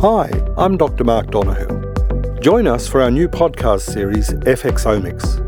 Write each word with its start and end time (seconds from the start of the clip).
Hi, 0.00 0.30
I'm 0.56 0.76
Dr. 0.76 1.02
Mark 1.02 1.32
Donohoe. 1.32 2.38
Join 2.40 2.68
us 2.68 2.86
for 2.86 3.02
our 3.02 3.10
new 3.10 3.28
podcast 3.28 3.80
series, 3.80 4.30
FXomics. 4.30 5.44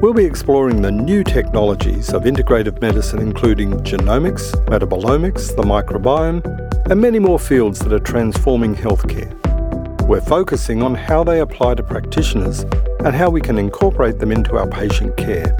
We'll 0.00 0.14
be 0.14 0.24
exploring 0.24 0.82
the 0.82 0.92
new 0.92 1.24
technologies 1.24 2.14
of 2.14 2.22
integrative 2.22 2.80
medicine, 2.80 3.18
including 3.18 3.72
genomics, 3.80 4.52
metabolomics, 4.66 5.56
the 5.56 5.64
microbiome, 5.64 6.44
and 6.92 7.00
many 7.00 7.18
more 7.18 7.40
fields 7.40 7.80
that 7.80 7.92
are 7.92 7.98
transforming 7.98 8.76
healthcare. 8.76 9.32
We're 10.06 10.20
focusing 10.20 10.80
on 10.80 10.94
how 10.94 11.24
they 11.24 11.40
apply 11.40 11.74
to 11.74 11.82
practitioners 11.82 12.60
and 13.00 13.16
how 13.16 13.30
we 13.30 13.40
can 13.40 13.58
incorporate 13.58 14.20
them 14.20 14.30
into 14.30 14.58
our 14.58 14.68
patient 14.68 15.16
care. 15.16 15.56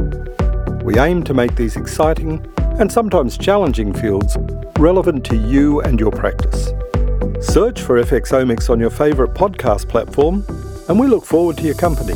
We 0.84 0.96
aim 0.96 1.24
to 1.24 1.34
make 1.34 1.56
these 1.56 1.74
exciting 1.74 2.46
and 2.78 2.92
sometimes 2.92 3.36
challenging 3.36 3.92
fields 3.92 4.36
relevant 4.78 5.24
to 5.24 5.36
you 5.36 5.80
and 5.80 5.98
your 5.98 6.12
practice. 6.12 6.70
Search 7.42 7.82
for 7.82 8.00
FXomics 8.00 8.70
on 8.70 8.78
your 8.78 8.88
favourite 8.88 9.34
podcast 9.34 9.88
platform, 9.88 10.44
and 10.88 10.98
we 10.98 11.08
look 11.08 11.24
forward 11.24 11.56
to 11.58 11.64
your 11.64 11.74
company. 11.74 12.14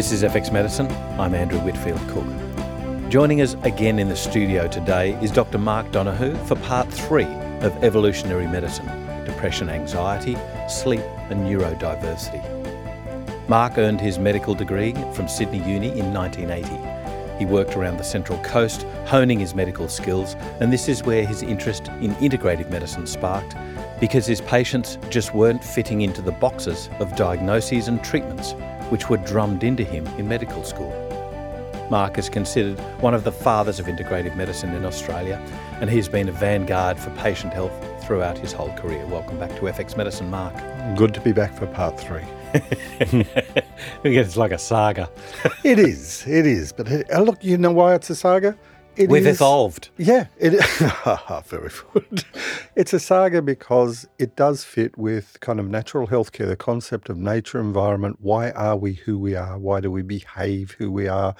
This 0.00 0.12
is 0.12 0.22
FX 0.22 0.50
Medicine. 0.50 0.90
I'm 1.20 1.34
Andrew 1.34 1.58
Whitfield 1.58 2.00
Cook. 2.08 3.10
Joining 3.10 3.42
us 3.42 3.54
again 3.64 3.98
in 3.98 4.08
the 4.08 4.16
studio 4.16 4.66
today 4.66 5.12
is 5.22 5.30
Dr. 5.30 5.58
Mark 5.58 5.92
Donohoe 5.92 6.42
for 6.46 6.56
part 6.56 6.90
three 6.90 7.26
of 7.60 7.84
Evolutionary 7.84 8.46
Medicine 8.46 8.86
Depression, 9.26 9.68
Anxiety, 9.68 10.38
Sleep, 10.70 11.02
and 11.28 11.46
Neurodiversity. 11.46 12.40
Mark 13.46 13.76
earned 13.76 14.00
his 14.00 14.18
medical 14.18 14.54
degree 14.54 14.94
from 15.12 15.28
Sydney 15.28 15.58
Uni 15.58 15.88
in 15.88 16.14
1980. 16.14 17.38
He 17.38 17.44
worked 17.44 17.76
around 17.76 17.98
the 17.98 18.02
Central 18.02 18.42
Coast, 18.42 18.84
honing 19.04 19.38
his 19.38 19.54
medical 19.54 19.86
skills, 19.86 20.34
and 20.60 20.72
this 20.72 20.88
is 20.88 21.02
where 21.02 21.26
his 21.26 21.42
interest 21.42 21.88
in 22.00 22.14
integrative 22.14 22.70
medicine 22.70 23.06
sparked 23.06 23.54
because 24.00 24.24
his 24.24 24.40
patients 24.40 24.96
just 25.10 25.34
weren't 25.34 25.62
fitting 25.62 26.00
into 26.00 26.22
the 26.22 26.32
boxes 26.32 26.88
of 27.00 27.14
diagnoses 27.16 27.88
and 27.88 28.02
treatments 28.02 28.54
which 28.90 29.08
were 29.08 29.16
drummed 29.16 29.64
into 29.64 29.82
him 29.82 30.06
in 30.18 30.28
medical 30.28 30.62
school. 30.62 30.94
Mark 31.90 32.18
is 32.18 32.28
considered 32.28 32.78
one 33.00 33.14
of 33.14 33.24
the 33.24 33.32
fathers 33.32 33.80
of 33.80 33.86
integrative 33.86 34.36
medicine 34.36 34.72
in 34.74 34.84
Australia, 34.84 35.44
and 35.80 35.90
he's 35.90 36.08
been 36.08 36.28
a 36.28 36.32
vanguard 36.32 36.98
for 36.98 37.10
patient 37.16 37.52
health 37.52 37.72
throughout 38.04 38.38
his 38.38 38.52
whole 38.52 38.72
career. 38.74 39.04
Welcome 39.06 39.38
back 39.38 39.50
to 39.56 39.62
FX 39.62 39.96
Medicine, 39.96 40.30
Mark. 40.30 40.54
Good 40.96 41.14
to 41.14 41.20
be 41.20 41.32
back 41.32 41.52
for 41.52 41.66
part 41.66 41.98
three. 41.98 42.24
it's 44.04 44.36
like 44.36 44.52
a 44.52 44.58
saga. 44.58 45.10
it 45.64 45.78
is, 45.78 46.24
it 46.28 46.46
is. 46.46 46.72
But 46.72 47.12
uh, 47.12 47.22
look, 47.22 47.42
you 47.42 47.58
know 47.58 47.72
why 47.72 47.94
it's 47.94 48.10
a 48.10 48.14
saga? 48.14 48.56
It 48.96 49.08
We've 49.08 49.26
is, 49.26 49.36
evolved. 49.36 49.90
Yeah, 49.96 50.26
it, 50.38 50.52
very 51.46 51.70
good. 51.92 52.24
It's 52.76 52.92
a 52.92 53.00
saga 53.00 53.40
because 53.40 54.06
it 54.18 54.36
does 54.36 54.64
fit 54.64 54.98
with 54.98 55.38
kind 55.40 55.60
of 55.60 55.68
natural 55.68 56.08
healthcare, 56.08 56.48
the 56.48 56.56
concept 56.56 57.08
of 57.08 57.16
nature, 57.16 57.60
environment. 57.60 58.18
Why 58.20 58.50
are 58.50 58.76
we 58.76 58.94
who 58.94 59.18
we 59.18 59.34
are? 59.36 59.58
Why 59.58 59.80
do 59.80 59.90
we 59.90 60.02
behave 60.02 60.72
who 60.72 60.90
we 60.90 61.08
are? 61.08 61.34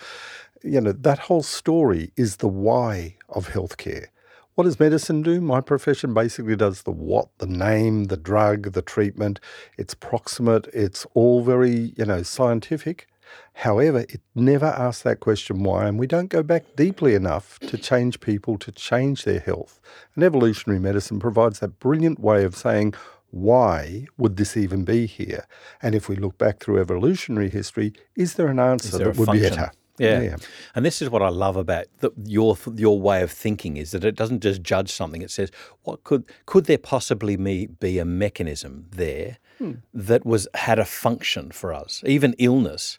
You 0.62 0.80
know, 0.80 0.92
that 0.92 1.18
whole 1.18 1.42
story 1.42 2.12
is 2.16 2.36
the 2.36 2.48
why 2.48 3.16
of 3.28 3.48
healthcare. 3.48 4.06
What 4.54 4.64
does 4.64 4.78
medicine 4.78 5.22
do? 5.22 5.40
My 5.40 5.60
profession 5.60 6.12
basically 6.12 6.56
does 6.56 6.82
the 6.82 6.90
what, 6.90 7.28
the 7.38 7.46
name, 7.46 8.04
the 8.04 8.16
drug, 8.16 8.72
the 8.72 8.82
treatment. 8.82 9.40
It's 9.78 9.94
proximate. 9.94 10.68
It's 10.72 11.06
all 11.14 11.42
very, 11.42 11.94
you 11.96 12.04
know, 12.04 12.22
scientific. 12.22 13.08
However, 13.54 14.00
it 14.00 14.20
never 14.34 14.66
asks 14.66 15.02
that 15.02 15.20
question 15.20 15.62
why, 15.62 15.86
and 15.86 15.98
we 15.98 16.06
don't 16.06 16.28
go 16.28 16.42
back 16.42 16.64
deeply 16.76 17.14
enough 17.14 17.58
to 17.60 17.76
change 17.76 18.20
people 18.20 18.56
to 18.58 18.72
change 18.72 19.24
their 19.24 19.40
health. 19.40 19.80
And 20.14 20.24
evolutionary 20.24 20.80
medicine 20.80 21.20
provides 21.20 21.58
that 21.58 21.78
brilliant 21.78 22.20
way 22.20 22.44
of 22.44 22.56
saying, 22.56 22.94
why 23.30 24.06
would 24.16 24.36
this 24.36 24.56
even 24.56 24.84
be 24.84 25.06
here? 25.06 25.46
And 25.82 25.94
if 25.94 26.08
we 26.08 26.16
look 26.16 26.38
back 26.38 26.60
through 26.60 26.80
evolutionary 26.80 27.50
history, 27.50 27.92
is 28.16 28.34
there 28.34 28.48
an 28.48 28.58
answer 28.58 28.96
there 28.96 29.08
that 29.08 29.16
would 29.18 29.26
function? 29.26 29.50
be 29.50 29.56
better? 29.56 29.72
Yeah. 29.98 30.22
yeah. 30.22 30.36
and 30.74 30.86
this 30.86 31.02
is 31.02 31.10
what 31.10 31.20
I 31.20 31.28
love 31.28 31.56
about 31.56 31.84
the, 31.98 32.10
your 32.24 32.56
your 32.74 32.98
way 32.98 33.20
of 33.20 33.30
thinking 33.30 33.76
is 33.76 33.90
that 33.90 34.02
it 34.02 34.14
doesn't 34.14 34.40
just 34.40 34.62
judge 34.62 34.90
something. 34.90 35.20
It 35.20 35.30
says, 35.30 35.50
what 35.82 36.04
could 36.04 36.24
could 36.46 36.64
there 36.64 36.78
possibly 36.78 37.36
be 37.36 37.98
a 37.98 38.04
mechanism 38.06 38.86
there 38.90 39.36
hmm. 39.58 39.72
that 39.92 40.24
was 40.24 40.48
had 40.54 40.78
a 40.78 40.86
function 40.86 41.50
for 41.50 41.74
us? 41.74 42.02
Even 42.06 42.32
illness 42.38 42.98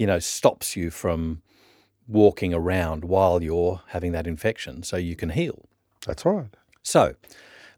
you 0.00 0.06
know, 0.06 0.18
stops 0.18 0.76
you 0.76 0.90
from 0.90 1.42
walking 2.08 2.54
around 2.54 3.04
while 3.04 3.42
you're 3.42 3.82
having 3.88 4.12
that 4.12 4.26
infection 4.26 4.82
so 4.82 4.96
you 4.96 5.14
can 5.14 5.28
heal. 5.28 5.68
That's 6.06 6.24
right. 6.24 6.48
So 6.82 7.16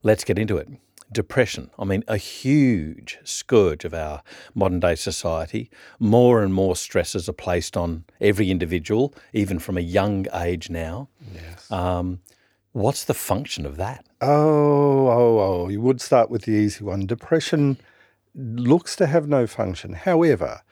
let's 0.04 0.22
get 0.22 0.38
into 0.38 0.56
it. 0.56 0.68
Depression, 1.10 1.72
I 1.80 1.84
mean, 1.84 2.04
a 2.06 2.16
huge 2.16 3.18
scourge 3.24 3.84
of 3.84 3.92
our 3.92 4.22
modern 4.54 4.78
day 4.78 4.94
society. 4.94 5.68
More 5.98 6.44
and 6.44 6.54
more 6.54 6.76
stresses 6.76 7.28
are 7.28 7.32
placed 7.32 7.76
on 7.76 8.04
every 8.20 8.52
individual, 8.52 9.12
even 9.32 9.58
from 9.58 9.76
a 9.76 9.80
young 9.80 10.28
age 10.32 10.70
now. 10.70 11.08
Yes. 11.34 11.72
Um, 11.72 12.20
what's 12.70 13.02
the 13.02 13.14
function 13.14 13.66
of 13.66 13.78
that? 13.78 14.06
Oh, 14.20 15.08
oh, 15.08 15.38
oh. 15.40 15.68
You 15.68 15.80
would 15.80 16.00
start 16.00 16.30
with 16.30 16.42
the 16.42 16.52
easy 16.52 16.84
one. 16.84 17.04
Depression 17.04 17.78
looks 18.32 18.94
to 18.94 19.08
have 19.08 19.26
no 19.28 19.48
function. 19.48 19.94
However, 19.94 20.62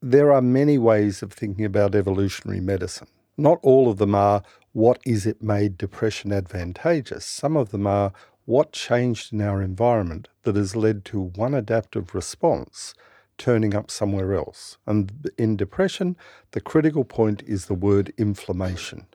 there 0.00 0.32
are 0.32 0.42
many 0.42 0.78
ways 0.78 1.22
of 1.22 1.32
thinking 1.32 1.64
about 1.64 1.94
evolutionary 1.94 2.60
medicine. 2.60 3.08
Not 3.36 3.58
all 3.62 3.90
of 3.90 3.98
them 3.98 4.14
are 4.14 4.42
what 4.72 5.00
is 5.04 5.26
it 5.26 5.42
made 5.42 5.76
depression 5.76 6.32
advantageous. 6.32 7.24
Some 7.24 7.56
of 7.56 7.70
them 7.70 7.86
are 7.86 8.12
what 8.44 8.72
changed 8.72 9.32
in 9.32 9.40
our 9.40 9.60
environment 9.60 10.28
that 10.42 10.56
has 10.56 10.76
led 10.76 11.04
to 11.06 11.20
one 11.20 11.54
adaptive 11.54 12.14
response 12.14 12.94
turning 13.36 13.74
up 13.74 13.90
somewhere 13.90 14.34
else. 14.34 14.78
And 14.86 15.30
in 15.38 15.56
depression, 15.56 16.16
the 16.52 16.60
critical 16.60 17.04
point 17.04 17.42
is 17.46 17.66
the 17.66 17.74
word 17.74 18.12
inflammation. 18.16 19.06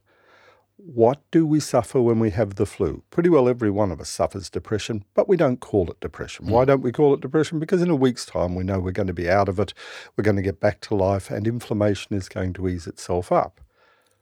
What 0.85 1.21
do 1.31 1.45
we 1.45 1.61
suffer 1.61 2.01
when 2.01 2.19
we 2.19 2.31
have 2.31 2.55
the 2.55 2.65
flu? 2.65 3.03
Pretty 3.09 3.29
well 3.29 3.47
every 3.47 3.71
one 3.71 3.89
of 3.89 4.01
us 4.01 4.09
suffers 4.09 4.49
depression, 4.49 5.05
but 5.13 5.29
we 5.29 5.37
don't 5.37 5.61
call 5.61 5.89
it 5.89 5.97
depression. 6.01 6.45
Mm. 6.45 6.49
Why 6.49 6.65
don't 6.65 6.81
we 6.81 6.91
call 6.91 7.13
it 7.13 7.21
depression? 7.21 7.57
Because 7.57 7.81
in 7.81 7.89
a 7.89 7.95
week's 7.95 8.25
time 8.25 8.53
we 8.53 8.65
know 8.65 8.81
we're 8.81 8.91
going 8.91 9.07
to 9.07 9.13
be 9.13 9.29
out 9.29 9.47
of 9.47 9.61
it, 9.61 9.73
we're 10.17 10.25
going 10.25 10.35
to 10.35 10.41
get 10.41 10.59
back 10.59 10.81
to 10.81 10.95
life, 10.95 11.31
and 11.31 11.47
inflammation 11.47 12.17
is 12.17 12.27
going 12.27 12.51
to 12.53 12.67
ease 12.67 12.85
itself 12.85 13.31
up. 13.31 13.61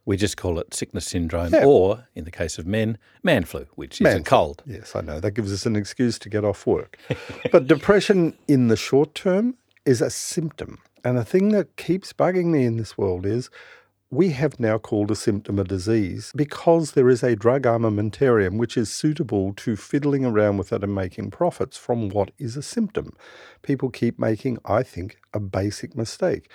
We 0.06 0.18
just 0.18 0.38
call 0.38 0.60
it 0.60 0.72
sickness 0.72 1.08
syndrome, 1.08 1.52
yeah. 1.52 1.66
or 1.66 2.08
in 2.14 2.26
the 2.26 2.32
case 2.32 2.60
of 2.60 2.68
men, 2.68 3.00
man 3.24 3.44
flu, 3.44 3.66
which 3.74 4.00
man 4.00 4.18
is 4.18 4.22
a 4.22 4.24
cold. 4.24 4.62
Yes, 4.68 4.96
I 4.96 5.02
know. 5.02 5.20
That 5.20 5.32
gives 5.32 5.52
us 5.52 5.66
an 5.66 5.76
excuse 5.76 6.20
to 6.20 6.30
get 6.30 6.46
off 6.46 6.68
work. 6.68 7.00
but 7.52 7.66
depression 7.68 8.38
in 8.48 8.68
the 8.68 8.78
short 8.78 9.16
term 9.16 9.56
is 9.84 10.00
a 10.00 10.12
symptom. 10.12 10.78
And 11.04 11.18
the 11.18 11.26
thing 11.26 11.50
that 11.50 11.76
keeps 11.76 12.14
bugging 12.14 12.46
me 12.46 12.66
in 12.66 12.78
this 12.78 13.00
world 13.00 13.26
is 13.26 13.50
we 14.14 14.32
have 14.32 14.60
now 14.60 14.78
called 14.78 15.10
a 15.10 15.16
symptom 15.16 15.58
a 15.58 15.64
disease 15.64 16.34
because 16.36 16.92
there 16.92 17.08
is 17.08 17.24
a 17.24 17.34
drug 17.34 17.64
armamentarium 17.64 18.58
which 18.58 18.76
is 18.76 18.92
suitable 18.92 19.54
to 19.54 19.78
fiddling 19.78 20.26
around 20.26 20.58
with 20.58 20.74
it 20.74 20.84
and 20.84 20.94
making 20.94 21.32
profits 21.32 21.78
from 21.78 22.10
what 22.10 22.30
is 22.38 22.58
a 22.58 22.62
symptom. 22.62 23.16
People 23.62 23.90
keep 23.90 24.20
making, 24.20 24.58
I 24.66 24.84
think, 24.84 25.18
a 25.34 25.40
basic 25.40 25.96
mistake. 25.96 26.52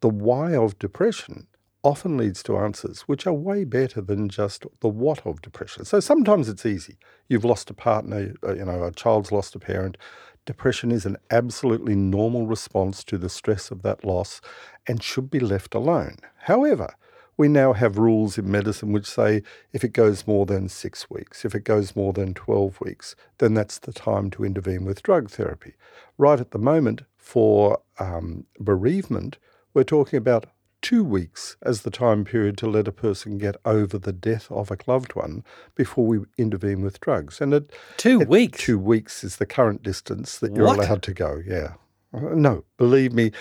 The 0.00 0.10
why 0.10 0.54
of 0.54 0.78
depression 0.78 1.46
often 1.82 2.18
leads 2.18 2.42
to 2.42 2.58
answers 2.58 3.02
which 3.02 3.26
are 3.26 3.32
way 3.32 3.64
better 3.64 4.02
than 4.02 4.28
just 4.28 4.66
the 4.80 4.88
what 4.88 5.26
of 5.26 5.40
depression. 5.40 5.86
So 5.86 6.00
sometimes 6.00 6.46
it's 6.46 6.66
easy. 6.66 6.98
You've 7.26 7.44
lost 7.44 7.70
a 7.70 7.74
partner, 7.74 8.34
uh, 8.46 8.54
you 8.54 8.66
know, 8.66 8.84
a 8.84 8.92
child's 8.92 9.32
lost 9.32 9.54
a 9.54 9.58
parent. 9.58 9.96
Depression 10.44 10.90
is 10.90 11.06
an 11.06 11.16
absolutely 11.30 11.94
normal 11.94 12.46
response 12.46 13.02
to 13.04 13.16
the 13.16 13.28
stress 13.28 13.70
of 13.70 13.82
that 13.82 14.04
loss 14.04 14.42
and 14.86 15.02
should 15.02 15.30
be 15.30 15.40
left 15.40 15.74
alone. 15.74 16.16
However, 16.42 16.94
we 17.38 17.48
now 17.48 17.72
have 17.72 17.96
rules 17.96 18.36
in 18.36 18.50
medicine 18.50 18.92
which 18.92 19.06
say 19.06 19.42
if 19.72 19.82
it 19.82 19.94
goes 19.94 20.26
more 20.26 20.44
than 20.44 20.68
six 20.68 21.08
weeks, 21.08 21.44
if 21.44 21.54
it 21.54 21.64
goes 21.64 21.96
more 21.96 22.12
than 22.12 22.34
12 22.34 22.78
weeks, 22.80 23.16
then 23.38 23.54
that's 23.54 23.78
the 23.78 23.92
time 23.92 24.30
to 24.32 24.44
intervene 24.44 24.84
with 24.84 25.02
drug 25.02 25.30
therapy. 25.30 25.74
Right 26.18 26.40
at 26.40 26.50
the 26.50 26.58
moment, 26.58 27.02
for 27.16 27.80
um, 27.98 28.44
bereavement, 28.58 29.38
we're 29.72 29.84
talking 29.84 30.18
about 30.18 30.46
two 30.80 31.04
weeks 31.04 31.56
as 31.62 31.82
the 31.82 31.90
time 31.90 32.24
period 32.24 32.56
to 32.58 32.66
let 32.66 32.88
a 32.88 32.92
person 32.92 33.38
get 33.38 33.56
over 33.64 33.98
the 33.98 34.12
death 34.12 34.50
of 34.50 34.70
a 34.70 34.78
loved 34.86 35.14
one 35.14 35.44
before 35.74 36.06
we 36.06 36.20
intervene 36.36 36.82
with 36.82 37.00
drugs. 37.00 37.40
And 37.40 37.54
it, 37.54 37.72
two 37.96 38.20
it, 38.20 38.28
weeks? 38.28 38.58
Two 38.58 38.78
weeks 38.78 39.22
is 39.24 39.36
the 39.36 39.46
current 39.46 39.82
distance 39.82 40.38
that 40.38 40.54
you're 40.54 40.66
what? 40.66 40.78
allowed 40.78 41.02
to 41.02 41.14
go, 41.14 41.40
yeah. 41.44 41.74
Uh, 42.12 42.34
no, 42.34 42.64
believe 42.76 43.12
me, 43.12 43.32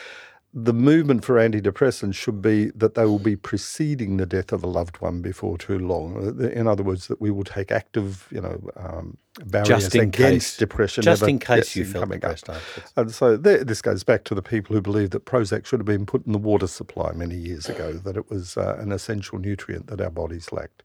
the 0.54 0.74
movement 0.74 1.24
for 1.26 1.36
antidepressants 1.36 2.16
should 2.16 2.42
be 2.42 2.72
that 2.74 2.96
they 2.96 3.06
will 3.06 3.20
be 3.20 3.36
preceding 3.36 4.18
the 4.18 4.26
death 4.26 4.52
of 4.52 4.64
a 4.64 4.68
loved 4.68 4.98
one 5.02 5.22
before 5.22 5.58
too 5.58 5.78
long. 5.78 6.42
In 6.52 6.68
other 6.68 6.84
words, 6.84 7.08
that 7.08 7.20
we 7.20 7.32
will 7.32 7.44
take 7.44 7.72
active, 7.72 8.28
you 8.32 8.42
know, 8.42 8.60
um, 8.78 9.18
barriers 9.46 9.94
against 9.94 10.16
case. 10.16 10.58
depression. 10.58 11.04
Just 11.04 11.24
in 11.24 11.38
case 11.38 11.76
you 11.76 11.86
feel 11.86 12.06
depressed. 12.06 12.50
And 12.96 13.12
so 13.12 13.36
this 13.38 13.82
goes 13.82 14.04
back 14.04 14.24
to 14.26 14.36
the 14.36 14.42
people 14.42 14.76
who 14.76 14.82
believe 14.82 15.10
that 15.12 15.26
Prozac 15.26 15.66
should 15.66 15.80
have 15.80 15.86
been 15.86 16.06
put 16.06 16.26
in 16.26 16.32
the 16.32 16.40
water 16.40 16.68
supply 16.68 17.12
many 17.12 17.36
years 17.36 17.68
ago, 17.68 17.94
that 18.06 18.16
it 18.16 18.30
was 18.30 18.58
uh, 18.58 18.78
an 18.80 18.92
essential 18.92 19.40
nutrient 19.40 19.88
that 19.88 20.02
our 20.02 20.10
bodies 20.10 20.52
lacked. 20.52 20.82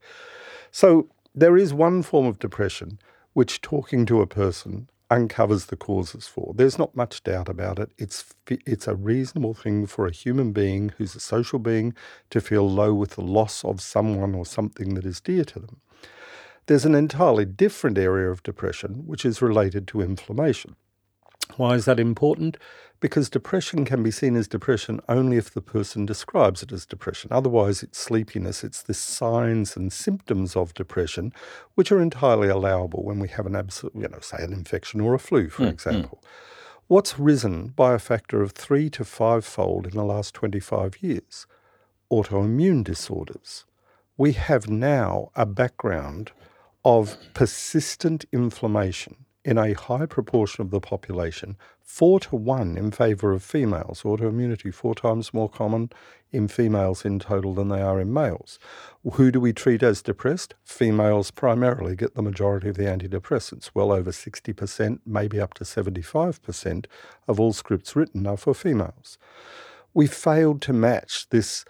So 0.70 1.08
there 1.34 1.56
is 1.56 1.72
one 1.72 2.02
form 2.02 2.26
of 2.26 2.38
depression 2.38 2.98
which 3.32 3.60
talking 3.62 4.04
to 4.06 4.20
a 4.20 4.26
person 4.26 4.88
uncovers 5.12 5.66
the 5.66 5.76
causes 5.76 6.26
for. 6.26 6.54
There's 6.56 6.78
not 6.78 6.96
much 6.96 7.22
doubt 7.22 7.48
about 7.48 7.78
it. 7.78 7.90
It's 7.98 8.24
it's 8.48 8.88
a 8.88 8.94
reasonable 8.94 9.54
thing 9.54 9.86
for 9.86 10.06
a 10.06 10.12
human 10.12 10.52
being 10.52 10.92
who's 10.96 11.14
a 11.14 11.20
social 11.20 11.58
being 11.58 11.94
to 12.30 12.40
feel 12.40 12.68
low 12.68 12.94
with 12.94 13.10
the 13.10 13.20
loss 13.22 13.64
of 13.64 13.80
someone 13.82 14.34
or 14.34 14.46
something 14.46 14.94
that 14.94 15.04
is 15.04 15.20
dear 15.20 15.44
to 15.44 15.60
them. 15.60 15.80
There's 16.66 16.86
an 16.86 16.94
entirely 16.94 17.44
different 17.44 17.98
area 17.98 18.30
of 18.30 18.42
depression 18.42 19.06
which 19.06 19.24
is 19.24 19.42
related 19.42 19.86
to 19.88 20.00
inflammation. 20.00 20.76
Why 21.56 21.74
is 21.74 21.84
that 21.84 22.00
important? 22.00 22.56
because 23.02 23.28
depression 23.28 23.84
can 23.84 24.00
be 24.02 24.12
seen 24.12 24.36
as 24.36 24.46
depression 24.46 25.00
only 25.08 25.36
if 25.36 25.52
the 25.52 25.60
person 25.60 26.06
describes 26.06 26.62
it 26.62 26.70
as 26.70 26.86
depression. 26.86 27.30
Otherwise, 27.32 27.82
it's 27.82 27.98
sleepiness, 27.98 28.62
it's 28.62 28.80
the 28.80 28.94
signs 28.94 29.76
and 29.76 29.92
symptoms 29.92 30.54
of 30.54 30.72
depression, 30.72 31.32
which 31.74 31.90
are 31.90 32.00
entirely 32.00 32.48
allowable 32.48 33.02
when 33.02 33.18
we 33.18 33.26
have 33.26 33.44
an 33.44 33.56
absolute, 33.56 33.94
you 33.96 34.08
know, 34.08 34.20
say 34.20 34.42
an 34.42 34.52
infection 34.52 35.00
or 35.00 35.14
a 35.14 35.18
flu, 35.18 35.50
for 35.50 35.64
mm, 35.64 35.70
example. 35.70 36.22
Mm. 36.22 36.28
What's 36.86 37.18
risen 37.18 37.68
by 37.68 37.94
a 37.94 37.98
factor 37.98 38.40
of 38.40 38.52
three 38.52 38.88
to 38.90 39.04
five 39.04 39.44
fold 39.44 39.86
in 39.86 39.96
the 39.96 40.04
last 40.04 40.32
25 40.34 41.02
years? 41.02 41.46
Autoimmune 42.10 42.84
disorders. 42.84 43.64
We 44.16 44.32
have 44.32 44.70
now 44.70 45.32
a 45.34 45.44
background 45.44 46.30
of 46.84 47.16
persistent 47.34 48.26
inflammation 48.30 49.21
in 49.44 49.58
a 49.58 49.72
high 49.72 50.06
proportion 50.06 50.62
of 50.62 50.70
the 50.70 50.80
population, 50.80 51.56
four 51.80 52.20
to 52.20 52.36
one 52.36 52.76
in 52.76 52.90
favour 52.90 53.32
of 53.32 53.42
females. 53.42 54.02
Autoimmunity 54.02 54.72
four 54.72 54.94
times 54.94 55.34
more 55.34 55.48
common 55.48 55.90
in 56.30 56.48
females 56.48 57.04
in 57.04 57.18
total 57.18 57.54
than 57.54 57.68
they 57.68 57.82
are 57.82 58.00
in 58.00 58.12
males. 58.12 58.58
Who 59.12 59.30
do 59.30 59.40
we 59.40 59.52
treat 59.52 59.82
as 59.82 60.00
depressed? 60.00 60.54
Females 60.64 61.30
primarily 61.30 61.96
get 61.96 62.14
the 62.14 62.22
majority 62.22 62.68
of 62.68 62.76
the 62.76 62.84
antidepressants. 62.84 63.70
Well 63.74 63.92
over 63.92 64.10
60%, 64.10 65.00
maybe 65.04 65.40
up 65.40 65.54
to 65.54 65.64
75% 65.64 66.86
of 67.26 67.40
all 67.40 67.52
scripts 67.52 67.96
written 67.96 68.26
are 68.26 68.36
for 68.36 68.54
females. 68.54 69.18
We 69.92 70.06
failed 70.06 70.62
to 70.62 70.72
match 70.72 71.28
this 71.28 71.64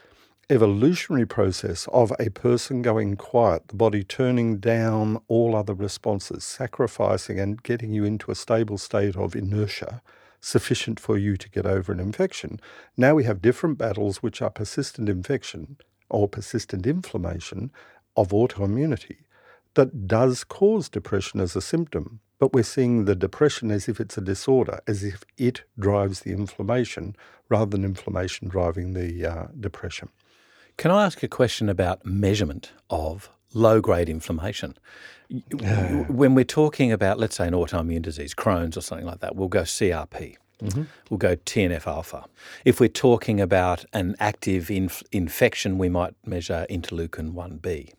evolutionary 0.52 1.24
process 1.24 1.88
of 1.94 2.12
a 2.20 2.28
person 2.28 2.82
going 2.82 3.16
quiet, 3.16 3.68
the 3.68 3.74
body 3.74 4.04
turning 4.04 4.58
down 4.58 5.18
all 5.26 5.56
other 5.56 5.72
responses, 5.72 6.44
sacrificing 6.44 7.40
and 7.40 7.62
getting 7.62 7.94
you 7.94 8.04
into 8.04 8.30
a 8.30 8.34
stable 8.34 8.76
state 8.76 9.16
of 9.16 9.34
inertia 9.34 10.02
sufficient 10.42 11.00
for 11.00 11.16
you 11.16 11.38
to 11.38 11.48
get 11.48 11.64
over 11.64 11.90
an 11.90 12.00
infection. 12.00 12.60
Now 12.98 13.14
we 13.14 13.24
have 13.24 13.40
different 13.40 13.78
battles 13.78 14.22
which 14.22 14.42
are 14.42 14.50
persistent 14.50 15.08
infection 15.08 15.78
or 16.10 16.28
persistent 16.28 16.86
inflammation 16.86 17.70
of 18.14 18.28
autoimmunity 18.28 19.20
that 19.72 20.06
does 20.06 20.44
cause 20.44 20.90
depression 20.90 21.40
as 21.40 21.56
a 21.56 21.62
symptom, 21.62 22.20
but 22.38 22.52
we're 22.52 22.62
seeing 22.62 23.06
the 23.06 23.14
depression 23.14 23.70
as 23.70 23.88
if 23.88 23.98
it's 24.00 24.18
a 24.18 24.20
disorder, 24.20 24.80
as 24.86 25.02
if 25.02 25.24
it 25.38 25.62
drives 25.78 26.20
the 26.20 26.32
inflammation 26.32 27.16
rather 27.48 27.70
than 27.70 27.84
inflammation 27.84 28.48
driving 28.48 28.92
the 28.92 29.24
uh, 29.24 29.46
depression. 29.58 30.10
Can 30.82 30.90
I 30.90 31.04
ask 31.04 31.22
a 31.22 31.28
question 31.28 31.68
about 31.68 32.04
measurement 32.04 32.72
of 32.90 33.30
low 33.54 33.80
grade 33.80 34.08
inflammation? 34.08 34.76
when 36.08 36.34
we're 36.34 36.44
talking 36.44 36.90
about, 36.90 37.20
let's 37.20 37.36
say, 37.36 37.46
an 37.46 37.54
autoimmune 37.54 38.02
disease, 38.02 38.34
Crohn's 38.34 38.76
or 38.76 38.80
something 38.80 39.06
like 39.06 39.20
that, 39.20 39.36
we'll 39.36 39.46
go 39.46 39.62
CRP. 39.62 40.34
Mm-hmm. 40.60 40.82
We'll 41.08 41.18
go 41.18 41.36
TNF 41.36 41.86
alpha. 41.86 42.24
If 42.64 42.80
we're 42.80 42.88
talking 42.88 43.40
about 43.40 43.84
an 43.92 44.16
active 44.18 44.72
inf- 44.72 45.04
infection, 45.12 45.78
we 45.78 45.88
might 45.88 46.14
measure 46.26 46.66
interleukin 46.68 47.32
1b. 47.32 47.92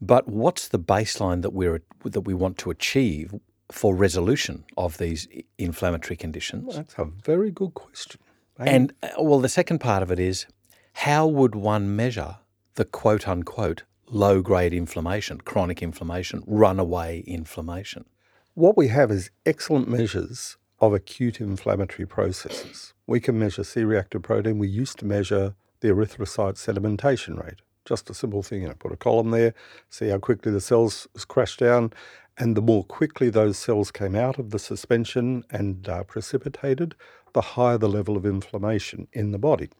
But 0.00 0.28
what's 0.28 0.68
the 0.68 0.78
baseline 0.78 1.42
that 1.42 1.50
we're 1.52 1.82
that 2.04 2.20
we 2.20 2.34
want 2.34 2.56
to 2.58 2.70
achieve 2.70 3.34
for 3.72 3.96
resolution 3.96 4.64
of 4.76 4.98
these 4.98 5.26
inflammatory 5.58 6.16
conditions? 6.16 6.68
Well, 6.68 6.76
that's 6.76 6.94
a 6.98 7.04
very 7.04 7.50
good 7.50 7.74
question. 7.74 8.20
And 8.58 8.92
uh, 9.02 9.08
well, 9.18 9.40
the 9.40 9.48
second 9.48 9.80
part 9.80 10.04
of 10.04 10.12
it 10.12 10.20
is 10.20 10.46
how 11.02 11.28
would 11.28 11.54
one 11.54 11.94
measure 11.94 12.38
the 12.74 12.84
quote 12.84 13.28
unquote 13.28 13.84
low 14.08 14.42
grade 14.42 14.72
inflammation, 14.74 15.40
chronic 15.40 15.80
inflammation, 15.80 16.42
runaway 16.44 17.22
inflammation? 17.24 18.04
What 18.54 18.76
we 18.76 18.88
have 18.88 19.12
is 19.12 19.30
excellent 19.46 19.86
measures 19.88 20.56
of 20.80 20.92
acute 20.92 21.40
inflammatory 21.40 22.04
processes. 22.04 22.94
We 23.06 23.20
can 23.20 23.38
measure 23.38 23.62
C 23.62 23.84
reactive 23.84 24.22
protein. 24.22 24.58
We 24.58 24.66
used 24.66 24.98
to 24.98 25.04
measure 25.04 25.54
the 25.78 25.88
erythrocyte 25.90 26.56
sedimentation 26.56 27.40
rate. 27.40 27.60
Just 27.84 28.10
a 28.10 28.14
simple 28.14 28.42
thing, 28.42 28.62
you 28.62 28.68
know, 28.68 28.74
put 28.74 28.90
a 28.90 28.96
column 28.96 29.30
there, 29.30 29.54
see 29.88 30.08
how 30.08 30.18
quickly 30.18 30.50
the 30.50 30.60
cells 30.60 31.06
crash 31.28 31.56
down, 31.58 31.92
and 32.36 32.56
the 32.56 32.60
more 32.60 32.82
quickly 32.82 33.30
those 33.30 33.56
cells 33.56 33.92
came 33.92 34.16
out 34.16 34.36
of 34.36 34.50
the 34.50 34.58
suspension 34.58 35.44
and 35.48 35.88
uh, 35.88 36.02
precipitated, 36.02 36.96
the 37.34 37.54
higher 37.54 37.78
the 37.78 37.88
level 37.88 38.16
of 38.16 38.26
inflammation 38.26 39.06
in 39.12 39.30
the 39.30 39.38
body 39.38 39.70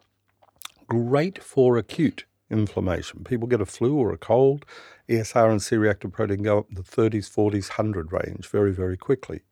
great 0.88 1.42
for 1.42 1.76
acute 1.76 2.24
inflammation. 2.50 3.22
People 3.22 3.46
get 3.46 3.60
a 3.60 3.66
flu 3.66 3.96
or 3.96 4.12
a 4.12 4.18
cold, 4.18 4.64
ESR 5.08 5.50
and 5.50 5.62
C 5.62 5.76
reactive 5.76 6.12
protein 6.12 6.42
go 6.42 6.58
up 6.60 6.68
in 6.70 6.76
the 6.76 6.82
30s, 6.82 7.30
40s, 7.30 7.68
100 7.78 8.12
range 8.12 8.48
very, 8.48 8.72
very 8.72 8.96
quickly. 8.96 9.42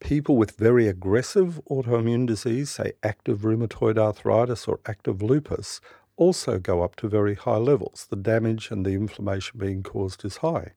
People 0.00 0.36
with 0.36 0.58
very 0.58 0.88
aggressive 0.88 1.60
autoimmune 1.70 2.26
disease, 2.26 2.70
say 2.70 2.92
active 3.02 3.40
rheumatoid 3.40 3.96
arthritis 3.96 4.66
or 4.66 4.80
active 4.86 5.22
lupus, 5.22 5.80
also 6.16 6.58
go 6.58 6.82
up 6.82 6.96
to 6.96 7.08
very 7.08 7.34
high 7.34 7.56
levels. 7.56 8.06
The 8.10 8.16
damage 8.16 8.70
and 8.70 8.84
the 8.84 8.92
inflammation 8.92 9.58
being 9.58 9.82
caused 9.82 10.24
is 10.24 10.38
high. 10.38 10.72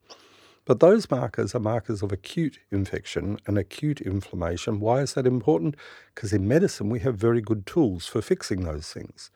But 0.65 0.80
those 0.80 1.09
markers 1.09 1.56
are 1.56 1.59
markers 1.59 2.03
of 2.03 2.12
acute 2.12 2.59
infection 2.71 3.39
and 3.47 3.57
acute 3.57 4.01
inflammation. 4.01 4.80
Why 4.80 5.01
is 5.01 5.15
that 5.15 5.25
important? 5.25 5.75
Because 6.13 6.31
in 6.31 6.47
medicine, 6.47 6.89
we 6.89 7.00
have 7.00 7.18
very 7.18 7.41
good 7.41 7.65
tools 7.65 8.06
for 8.06 8.21
fixing 8.21 8.63
those 8.63 8.94
things 8.94 9.31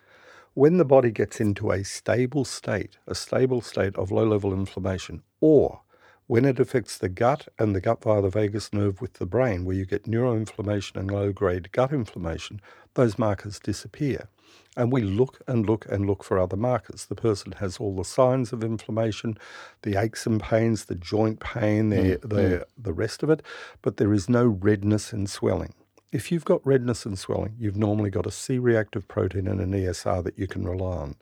when 0.53 0.77
the 0.77 0.85
body 0.85 1.11
gets 1.11 1.41
into 1.41 1.71
a 1.71 1.83
stable 1.83 2.45
state, 2.45 2.97
a 3.07 3.15
stable 3.15 3.61
state 3.61 3.95
of 3.95 4.11
low 4.11 4.25
level 4.25 4.53
inflammation, 4.53 5.23
or 5.41 5.81
when 6.27 6.45
it 6.45 6.59
affects 6.59 6.97
the 6.97 7.09
gut 7.09 7.47
and 7.59 7.75
the 7.75 7.81
gut 7.81 8.03
via 8.03 8.21
the 8.21 8.29
vagus 8.29 8.71
nerve 8.71 9.01
with 9.01 9.13
the 9.13 9.25
brain, 9.25 9.65
where 9.65 9.75
you 9.75 9.85
get 9.85 10.05
neuroinflammation 10.05 10.95
and 10.95 11.11
low 11.11 11.31
grade 11.31 11.71
gut 11.71 11.91
inflammation, 11.91 12.61
those 12.93 13.17
markers 13.17 13.59
disappear. 13.59 14.29
And 14.77 14.91
we 14.91 15.01
look 15.01 15.41
and 15.47 15.65
look 15.67 15.85
and 15.87 16.05
look 16.05 16.23
for 16.23 16.39
other 16.39 16.55
markers. 16.55 17.05
The 17.05 17.15
person 17.15 17.53
has 17.53 17.77
all 17.77 17.95
the 17.95 18.03
signs 18.03 18.53
of 18.53 18.63
inflammation, 18.63 19.37
the 19.81 19.99
aches 19.99 20.25
and 20.25 20.41
pains, 20.41 20.85
the 20.85 20.95
joint 20.95 21.39
pain, 21.39 21.89
the, 21.89 21.97
mm, 21.97 22.21
the, 22.21 22.35
mm. 22.35 22.63
the 22.77 22.93
rest 22.93 23.21
of 23.23 23.29
it, 23.29 23.41
but 23.81 23.97
there 23.97 24.13
is 24.13 24.29
no 24.29 24.45
redness 24.45 25.13
and 25.13 25.29
swelling. 25.29 25.73
If 26.13 26.31
you've 26.31 26.45
got 26.45 26.63
redness 26.63 27.07
and 27.07 27.17
swelling, 27.17 27.55
you've 27.57 27.75
normally 27.75 28.11
got 28.11 28.27
a 28.27 28.31
C 28.31 28.59
reactive 28.59 29.07
protein 29.07 29.47
and 29.47 29.59
an 29.59 29.71
ESR 29.71 30.23
that 30.25 30.37
you 30.37 30.45
can 30.45 30.63
rely 30.63 30.97
on. 30.97 31.15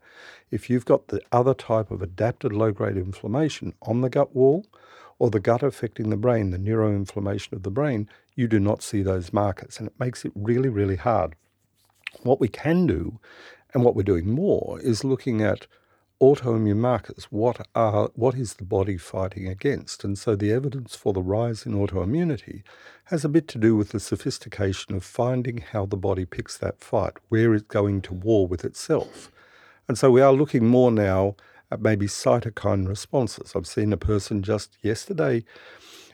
If 0.51 0.69
you've 0.69 0.83
got 0.83 1.07
the 1.07 1.21
other 1.31 1.53
type 1.53 1.91
of 1.91 2.01
adapted 2.01 2.51
low 2.51 2.74
grade 2.74 2.98
inflammation 2.98 3.74
on 3.83 4.01
the 4.01 4.10
gut 4.10 4.36
wall 4.36 4.65
or 5.17 5.29
the 5.29 5.39
gut 5.39 5.63
affecting 5.63 6.10
the 6.10 6.17
brain, 6.17 6.51
the 6.51 6.57
neuroinflammation 6.57 7.53
of 7.53 7.63
the 7.63 7.71
brain, 7.71 8.10
you 8.36 8.50
do 8.50 8.60
not 8.60 8.83
see 8.83 9.01
those 9.01 9.31
markers. 9.31 9.79
And 9.79 9.88
it 9.88 9.98
makes 9.98 10.25
it 10.25 10.33
really, 10.36 10.67
really 10.67 10.98
hard. 10.98 11.36
What 12.24 12.41
we 12.41 12.50
can 12.50 12.86
do, 12.86 13.17
and 13.74 13.86
what 13.86 13.95
we're 13.95 14.03
doing 14.03 14.29
more, 14.29 14.77
is 14.81 15.05
looking 15.05 15.41
at 15.41 15.67
autoimmune 16.21 16.77
markers. 16.77 17.25
What 17.31 17.67
are 17.73 18.11
what 18.13 18.35
is 18.35 18.53
the 18.53 18.63
body 18.63 18.97
fighting 18.97 19.47
against? 19.47 20.03
And 20.03 20.17
so 20.17 20.35
the 20.35 20.51
evidence 20.51 20.95
for 20.95 21.13
the 21.13 21.21
rise 21.21 21.65
in 21.65 21.73
autoimmunity 21.73 22.61
has 23.05 23.25
a 23.25 23.29
bit 23.29 23.47
to 23.49 23.57
do 23.57 23.75
with 23.75 23.89
the 23.89 23.99
sophistication 23.99 24.95
of 24.95 25.03
finding 25.03 25.57
how 25.57 25.87
the 25.87 25.97
body 25.97 26.25
picks 26.25 26.57
that 26.59 26.79
fight, 26.79 27.13
where 27.29 27.55
it's 27.55 27.65
going 27.65 28.01
to 28.03 28.13
war 28.13 28.47
with 28.47 28.63
itself. 28.63 29.31
And 29.87 29.97
so 29.97 30.11
we 30.11 30.21
are 30.21 30.31
looking 30.31 30.67
more 30.67 30.91
now 30.91 31.35
at 31.71 31.81
maybe 31.81 32.05
cytokine 32.05 32.87
responses. 32.87 33.53
I've 33.55 33.67
seen 33.67 33.91
a 33.91 33.97
person 33.97 34.43
just 34.43 34.77
yesterday 34.83 35.43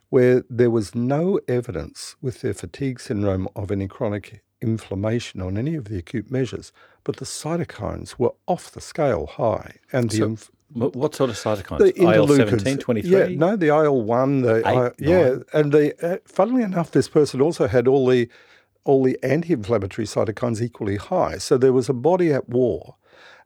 where 0.09 0.43
there 0.49 0.71
was 0.71 0.95
no 0.95 1.39
evidence 1.49 2.15
with 2.21 2.41
their 2.41 2.53
fatigue 2.53 3.01
syndrome 3.01 3.47
of 3.55 3.71
any 3.71 3.87
chronic 3.87 4.41
inflammation 4.61 5.41
on 5.41 5.57
any 5.57 5.75
of 5.75 5.85
the 5.85 5.97
acute 5.97 6.31
measures, 6.31 6.71
but 7.03 7.17
the 7.17 7.25
cytokines 7.25 8.15
were 8.17 8.33
off 8.47 8.71
the 8.71 8.81
scale 8.81 9.27
high. 9.27 9.75
And 9.91 10.11
so, 10.11 10.25
inf- 10.25 10.51
what 10.73 11.15
sort 11.15 11.29
of 11.29 11.37
cytokines? 11.37 11.79
The 11.79 12.01
IL 12.01 12.27
17, 12.27 12.77
23? 12.77 13.09
Yeah, 13.11 13.39
no, 13.39 13.55
the 13.55 13.67
IL 13.67 14.01
1. 14.01 14.41
The, 14.41 14.67
I, 14.67 14.91
yeah, 14.97 15.35
and 15.53 15.71
the, 15.71 15.95
uh, 16.05 16.17
funnily 16.25 16.63
enough, 16.63 16.91
this 16.91 17.07
person 17.07 17.41
also 17.41 17.67
had 17.67 17.87
all 17.87 18.05
the 18.07 18.29
all 18.83 19.03
the 19.03 19.19
anti 19.21 19.51
inflammatory 19.53 20.07
cytokines 20.07 20.61
equally 20.61 20.95
high. 20.95 21.37
So 21.37 21.57
there 21.57 21.73
was 21.73 21.89
a 21.89 21.93
body 21.93 22.31
at 22.31 22.47
war 22.47 22.95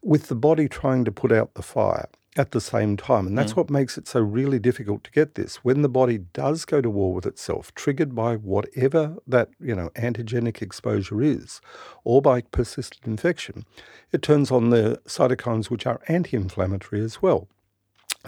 with 0.03 0.27
the 0.27 0.35
body 0.35 0.67
trying 0.67 1.03
to 1.05 1.11
put 1.11 1.31
out 1.31 1.55
the 1.55 1.63
fire 1.63 2.07
at 2.38 2.51
the 2.51 2.61
same 2.61 2.95
time. 2.95 3.27
And 3.27 3.38
that's 3.38 3.53
mm. 3.53 3.57
what 3.57 3.69
makes 3.69 3.97
it 3.97 4.07
so 4.07 4.21
really 4.21 4.59
difficult 4.59 5.03
to 5.03 5.11
get 5.11 5.35
this. 5.35 5.57
When 5.57 5.81
the 5.81 5.89
body 5.89 6.17
does 6.17 6.63
go 6.65 6.81
to 6.81 6.89
war 6.89 7.13
with 7.13 7.25
itself, 7.25 7.73
triggered 7.75 8.15
by 8.15 8.35
whatever 8.35 9.17
that, 9.27 9.50
you 9.59 9.75
know, 9.75 9.89
antigenic 9.95 10.61
exposure 10.61 11.21
is, 11.21 11.59
or 12.03 12.21
by 12.21 12.41
persistent 12.41 13.05
infection, 13.05 13.65
it 14.11 14.21
turns 14.21 14.50
on 14.50 14.69
the 14.69 15.01
cytokines 15.05 15.69
which 15.69 15.85
are 15.85 16.01
anti-inflammatory 16.07 17.01
as 17.01 17.21
well. 17.21 17.47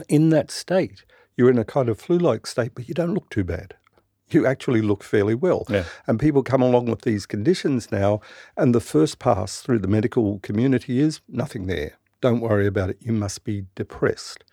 In 0.09 0.29
that 0.31 0.51
state, 0.51 1.05
you're 1.37 1.51
in 1.51 1.57
a 1.57 1.65
kind 1.65 1.87
of 1.87 1.99
flu-like 1.99 2.45
state, 2.45 2.71
but 2.75 2.87
you 2.87 2.93
don't 2.93 3.13
look 3.13 3.29
too 3.29 3.43
bad 3.43 3.75
you 4.29 4.47
actually 4.47 4.81
look 4.81 5.03
fairly 5.03 5.35
well. 5.35 5.63
Yeah. 5.69 5.83
And 6.07 6.19
people 6.19 6.41
come 6.41 6.61
along 6.61 6.85
with 6.85 7.01
these 7.01 7.27
conditions 7.27 7.91
now, 7.91 8.21
and 8.57 8.73
the 8.73 8.79
first 8.79 9.19
pass 9.19 9.61
through 9.61 9.79
the 9.79 9.87
medical 9.87 10.39
community 10.39 10.99
is 10.99 11.21
nothing 11.27 11.67
there. 11.67 11.99
Don't 12.23 12.39
worry 12.39 12.67
about 12.67 12.89
it. 12.89 12.99
You 13.01 13.11
must 13.11 13.43
be 13.43 13.65
depressed. 13.75 14.45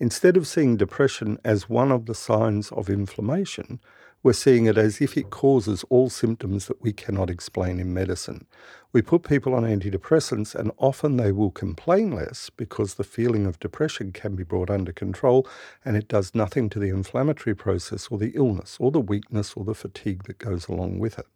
Instead 0.00 0.36
of 0.36 0.44
seeing 0.44 0.76
depression 0.76 1.38
as 1.44 1.68
one 1.68 1.92
of 1.92 2.06
the 2.06 2.16
signs 2.16 2.72
of 2.72 2.90
inflammation, 2.90 3.78
we're 4.24 4.32
seeing 4.32 4.66
it 4.66 4.76
as 4.76 5.00
if 5.00 5.16
it 5.16 5.30
causes 5.30 5.84
all 5.88 6.10
symptoms 6.10 6.66
that 6.66 6.82
we 6.82 6.92
cannot 6.92 7.30
explain 7.30 7.78
in 7.78 7.94
medicine. 7.94 8.44
We 8.92 9.02
put 9.02 9.22
people 9.22 9.54
on 9.54 9.62
antidepressants, 9.62 10.52
and 10.52 10.72
often 10.78 11.16
they 11.16 11.30
will 11.30 11.52
complain 11.52 12.10
less 12.10 12.50
because 12.50 12.94
the 12.94 13.04
feeling 13.04 13.46
of 13.46 13.60
depression 13.60 14.10
can 14.10 14.34
be 14.34 14.42
brought 14.42 14.68
under 14.68 14.92
control 14.92 15.46
and 15.84 15.96
it 15.96 16.08
does 16.08 16.34
nothing 16.34 16.68
to 16.70 16.80
the 16.80 16.88
inflammatory 16.88 17.54
process 17.54 18.08
or 18.10 18.18
the 18.18 18.32
illness 18.34 18.78
or 18.80 18.90
the 18.90 19.00
weakness 19.00 19.54
or 19.54 19.64
the 19.64 19.76
fatigue 19.76 20.24
that 20.24 20.38
goes 20.38 20.66
along 20.66 20.98
with 20.98 21.20
it. 21.20 21.28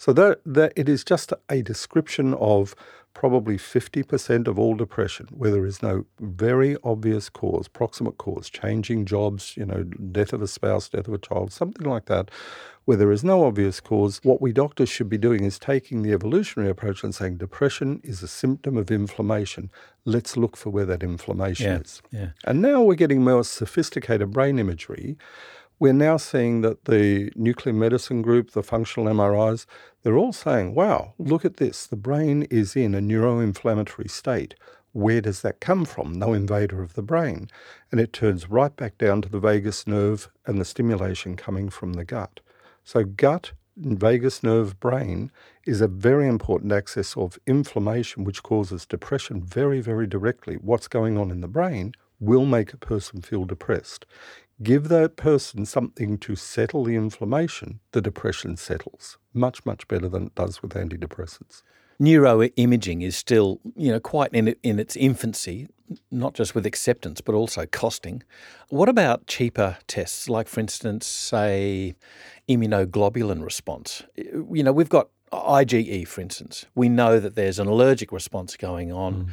So 0.00 0.14
that, 0.14 0.40
that 0.46 0.72
it 0.76 0.88
is 0.88 1.04
just 1.04 1.30
a 1.50 1.60
description 1.60 2.32
of 2.32 2.74
probably 3.12 3.58
50% 3.58 4.48
of 4.48 4.58
all 4.58 4.74
depression, 4.74 5.28
where 5.30 5.50
there 5.50 5.66
is 5.66 5.82
no 5.82 6.06
very 6.18 6.74
obvious 6.82 7.28
cause, 7.28 7.68
proximate 7.68 8.16
cause, 8.16 8.48
changing 8.48 9.04
jobs, 9.04 9.58
you 9.58 9.66
know, 9.66 9.82
death 9.82 10.32
of 10.32 10.40
a 10.40 10.48
spouse, 10.48 10.88
death 10.88 11.06
of 11.06 11.12
a 11.12 11.18
child, 11.18 11.52
something 11.52 11.86
like 11.86 12.06
that, 12.06 12.30
where 12.86 12.96
there 12.96 13.12
is 13.12 13.22
no 13.22 13.44
obvious 13.44 13.78
cause, 13.78 14.20
what 14.22 14.40
we 14.40 14.54
doctors 14.54 14.88
should 14.88 15.10
be 15.10 15.18
doing 15.18 15.44
is 15.44 15.58
taking 15.58 16.00
the 16.00 16.12
evolutionary 16.12 16.70
approach 16.70 17.04
and 17.04 17.14
saying 17.14 17.36
depression 17.36 18.00
is 18.02 18.22
a 18.22 18.28
symptom 18.28 18.78
of 18.78 18.90
inflammation. 18.90 19.70
Let's 20.06 20.34
look 20.34 20.56
for 20.56 20.70
where 20.70 20.86
that 20.86 21.02
inflammation 21.02 21.66
yeah, 21.66 21.78
is. 21.78 22.02
Yeah. 22.10 22.28
And 22.46 22.62
now 22.62 22.80
we're 22.80 22.94
getting 22.94 23.22
more 23.22 23.44
sophisticated 23.44 24.30
brain 24.30 24.58
imagery 24.58 25.18
we're 25.80 25.94
now 25.94 26.18
seeing 26.18 26.60
that 26.60 26.84
the 26.84 27.32
nuclear 27.34 27.74
medicine 27.74 28.20
group, 28.20 28.50
the 28.50 28.62
functional 28.62 29.12
MRIs, 29.12 29.64
they're 30.02 30.18
all 30.18 30.32
saying, 30.32 30.74
wow, 30.74 31.14
look 31.18 31.44
at 31.44 31.56
this. 31.56 31.86
The 31.86 31.96
brain 31.96 32.42
is 32.44 32.76
in 32.76 32.94
a 32.94 33.00
neuroinflammatory 33.00 34.10
state. 34.10 34.54
Where 34.92 35.22
does 35.22 35.40
that 35.40 35.60
come 35.60 35.86
from? 35.86 36.12
No 36.12 36.34
invader 36.34 36.82
of 36.82 36.94
the 36.94 37.02
brain. 37.02 37.48
And 37.90 37.98
it 37.98 38.12
turns 38.12 38.50
right 38.50 38.74
back 38.76 38.98
down 38.98 39.22
to 39.22 39.28
the 39.30 39.40
vagus 39.40 39.86
nerve 39.86 40.28
and 40.44 40.60
the 40.60 40.66
stimulation 40.66 41.34
coming 41.34 41.70
from 41.70 41.94
the 41.94 42.04
gut. 42.04 42.40
So, 42.84 43.04
gut, 43.04 43.52
vagus 43.76 44.42
nerve, 44.42 44.78
brain 44.80 45.30
is 45.64 45.80
a 45.80 45.88
very 45.88 46.28
important 46.28 46.72
axis 46.72 47.16
of 47.16 47.38
inflammation, 47.46 48.24
which 48.24 48.42
causes 48.42 48.84
depression 48.84 49.42
very, 49.42 49.80
very 49.80 50.06
directly. 50.06 50.56
What's 50.56 50.88
going 50.88 51.16
on 51.16 51.30
in 51.30 51.40
the 51.40 51.48
brain 51.48 51.94
will 52.18 52.44
make 52.44 52.72
a 52.72 52.78
person 52.78 53.22
feel 53.22 53.44
depressed. 53.44 54.04
Give 54.62 54.88
that 54.88 55.16
person 55.16 55.64
something 55.64 56.18
to 56.18 56.36
settle 56.36 56.84
the 56.84 56.94
inflammation, 56.94 57.80
the 57.92 58.02
depression 58.02 58.56
settles 58.56 59.16
much, 59.32 59.64
much 59.64 59.88
better 59.88 60.08
than 60.08 60.26
it 60.26 60.34
does 60.34 60.60
with 60.60 60.72
antidepressants. 60.72 61.62
Neuroimaging 62.00 63.02
is 63.02 63.16
still, 63.16 63.60
you 63.76 63.90
know, 63.90 64.00
quite 64.00 64.32
in, 64.32 64.54
in 64.62 64.78
its 64.78 64.96
infancy, 64.96 65.68
not 66.10 66.34
just 66.34 66.54
with 66.54 66.66
acceptance, 66.66 67.20
but 67.20 67.34
also 67.34 67.66
costing. 67.66 68.22
What 68.68 68.88
about 68.88 69.26
cheaper 69.26 69.78
tests, 69.86 70.28
like, 70.28 70.48
for 70.48 70.60
instance, 70.60 71.06
say, 71.06 71.94
immunoglobulin 72.48 73.42
response? 73.44 74.02
You 74.16 74.62
know, 74.62 74.72
we've 74.72 74.88
got 74.88 75.08
IgE, 75.32 76.06
for 76.08 76.20
instance. 76.20 76.66
We 76.74 76.88
know 76.88 77.20
that 77.20 77.34
there's 77.34 77.58
an 77.58 77.66
allergic 77.66 78.12
response 78.12 78.56
going 78.56 78.92
on. 78.92 79.14
Mm 79.14 79.30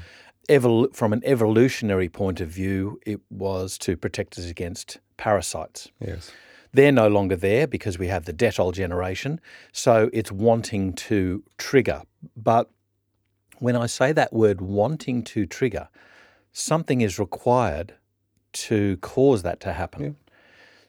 evol- 0.48 0.96
from 0.96 1.14
an 1.14 1.22
evolutionary 1.26 2.10
point 2.10 2.42
of 2.42 2.50
view, 2.50 3.00
it 3.06 3.20
was 3.30 3.78
to 3.80 3.98
protect 3.98 4.38
us 4.38 4.50
against 4.50 5.00
parasites. 5.18 5.90
Yes. 6.00 6.32
They're 6.74 6.92
no 6.92 7.08
longer 7.08 7.36
there 7.36 7.68
because 7.68 7.98
we 7.98 8.08
have 8.08 8.26
the 8.26 8.34
Dettol 8.34 8.74
generation. 8.74 9.40
So 9.72 10.10
it's 10.14 10.32
wanting 10.32 10.94
to 10.94 11.44
trigger. 11.58 12.04
But 12.36 12.70
when 13.60 13.76
I 13.76 13.88
say 13.88 14.12
that 14.12 14.34
word 14.34 14.62
wanting 14.62 15.24
to 15.24 15.46
trigger, 15.46 15.90
something 16.52 17.02
is 17.02 17.18
required 17.18 17.94
to 18.54 18.98
cause 18.98 19.44
that 19.44 19.60
to 19.62 19.74
happen. 19.74 20.04
Yeah. 20.04 20.12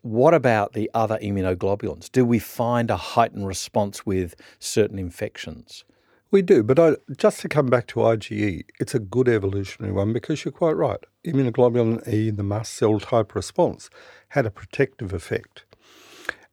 What 0.02 0.32
about 0.32 0.72
the 0.72 0.90
other 0.94 1.18
immunoglobulins? 1.18 2.10
Do 2.10 2.24
we 2.24 2.38
find 2.38 2.90
a 2.90 2.96
heightened 2.96 3.46
response 3.46 4.06
with 4.06 4.34
certain 4.58 4.98
infections? 4.98 5.84
We 6.30 6.42
do, 6.42 6.62
but 6.62 6.78
I, 6.78 6.96
just 7.16 7.40
to 7.40 7.48
come 7.48 7.68
back 7.68 7.86
to 7.88 8.00
IgE, 8.00 8.64
it's 8.78 8.94
a 8.94 8.98
good 8.98 9.28
evolutionary 9.28 9.94
one 9.94 10.12
because 10.12 10.44
you're 10.44 10.52
quite 10.52 10.76
right. 10.76 10.98
Immunoglobulin 11.24 12.06
E, 12.06 12.28
the 12.30 12.42
mast 12.42 12.74
cell 12.74 13.00
type 13.00 13.34
response, 13.34 13.88
had 14.28 14.44
a 14.44 14.50
protective 14.50 15.14
effect. 15.14 15.64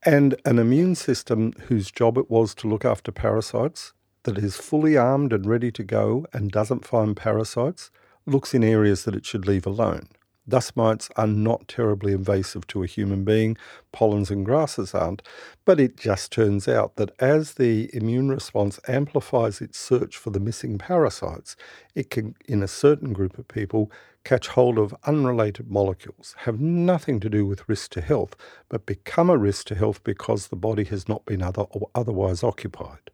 And 0.04 0.36
an 0.46 0.60
immune 0.60 0.96
system 0.96 1.52
whose 1.68 1.92
job 1.92 2.18
it 2.18 2.32
was 2.32 2.56
to 2.56 2.70
look 2.70 2.86
after 2.86 3.12
parasites, 3.12 3.92
that 4.24 4.38
is 4.38 4.56
fully 4.56 4.96
armed 4.96 5.34
and 5.34 5.46
ready 5.46 5.72
to 5.74 5.84
go 5.84 6.26
and 6.32 6.52
doesn't 6.52 6.86
find 6.86 7.18
parasites, 7.18 7.92
looks 8.26 8.54
in 8.54 8.64
areas 8.64 9.04
that 9.04 9.16
it 9.16 9.26
should 9.26 9.46
leave 9.46 9.66
alone. 9.66 10.08
Dust 10.48 10.76
mites 10.76 11.10
are 11.16 11.26
not 11.26 11.68
terribly 11.68 12.14
invasive 12.14 12.68
to 12.68 12.84
a 12.84 12.88
human 12.88 13.24
being, 13.24 13.58
pollens 13.92 14.30
and 14.30 14.46
grasses 14.46 14.94
aren't, 14.94 15.24
but 15.66 15.80
it 15.80 15.98
just 15.98 16.32
turns 16.32 16.68
out 16.68 16.98
that 16.98 17.20
as 17.20 17.54
the 17.54 17.90
immune 17.94 18.30
response 18.30 18.80
amplifies 18.88 19.60
its 19.60 19.80
search 19.80 20.18
for 20.18 20.30
the 20.30 20.40
missing 20.40 20.78
parasites, 20.78 21.56
it 21.96 22.12
can, 22.12 22.36
in 22.48 22.62
a 22.62 22.68
certain 22.68 23.12
group 23.12 23.40
of 23.40 23.48
people, 23.48 23.92
catch 24.24 24.50
hold 24.50 24.78
of 24.78 24.96
unrelated 25.06 25.72
molecules, 25.72 26.36
have 26.40 26.60
nothing 26.60 27.20
to 27.20 27.30
do 27.30 27.46
with 27.46 27.68
risk 27.68 27.90
to 27.92 28.02
health, 28.02 28.36
but 28.70 28.86
become 28.86 29.32
a 29.32 29.38
risk 29.38 29.66
to 29.66 29.76
health 29.76 30.04
because 30.04 30.48
the 30.48 30.56
body 30.56 30.84
has 30.84 31.10
not 31.10 31.26
been 31.26 31.42
other, 31.42 31.66
otherwise 31.96 32.44
occupied. 32.44 33.10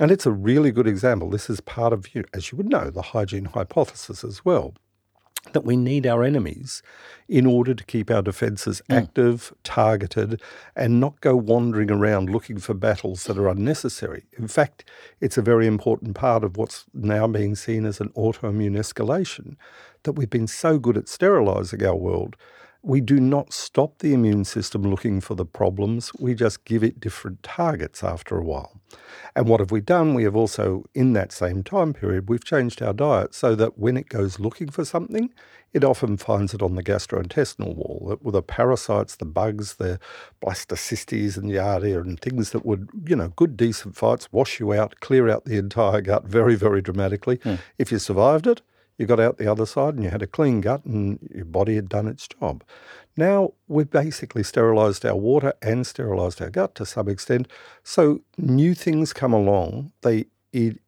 And 0.00 0.10
it's 0.10 0.26
a 0.26 0.32
really 0.32 0.72
good 0.72 0.86
example. 0.86 1.28
This 1.28 1.50
is 1.50 1.60
part 1.60 1.92
of, 1.92 2.06
as 2.32 2.50
you 2.50 2.56
would 2.56 2.70
know, 2.70 2.90
the 2.90 3.02
hygiene 3.02 3.44
hypothesis 3.44 4.24
as 4.24 4.44
well 4.44 4.74
that 5.52 5.64
we 5.64 5.76
need 5.76 6.06
our 6.06 6.22
enemies 6.22 6.82
in 7.28 7.46
order 7.46 7.74
to 7.74 7.84
keep 7.84 8.10
our 8.10 8.22
defences 8.22 8.82
mm. 8.88 8.96
active, 8.96 9.52
targeted, 9.62 10.40
and 10.76 11.00
not 11.00 11.20
go 11.20 11.34
wandering 11.36 11.90
around 11.90 12.30
looking 12.30 12.58
for 12.58 12.74
battles 12.74 13.24
that 13.24 13.38
are 13.38 13.48
unnecessary. 13.48 14.24
In 14.38 14.48
fact, 14.48 14.84
it's 15.20 15.38
a 15.38 15.42
very 15.42 15.66
important 15.66 16.14
part 16.14 16.44
of 16.44 16.56
what's 16.56 16.84
now 16.92 17.26
being 17.26 17.54
seen 17.54 17.86
as 17.86 18.00
an 18.00 18.10
autoimmune 18.10 18.76
escalation 18.76 19.56
that 20.02 20.12
we've 20.12 20.30
been 20.30 20.46
so 20.46 20.78
good 20.78 20.96
at 20.96 21.08
sterilising 21.08 21.84
our 21.84 21.96
world 21.96 22.36
we 22.84 23.00
do 23.00 23.18
not 23.18 23.52
stop 23.52 23.98
the 23.98 24.12
immune 24.12 24.44
system 24.44 24.82
looking 24.82 25.20
for 25.20 25.34
the 25.34 25.46
problems, 25.46 26.12
we 26.18 26.34
just 26.34 26.64
give 26.66 26.84
it 26.84 27.00
different 27.00 27.42
targets 27.42 28.04
after 28.04 28.36
a 28.36 28.44
while. 28.44 28.80
And 29.34 29.48
what 29.48 29.60
have 29.60 29.70
we 29.70 29.80
done? 29.80 30.12
We 30.12 30.24
have 30.24 30.36
also, 30.36 30.84
in 30.94 31.14
that 31.14 31.32
same 31.32 31.64
time 31.64 31.94
period, 31.94 32.28
we've 32.28 32.44
changed 32.44 32.82
our 32.82 32.92
diet 32.92 33.34
so 33.34 33.54
that 33.54 33.78
when 33.78 33.96
it 33.96 34.10
goes 34.10 34.38
looking 34.38 34.68
for 34.68 34.84
something, 34.84 35.32
it 35.72 35.82
often 35.82 36.18
finds 36.18 36.52
it 36.52 36.62
on 36.62 36.76
the 36.76 36.82
gastrointestinal 36.82 37.74
wall. 37.74 38.18
with 38.20 38.34
The 38.34 38.42
parasites, 38.42 39.16
the 39.16 39.24
bugs, 39.24 39.74
the 39.74 39.98
blastocystis 40.44 41.38
and 41.38 41.50
Giardia 41.50 42.00
and 42.00 42.20
things 42.20 42.50
that 42.50 42.66
would, 42.66 42.90
you 43.06 43.16
know, 43.16 43.28
good 43.30 43.56
decent 43.56 43.96
fights, 43.96 44.28
wash 44.30 44.60
you 44.60 44.74
out, 44.74 45.00
clear 45.00 45.28
out 45.28 45.46
the 45.46 45.56
entire 45.56 46.02
gut 46.02 46.26
very, 46.26 46.54
very 46.54 46.82
dramatically. 46.82 47.38
Mm. 47.38 47.58
If 47.78 47.90
you 47.90 47.98
survived 47.98 48.46
it, 48.46 48.60
you 48.98 49.06
got 49.06 49.20
out 49.20 49.38
the 49.38 49.50
other 49.50 49.66
side 49.66 49.94
and 49.94 50.04
you 50.04 50.10
had 50.10 50.22
a 50.22 50.26
clean 50.26 50.60
gut 50.60 50.84
and 50.84 51.18
your 51.34 51.44
body 51.44 51.74
had 51.76 51.88
done 51.88 52.06
its 52.06 52.28
job. 52.28 52.62
Now 53.16 53.52
we've 53.68 53.90
basically 53.90 54.42
sterilised 54.42 55.04
our 55.04 55.16
water 55.16 55.52
and 55.62 55.86
sterilised 55.86 56.40
our 56.42 56.50
gut 56.50 56.74
to 56.76 56.86
some 56.86 57.08
extent. 57.08 57.48
So 57.82 58.20
new 58.38 58.74
things 58.74 59.12
come 59.12 59.32
along, 59.32 59.92
they 60.02 60.26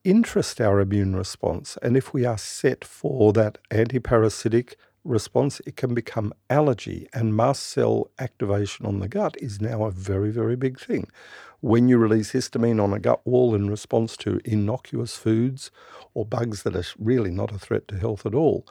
interest 0.05 0.61
our 0.61 0.79
immune 0.81 1.17
response. 1.17 1.77
And 1.83 1.97
if 1.97 2.15
we 2.15 2.25
are 2.25 2.39
set 2.39 2.85
for 2.85 3.33
that 3.33 3.59
antiparasitic 3.71 4.75
response, 5.03 5.61
it 5.67 5.77
can 5.77 5.95
become 5.95 6.33
allergy. 6.49 7.09
And 7.13 7.35
mast 7.35 7.65
cell 7.65 8.11
activation 8.19 8.87
on 8.87 9.01
the 9.01 9.09
gut 9.09 9.37
is 9.41 9.61
now 9.61 9.85
a 9.85 9.91
very, 9.91 10.31
very 10.31 10.55
big 10.55 10.79
thing 10.79 11.09
when 11.67 11.89
you 11.89 11.99
release 11.99 12.31
histamine 12.31 12.81
on 12.81 12.93
a 12.93 12.99
gut 13.01 13.27
wall 13.27 13.53
in 13.53 13.69
response 13.69 14.17
to 14.17 14.41
innocuous 14.45 15.17
foods 15.17 15.73
or 16.15 16.25
bugs 16.25 16.63
that 16.63 16.77
are 16.77 16.85
really 16.97 17.33
not 17.33 17.51
a 17.51 17.59
threat 17.59 17.89
to 17.89 17.99
health 17.99 18.25
at 18.25 18.37
all, 18.37 18.65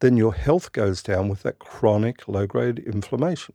then 0.00 0.16
your 0.16 0.32
health 0.32 0.72
goes 0.72 1.02
down 1.02 1.28
with 1.28 1.42
that 1.42 1.58
chronic 1.58 2.26
low 2.26 2.46
grade 2.46 2.78
inflammation. 2.78 3.54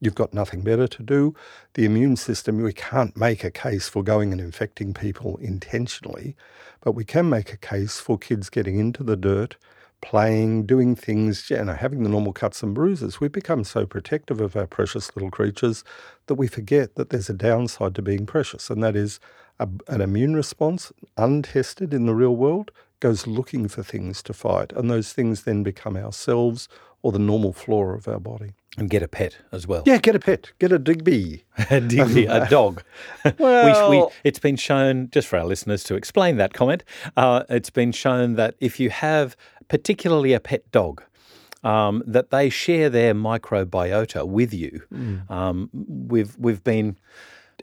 You've 0.00 0.16
got 0.16 0.34
nothing 0.34 0.62
better 0.62 0.88
to 0.88 1.02
do. 1.04 1.36
The 1.74 1.84
immune 1.84 2.16
system, 2.16 2.60
we 2.60 2.72
can't 2.72 3.16
make 3.16 3.44
a 3.44 3.50
case 3.52 3.88
for 3.88 4.02
going 4.02 4.32
and 4.32 4.40
infecting 4.40 4.92
people 4.92 5.36
intentionally, 5.36 6.34
but 6.80 6.96
we 6.96 7.04
can 7.04 7.30
make 7.30 7.52
a 7.52 7.56
case 7.56 8.00
for 8.00 8.18
kids 8.18 8.50
getting 8.50 8.80
into 8.80 9.04
the 9.04 9.16
dirt, 9.16 9.54
playing, 10.02 10.66
doing 10.66 10.94
things, 10.94 11.48
you 11.48 11.64
know, 11.64 11.74
having 11.74 12.02
the 12.02 12.10
normal 12.10 12.32
cuts 12.32 12.62
and 12.62 12.74
bruises. 12.74 13.20
We 13.20 13.28
become 13.28 13.64
so 13.64 13.86
protective 13.86 14.40
of 14.40 14.56
our 14.56 14.66
precious 14.66 15.14
little 15.16 15.30
creatures 15.30 15.84
that 16.26 16.34
we 16.34 16.48
forget 16.48 16.96
that 16.96 17.10
there's 17.10 17.30
a 17.30 17.34
downside 17.34 17.94
to 17.94 18.02
being 18.02 18.26
precious, 18.26 18.68
and 18.68 18.82
that 18.82 18.96
is 18.96 19.20
a, 19.58 19.68
an 19.88 20.00
immune 20.00 20.34
response, 20.34 20.92
untested 21.16 21.94
in 21.94 22.06
the 22.06 22.14
real 22.14 22.36
world, 22.36 22.70
goes 23.00 23.26
looking 23.26 23.68
for 23.68 23.82
things 23.82 24.22
to 24.24 24.32
fight, 24.32 24.72
and 24.72 24.90
those 24.90 25.12
things 25.12 25.44
then 25.44 25.62
become 25.62 25.96
ourselves 25.96 26.68
or 27.02 27.12
the 27.12 27.18
normal 27.18 27.52
flora 27.52 27.96
of 27.96 28.06
our 28.08 28.20
body. 28.20 28.52
And 28.78 28.88
get 28.88 29.02
a 29.02 29.08
pet 29.08 29.36
as 29.50 29.66
well. 29.66 29.82
Yeah, 29.84 29.98
get 29.98 30.14
a 30.14 30.18
pet. 30.18 30.50
Get 30.58 30.72
a 30.72 30.78
Digby. 30.78 31.44
a 31.70 31.80
Digby, 31.80 32.24
a 32.24 32.48
dog. 32.50 32.82
Well, 33.38 33.90
we, 33.90 33.98
we, 33.98 34.06
it's 34.24 34.38
been 34.38 34.56
shown, 34.56 35.10
just 35.10 35.28
for 35.28 35.38
our 35.38 35.44
listeners 35.44 35.84
to 35.84 35.94
explain 35.94 36.38
that 36.38 36.54
comment, 36.54 36.82
uh, 37.16 37.42
it's 37.50 37.70
been 37.70 37.92
shown 37.92 38.34
that 38.36 38.54
if 38.60 38.80
you 38.80 38.88
have 38.88 39.36
particularly 39.68 40.32
a 40.32 40.40
pet 40.40 40.70
dog, 40.72 41.02
um, 41.64 42.02
that 42.06 42.30
they 42.30 42.50
share 42.50 42.90
their 42.90 43.14
microbiota 43.14 44.26
with 44.26 44.52
you. 44.52 44.82
Mm. 44.92 45.30
Um, 45.30 45.70
we've 45.72 46.36
we've 46.38 46.62
been 46.64 46.96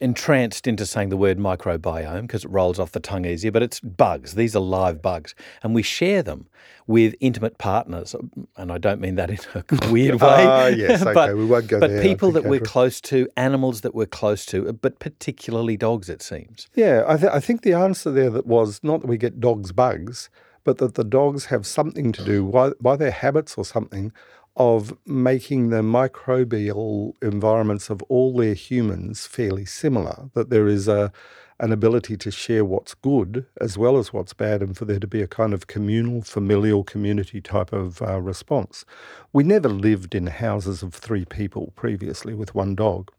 entranced 0.01 0.67
into 0.67 0.85
saying 0.85 1.09
the 1.09 1.17
word 1.17 1.37
microbiome 1.37 2.21
because 2.21 2.45
it 2.45 2.51
rolls 2.51 2.79
off 2.79 2.91
the 2.91 2.99
tongue 2.99 3.25
easier, 3.25 3.51
but 3.51 3.61
it's 3.61 3.79
bugs. 3.79 4.35
These 4.35 4.55
are 4.55 4.61
live 4.61 5.01
bugs, 5.01 5.35
and 5.63 5.75
we 5.75 5.83
share 5.83 6.23
them 6.23 6.47
with 6.87 7.15
intimate 7.19 7.57
partners. 7.57 8.15
And 8.55 8.71
I 8.71 8.77
don't 8.77 9.01
mean 9.01 9.15
that 9.15 9.29
in 9.29 9.39
a 9.53 9.89
weird 9.91 10.21
way. 10.21 10.45
Ah, 10.45 10.67
yes, 10.67 11.01
okay, 11.03 11.13
but, 11.13 11.35
we 11.35 11.45
won't 11.45 11.67
go 11.67 11.79
but 11.79 11.89
there, 11.89 12.01
people 12.01 12.31
that 12.31 12.45
we're 12.45 12.59
close 12.59 13.01
to, 13.01 13.27
animals 13.37 13.81
that 13.81 13.93
we're 13.93 14.05
close 14.05 14.45
to, 14.47 14.71
but 14.73 14.99
particularly 14.99 15.77
dogs, 15.77 16.09
it 16.09 16.21
seems. 16.21 16.67
Yeah, 16.75 17.03
I, 17.07 17.17
th- 17.17 17.31
I 17.31 17.39
think 17.39 17.61
the 17.61 17.73
answer 17.73 18.11
there 18.11 18.29
that 18.29 18.47
was 18.47 18.79
not 18.83 19.01
that 19.01 19.07
we 19.07 19.17
get 19.17 19.39
dogs 19.39 19.71
bugs, 19.71 20.29
but 20.69 20.77
that 20.77 20.93
the 20.93 21.03
dogs 21.03 21.45
have 21.45 21.65
something 21.65 22.11
to 22.11 22.23
do 22.23 22.43
by, 22.43 22.69
by 22.79 22.95
their 22.95 23.09
habits 23.09 23.55
or 23.57 23.65
something 23.65 24.11
of 24.55 24.95
making 25.03 25.71
the 25.71 25.81
microbial 25.81 27.13
environments 27.23 27.89
of 27.89 28.03
all 28.03 28.37
their 28.37 28.53
humans 28.53 29.25
fairly 29.25 29.65
similar. 29.65 30.29
That 30.35 30.51
there 30.51 30.67
is 30.67 30.87
a 30.87 31.11
an 31.59 31.71
ability 31.71 32.17
to 32.17 32.29
share 32.29 32.63
what's 32.63 32.93
good 32.93 33.47
as 33.59 33.79
well 33.79 33.97
as 33.97 34.13
what's 34.13 34.33
bad, 34.33 34.61
and 34.61 34.77
for 34.77 34.85
there 34.85 34.99
to 34.99 35.07
be 35.07 35.23
a 35.23 35.27
kind 35.27 35.55
of 35.55 35.65
communal, 35.65 36.21
familial, 36.21 36.83
community 36.83 37.41
type 37.41 37.73
of 37.73 37.99
uh, 38.03 38.21
response. 38.21 38.85
We 39.33 39.43
never 39.43 39.69
lived 39.69 40.13
in 40.13 40.27
houses 40.27 40.83
of 40.83 40.93
three 40.93 41.25
people 41.25 41.73
previously 41.75 42.35
with 42.35 42.53
one 42.53 42.75
dog. 42.75 43.11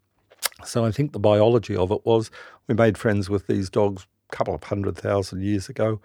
So 0.65 0.85
I 0.85 0.93
think 0.93 1.11
the 1.11 1.19
biology 1.19 1.75
of 1.75 1.91
it 1.91 2.07
was 2.07 2.31
we 2.69 2.77
made 2.77 2.97
friends 2.97 3.29
with 3.29 3.49
these 3.49 3.69
dogs 3.69 4.07
a 4.33 4.37
couple 4.37 4.55
of 4.55 4.63
hundred 4.63 4.97
thousand 4.97 5.43
years 5.43 5.69
ago, 5.69 6.01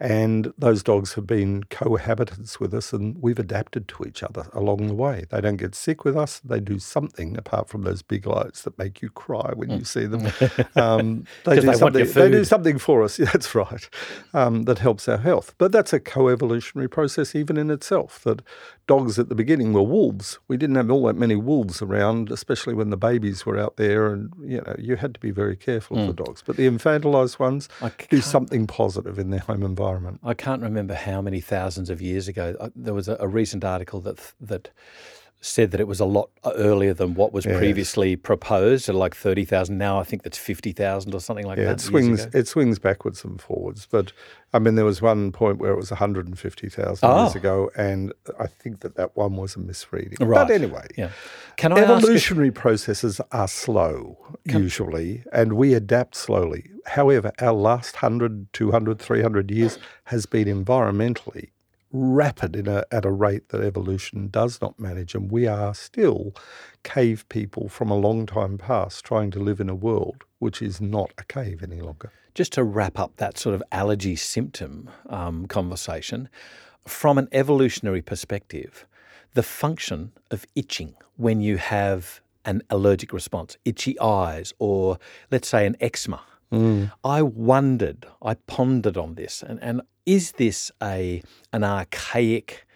and 0.00 0.52
those 0.58 0.82
dogs 0.82 1.14
have 1.14 1.26
been 1.26 1.62
cohabitants 1.64 2.58
with 2.58 2.74
us, 2.74 2.92
and 2.92 3.16
we've 3.22 3.38
adapted 3.38 3.86
to 3.88 4.04
each 4.04 4.22
other 4.22 4.48
along 4.52 4.86
the 4.88 4.94
way. 4.94 5.24
They 5.30 5.40
don't 5.40 5.56
get 5.56 5.74
sick 5.74 6.04
with 6.04 6.16
us; 6.16 6.40
they 6.40 6.60
do 6.60 6.78
something 6.78 7.36
apart 7.36 7.68
from 7.68 7.82
those 7.82 8.02
big 8.02 8.26
eyes 8.26 8.62
that 8.64 8.78
make 8.78 9.02
you 9.02 9.10
cry 9.10 9.52
when 9.54 9.70
you 9.70 9.84
see 9.84 10.06
them. 10.06 10.28
Um, 10.76 11.24
they 11.44 11.56
do 11.56 11.66
they 11.66 11.74
something. 11.74 12.06
They 12.06 12.30
do 12.30 12.44
something 12.44 12.78
for 12.78 13.02
us. 13.02 13.16
That's 13.32 13.54
right. 13.54 13.88
Um, 14.32 14.64
that 14.64 14.78
helps 14.78 15.08
our 15.08 15.18
health. 15.18 15.54
But 15.58 15.72
that's 15.72 15.92
a 15.92 16.00
co-evolutionary 16.00 16.88
process, 16.88 17.34
even 17.34 17.56
in 17.56 17.70
itself. 17.70 18.20
That 18.24 18.42
dogs 18.86 19.18
at 19.18 19.28
the 19.28 19.34
beginning 19.34 19.72
were 19.72 19.82
wolves. 19.82 20.38
We 20.48 20.56
didn't 20.56 20.76
have 20.76 20.90
all 20.90 21.04
that 21.06 21.16
many 21.16 21.36
wolves 21.36 21.80
around, 21.80 22.30
especially 22.30 22.74
when 22.74 22.90
the 22.90 22.96
babies 22.96 23.46
were 23.46 23.58
out 23.58 23.76
there, 23.76 24.12
and 24.12 24.32
you 24.40 24.60
know 24.60 24.74
you 24.78 24.96
had 24.96 25.14
to 25.14 25.20
be 25.20 25.30
very 25.30 25.56
careful 25.56 25.98
of 25.98 26.06
the 26.06 26.24
dogs. 26.24 26.42
But 26.44 26.56
the 26.56 26.66
infantilized 26.66 27.38
ones 27.38 27.68
do 28.08 28.20
something 28.20 28.66
positive 28.66 29.18
in 29.18 29.30
their 29.30 29.40
home 29.40 29.62
environment. 29.62 29.83
I 30.22 30.34
can't 30.34 30.62
remember 30.62 30.94
how 30.94 31.20
many 31.20 31.40
thousands 31.40 31.90
of 31.90 32.00
years 32.00 32.28
ago. 32.28 32.56
uh, 32.60 32.70
There 32.74 32.94
was 32.94 33.08
a, 33.08 33.16
a 33.20 33.28
recent 33.28 33.64
article 33.64 34.00
that 34.02 34.32
that 34.40 34.70
said 35.44 35.70
that 35.72 35.80
it 35.80 35.86
was 35.86 36.00
a 36.00 36.04
lot 36.06 36.30
earlier 36.56 36.94
than 36.94 37.14
what 37.14 37.32
was 37.32 37.44
Yes. 37.44 37.58
previously 37.58 38.16
proposed, 38.16 38.88
at 38.88 38.94
like 38.94 39.14
thirty 39.14 39.44
thousand. 39.44 39.76
Now 39.78 39.98
I 40.00 40.02
think 40.04 40.22
that's 40.22 40.38
fifty 40.38 40.72
thousand 40.72 41.14
or 41.14 41.20
something 41.20 41.46
like 41.46 41.58
Yeah, 41.58 41.64
that. 41.66 41.72
it 41.74 41.80
swings. 41.80 42.26
It 42.32 42.48
swings 42.48 42.78
backwards 42.78 43.24
and 43.24 43.40
forwards. 43.40 43.86
But 43.90 44.12
I 44.54 44.58
mean, 44.60 44.76
there 44.76 44.84
was 44.84 45.02
one 45.02 45.32
point 45.32 45.58
where 45.58 45.72
it 45.72 45.76
was 45.76 45.90
150,000 45.90 46.86
years 46.86 47.00
Oh. 47.02 47.36
ago, 47.36 47.70
and 47.76 48.12
I 48.38 48.46
think 48.46 48.80
that 48.80 48.94
that 48.94 49.16
one 49.16 49.34
was 49.36 49.56
a 49.56 49.58
misreading. 49.58 50.16
Right. 50.20 50.46
But 50.46 50.54
anyway, 50.54 50.86
Yeah. 50.96 51.10
Can 51.56 51.72
I 51.72 51.80
ask? 51.80 51.90
if- 51.90 51.98
Evolutionary 52.04 52.52
processes 52.52 53.20
are 53.32 53.48
slow, 53.48 54.16
usually, 54.44 55.24
and 55.32 55.54
we 55.54 55.74
adapt 55.74 56.14
slowly. 56.14 56.70
However, 56.86 57.32
our 57.40 57.52
last 57.52 57.96
100, 57.96 58.52
200, 58.52 59.00
300 59.00 59.50
years 59.50 59.78
has 60.04 60.24
been 60.26 60.46
environmentally 60.46 61.48
rapid 61.94 62.56
in 62.56 62.66
a, 62.66 62.84
at 62.90 63.04
a 63.04 63.10
rate 63.10 63.48
that 63.50 63.62
evolution 63.62 64.28
does 64.28 64.60
not 64.60 64.78
manage. 64.78 65.14
And 65.14 65.30
we 65.30 65.46
are 65.46 65.72
still 65.74 66.34
cave 66.82 67.24
people 67.28 67.68
from 67.68 67.88
a 67.88 67.96
long 67.96 68.26
time 68.26 68.58
past 68.58 69.04
trying 69.04 69.30
to 69.30 69.38
live 69.38 69.60
in 69.60 69.70
a 69.70 69.74
world 69.74 70.24
which 70.40 70.60
is 70.60 70.80
not 70.80 71.12
a 71.16 71.24
cave 71.24 71.62
any 71.62 71.80
longer. 71.80 72.10
just 72.34 72.52
to 72.52 72.64
wrap 72.64 72.98
up 72.98 73.16
that 73.16 73.38
sort 73.38 73.54
of 73.54 73.62
allergy 73.70 74.16
symptom 74.16 74.90
um, 75.08 75.46
conversation, 75.46 76.28
from 76.86 77.16
an 77.16 77.28
evolutionary 77.32 78.02
perspective, 78.02 78.86
the 79.34 79.42
function 79.42 80.12
of 80.30 80.44
itching 80.54 80.94
when 81.16 81.40
you 81.40 81.56
have 81.56 82.20
an 82.44 82.60
allergic 82.68 83.12
response, 83.12 83.56
itchy 83.64 83.98
eyes, 84.00 84.52
or 84.58 84.98
let's 85.30 85.48
say 85.48 85.64
an 85.64 85.76
eczema. 85.80 86.20
Mm. 86.52 86.92
I 87.02 87.22
wondered, 87.22 88.06
I 88.22 88.34
pondered 88.34 88.96
on 88.96 89.14
this, 89.14 89.42
and, 89.42 89.58
and 89.62 89.82
is 90.06 90.32
this 90.32 90.70
a 90.82 91.22
an 91.52 91.64
archaic, 91.64 92.66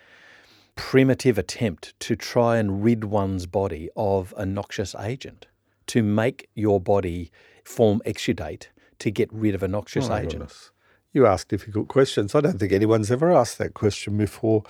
primitive 0.74 1.38
attempt 1.38 1.98
to 2.00 2.16
try 2.16 2.56
and 2.56 2.82
rid 2.82 3.04
one's 3.04 3.46
body 3.46 3.88
of 3.96 4.32
a 4.36 4.46
noxious 4.46 4.94
agent, 4.94 5.46
to 5.88 6.02
make 6.02 6.48
your 6.54 6.80
body 6.80 7.30
form 7.64 8.00
exudate 8.06 8.68
to 8.98 9.10
get 9.10 9.32
rid 9.32 9.54
of 9.54 9.62
a 9.62 9.68
noxious 9.68 10.06
oh 10.06 10.10
My 10.10 10.18
agent? 10.20 10.32
goodness. 10.32 10.70
You 11.12 11.26
ask 11.26 11.48
difficult 11.48 11.88
questions. 11.88 12.34
I 12.34 12.40
don't 12.40 12.58
think 12.58 12.72
anyone's 12.72 13.10
ever 13.10 13.32
asked 13.32 13.58
that 13.58 13.74
question 13.74 14.16
before. 14.16 14.62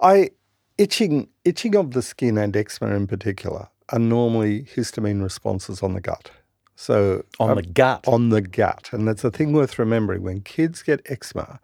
I 0.00 0.30
itching 0.78 1.28
itching 1.44 1.74
of 1.74 1.92
the 1.92 2.02
skin 2.02 2.36
and 2.36 2.56
eczema 2.56 2.94
in 2.94 3.06
particular 3.06 3.68
are 3.90 3.98
normally 3.98 4.64
histamine 4.64 5.22
responses 5.22 5.82
on 5.82 5.94
the 5.94 6.00
gut. 6.00 6.30
So 6.76 7.24
On 7.40 7.50
um, 7.50 7.56
the 7.56 7.62
gut. 7.62 8.04
on 8.06 8.28
the 8.28 8.42
gut, 8.42 8.90
and 8.92 9.08
that's 9.08 9.24
a 9.24 9.30
thing 9.30 9.52
worth 9.52 9.78
remembering. 9.78 10.22
When 10.22 10.42
kids 10.42 10.82
get 10.82 11.00
eczema, 11.06 11.58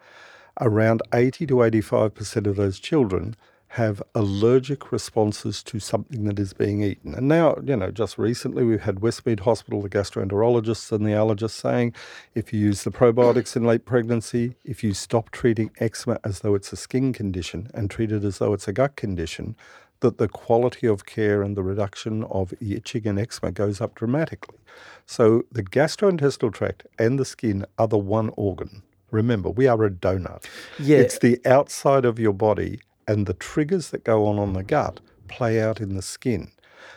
around 0.60 1.02
eighty 1.14 1.46
to 1.46 1.62
eighty-five 1.62 2.14
percent 2.14 2.46
of 2.46 2.56
those 2.56 2.80
children 2.80 3.36
have 3.68 4.02
allergic 4.14 4.92
responses 4.92 5.62
to 5.62 5.80
something 5.80 6.24
that 6.24 6.38
is 6.38 6.52
being 6.52 6.82
eaten. 6.82 7.14
And 7.14 7.26
now, 7.26 7.56
you 7.64 7.74
know, 7.74 7.90
just 7.90 8.18
recently 8.18 8.64
we've 8.64 8.82
had 8.82 8.96
Westmead 8.96 9.40
Hospital, 9.40 9.80
the 9.80 9.88
gastroenterologists 9.88 10.92
and 10.92 11.06
the 11.06 11.12
allergists 11.12 11.52
saying 11.52 11.94
if 12.34 12.52
you 12.52 12.60
use 12.60 12.84
the 12.84 12.90
probiotics 12.90 13.56
in 13.56 13.64
late 13.64 13.86
pregnancy, 13.86 14.56
if 14.64 14.84
you 14.84 14.92
stop 14.92 15.30
treating 15.30 15.70
eczema 15.78 16.18
as 16.22 16.40
though 16.40 16.54
it's 16.54 16.70
a 16.74 16.76
skin 16.76 17.14
condition 17.14 17.70
and 17.72 17.90
treat 17.90 18.12
it 18.12 18.24
as 18.24 18.38
though 18.38 18.52
it's 18.52 18.68
a 18.68 18.74
gut 18.74 18.96
condition, 18.96 19.56
that 20.02 20.18
the 20.18 20.28
quality 20.28 20.86
of 20.86 21.06
care 21.06 21.42
and 21.42 21.56
the 21.56 21.62
reduction 21.62 22.22
of 22.24 22.54
itching 22.60 23.08
and 23.08 23.18
eczema 23.18 23.50
goes 23.50 23.80
up 23.80 23.94
dramatically. 23.94 24.58
So 25.06 25.44
the 25.50 25.64
gastrointestinal 25.64 26.52
tract 26.52 26.86
and 26.98 27.18
the 27.18 27.24
skin 27.24 27.64
are 27.78 27.88
the 27.88 27.98
one 27.98 28.30
organ. 28.36 28.82
Remember, 29.10 29.50
we 29.50 29.66
are 29.66 29.84
a 29.84 29.90
donut. 29.90 30.44
Yeah. 30.78 30.98
It's 30.98 31.18
the 31.18 31.40
outside 31.44 32.04
of 32.04 32.18
your 32.18 32.32
body, 32.32 32.80
and 33.08 33.26
the 33.26 33.34
triggers 33.34 33.90
that 33.90 34.04
go 34.04 34.26
on 34.26 34.38
on 34.38 34.52
the 34.52 34.62
gut 34.62 35.00
play 35.28 35.60
out 35.60 35.80
in 35.80 35.94
the 35.94 36.02
skin. 36.02 36.50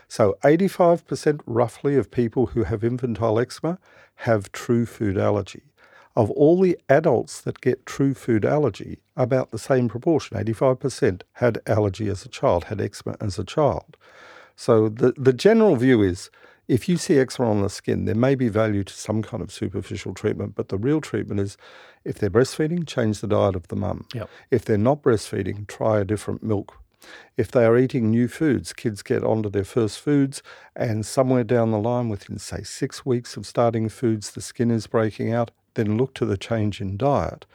So 0.08 0.38
85% 0.44 1.42
roughly 1.46 1.96
of 1.96 2.12
people 2.12 2.48
who 2.48 2.64
have 2.64 2.84
infantile 2.84 3.40
eczema 3.40 3.80
have 4.20 4.52
true 4.52 4.86
food 4.86 5.18
allergy. 5.18 5.64
Of 6.16 6.32
all 6.32 6.62
the 6.62 6.78
adults 6.88 7.42
that 7.42 7.62
get 7.62 7.86
true 7.86 8.14
food 8.14 8.46
allergy, 8.46 9.00
about 9.18 9.52
the 9.52 9.60
same 9.60 9.90
proportion, 9.90 10.38
85%, 10.38 11.24
had 11.34 11.62
allergy 11.68 12.08
as 12.10 12.26
a 12.26 12.30
child, 12.30 12.66
had 12.66 12.82
eczema 12.82 13.18
as 13.20 13.38
a 13.38 13.44
child. 13.44 13.98
So 14.56 14.88
the, 14.88 15.14
the 15.18 15.34
general 15.34 15.76
view 15.76 16.02
is 16.02 16.30
if 16.68 16.90
you 16.90 16.98
see 16.98 17.20
eczema 17.20 17.50
on 17.50 17.62
the 17.62 17.70
skin, 17.70 18.06
there 18.06 18.16
may 18.16 18.36
be 18.36 18.50
value 18.50 18.84
to 18.84 18.94
some 18.94 19.22
kind 19.22 19.44
of 19.44 19.52
superficial 19.52 20.14
treatment, 20.14 20.56
but 20.56 20.70
the 20.70 20.78
real 20.78 21.02
treatment 21.02 21.40
is 21.40 21.58
if 22.04 22.18
they're 22.18 22.30
breastfeeding, 22.30 22.88
change 22.88 23.22
the 23.22 23.28
diet 23.28 23.56
of 23.56 23.68
the 23.68 23.76
mum. 23.76 24.06
Yep. 24.14 24.30
If 24.52 24.66
they're 24.66 24.78
not 24.78 25.04
breastfeeding, 25.04 25.68
try 25.68 26.00
a 26.00 26.06
different 26.06 26.42
milk. 26.42 26.80
If 27.38 27.52
they 27.52 27.66
are 27.66 27.78
eating 27.78 28.10
new 28.10 28.28
foods, 28.28 28.74
kids 28.74 29.04
get 29.04 29.24
onto 29.24 29.50
their 29.50 29.64
first 29.64 30.00
foods, 30.00 30.42
and 30.76 31.06
somewhere 31.06 31.44
down 31.44 31.72
the 31.72 31.78
line, 31.78 32.10
within 32.10 32.40
say 32.40 32.64
six 32.64 33.06
weeks 33.06 33.38
of 33.38 33.46
starting 33.46 33.90
foods, 33.90 34.32
the 34.32 34.42
skin 34.42 34.72
is 34.72 34.88
breaking 34.88 35.32
out, 35.32 35.52
then 35.76 35.98
look 35.98 36.14
to 36.16 36.26
the 36.26 36.38
change 36.38 36.82
in 36.82 36.98
diet. 36.98 37.46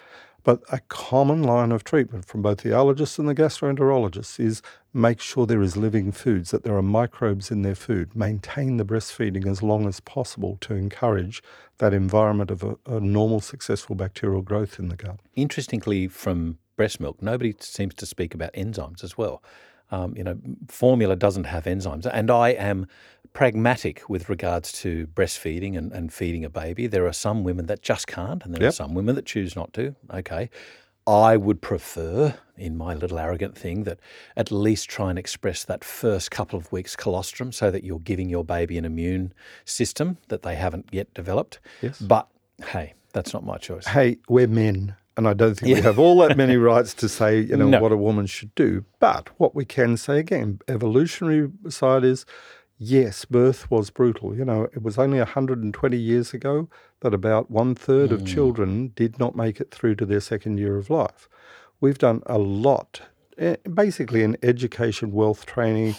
But 0.42 0.62
a 0.72 0.80
common 0.88 1.42
line 1.42 1.70
of 1.70 1.84
treatment 1.84 2.24
from 2.24 2.40
both 2.40 2.62
the 2.62 2.70
allergists 2.70 3.18
and 3.18 3.28
the 3.28 3.34
gastroenterologists 3.34 4.40
is 4.40 4.62
make 4.94 5.20
sure 5.20 5.44
there 5.44 5.60
is 5.60 5.76
living 5.76 6.12
foods, 6.12 6.50
that 6.50 6.64
there 6.64 6.76
are 6.76 6.82
microbes 6.82 7.50
in 7.50 7.62
their 7.62 7.74
food, 7.74 8.16
maintain 8.16 8.78
the 8.78 8.84
breastfeeding 8.84 9.46
as 9.46 9.62
long 9.62 9.86
as 9.86 10.00
possible 10.00 10.56
to 10.62 10.74
encourage 10.74 11.42
that 11.78 11.92
environment 11.92 12.50
of 12.50 12.62
a, 12.62 12.76
a 12.86 13.00
normal, 13.00 13.40
successful 13.40 13.94
bacterial 13.94 14.42
growth 14.42 14.78
in 14.78 14.88
the 14.88 14.96
gut. 14.96 15.20
Interestingly, 15.34 16.08
from 16.08 16.58
breast 16.76 17.00
milk, 17.00 17.20
nobody 17.20 17.54
seems 17.60 17.94
to 17.94 18.06
speak 18.06 18.34
about 18.34 18.52
enzymes 18.54 19.04
as 19.04 19.18
well. 19.18 19.42
Um, 19.90 20.16
you 20.16 20.24
know, 20.24 20.38
formula 20.68 21.16
doesn't 21.16 21.44
have 21.44 21.64
enzymes, 21.64 22.06
and 22.12 22.30
I 22.30 22.50
am 22.50 22.86
pragmatic 23.32 24.08
with 24.08 24.28
regards 24.28 24.72
to 24.72 25.06
breastfeeding 25.08 25.76
and, 25.76 25.92
and 25.92 26.12
feeding 26.12 26.44
a 26.44 26.50
baby. 26.50 26.86
There 26.86 27.06
are 27.06 27.12
some 27.12 27.44
women 27.44 27.66
that 27.66 27.82
just 27.82 28.06
can't, 28.06 28.44
and 28.44 28.54
there 28.54 28.62
yep. 28.62 28.70
are 28.70 28.72
some 28.72 28.94
women 28.94 29.14
that 29.14 29.26
choose 29.26 29.54
not 29.54 29.72
to. 29.74 29.94
Okay. 30.12 30.50
I 31.06 31.36
would 31.36 31.60
prefer, 31.60 32.34
in 32.56 32.76
my 32.76 32.94
little 32.94 33.18
arrogant 33.18 33.56
thing, 33.56 33.84
that 33.84 33.98
at 34.36 34.52
least 34.52 34.88
try 34.88 35.10
and 35.10 35.18
express 35.18 35.64
that 35.64 35.82
first 35.82 36.30
couple 36.30 36.58
of 36.58 36.70
weeks 36.70 36.94
colostrum 36.94 37.52
so 37.52 37.70
that 37.70 37.84
you're 37.84 38.00
giving 38.00 38.28
your 38.28 38.44
baby 38.44 38.78
an 38.78 38.84
immune 38.84 39.32
system 39.64 40.18
that 40.28 40.42
they 40.42 40.54
haven't 40.54 40.88
yet 40.92 41.12
developed. 41.14 41.58
Yes. 41.82 41.98
But 42.00 42.28
hey, 42.64 42.94
that's 43.12 43.32
not 43.32 43.44
my 43.44 43.56
choice. 43.56 43.86
Hey, 43.86 44.18
we're 44.28 44.46
men. 44.46 44.94
And 45.16 45.28
I 45.28 45.34
don't 45.34 45.54
think 45.54 45.70
yeah. 45.70 45.76
we 45.76 45.82
have 45.82 45.98
all 45.98 46.18
that 46.20 46.36
many 46.36 46.56
rights 46.56 46.94
to 46.94 47.08
say, 47.08 47.40
you 47.40 47.56
know, 47.56 47.68
no. 47.68 47.80
what 47.80 47.92
a 47.92 47.96
woman 47.96 48.26
should 48.26 48.54
do. 48.54 48.84
But 49.00 49.28
what 49.38 49.54
we 49.54 49.64
can 49.64 49.96
say 49.96 50.18
again, 50.18 50.60
evolutionary 50.68 51.50
side 51.68 52.04
is 52.04 52.24
yes, 52.78 53.24
birth 53.26 53.70
was 53.70 53.90
brutal. 53.90 54.34
You 54.34 54.44
know, 54.44 54.64
it 54.72 54.82
was 54.82 54.98
only 54.98 55.18
120 55.18 55.96
years 55.96 56.32
ago 56.32 56.68
that 57.00 57.14
about 57.14 57.50
one 57.50 57.74
third 57.74 58.10
mm. 58.10 58.14
of 58.14 58.26
children 58.26 58.92
did 58.96 59.18
not 59.18 59.36
make 59.36 59.60
it 59.60 59.70
through 59.70 59.96
to 59.96 60.06
their 60.06 60.20
second 60.20 60.58
year 60.58 60.76
of 60.76 60.90
life. 60.90 61.28
We've 61.80 61.98
done 61.98 62.22
a 62.26 62.38
lot, 62.38 63.02
eh, 63.38 63.56
basically 63.72 64.22
in 64.22 64.36
education, 64.42 65.12
wealth 65.12 65.46
training, 65.46 65.96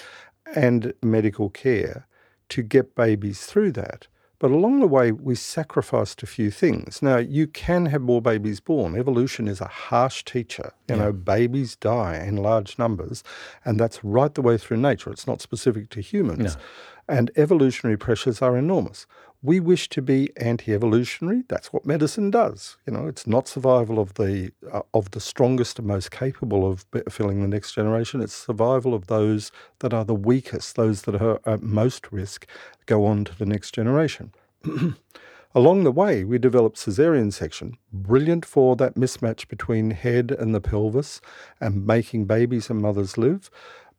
and 0.53 0.93
medical 1.01 1.49
care 1.49 2.07
to 2.49 2.61
get 2.61 2.95
babies 2.95 3.45
through 3.45 3.71
that. 3.73 4.07
But 4.41 4.49
along 4.49 4.79
the 4.79 4.87
way, 4.87 5.11
we 5.11 5.35
sacrificed 5.35 6.23
a 6.23 6.25
few 6.25 6.49
things. 6.49 7.03
Now, 7.03 7.17
you 7.17 7.45
can 7.45 7.85
have 7.85 8.01
more 8.01 8.23
babies 8.23 8.59
born. 8.59 8.97
Evolution 8.97 9.47
is 9.47 9.61
a 9.61 9.67
harsh 9.67 10.23
teacher. 10.23 10.73
You 10.89 10.95
yeah. 10.95 11.03
know, 11.03 11.13
babies 11.13 11.75
die 11.75 12.17
in 12.17 12.37
large 12.37 12.79
numbers, 12.79 13.23
and 13.63 13.79
that's 13.79 14.03
right 14.03 14.33
the 14.33 14.41
way 14.41 14.57
through 14.57 14.77
nature. 14.77 15.11
It's 15.11 15.27
not 15.27 15.41
specific 15.41 15.91
to 15.91 16.01
humans. 16.01 16.55
No. 16.55 16.61
And 17.07 17.29
evolutionary 17.35 17.97
pressures 17.97 18.41
are 18.41 18.57
enormous. 18.57 19.05
We 19.43 19.59
wish 19.59 19.89
to 19.89 20.03
be 20.03 20.29
anti-evolutionary. 20.37 21.43
That's 21.47 21.73
what 21.73 21.83
medicine 21.83 22.29
does. 22.29 22.77
You 22.85 22.93
know, 22.93 23.07
it's 23.07 23.25
not 23.25 23.47
survival 23.47 23.97
of 23.97 24.13
the 24.13 24.51
uh, 24.71 24.81
of 24.93 25.11
the 25.11 25.19
strongest 25.19 25.79
and 25.79 25.87
most 25.87 26.11
capable 26.11 26.69
of 26.69 26.85
filling 27.09 27.41
the 27.41 27.47
next 27.47 27.73
generation. 27.73 28.21
It's 28.21 28.35
survival 28.35 28.93
of 28.93 29.07
those 29.07 29.51
that 29.79 29.95
are 29.95 30.05
the 30.05 30.13
weakest, 30.13 30.75
those 30.75 31.01
that 31.03 31.19
are 31.19 31.39
at 31.43 31.63
most 31.63 32.11
risk, 32.11 32.45
go 32.85 33.03
on 33.05 33.25
to 33.25 33.35
the 33.35 33.47
next 33.47 33.73
generation. 33.73 34.31
Along 35.55 35.83
the 35.83 35.91
way, 35.91 36.23
we 36.23 36.37
developed 36.37 36.83
caesarean 36.85 37.31
section, 37.31 37.77
brilliant 37.91 38.45
for 38.45 38.75
that 38.75 38.95
mismatch 38.95 39.47
between 39.47 39.91
head 39.91 40.31
and 40.31 40.55
the 40.55 40.61
pelvis 40.61 41.19
and 41.59 41.85
making 41.85 42.25
babies 42.25 42.69
and 42.69 42.79
mothers 42.79 43.17
live, 43.17 43.49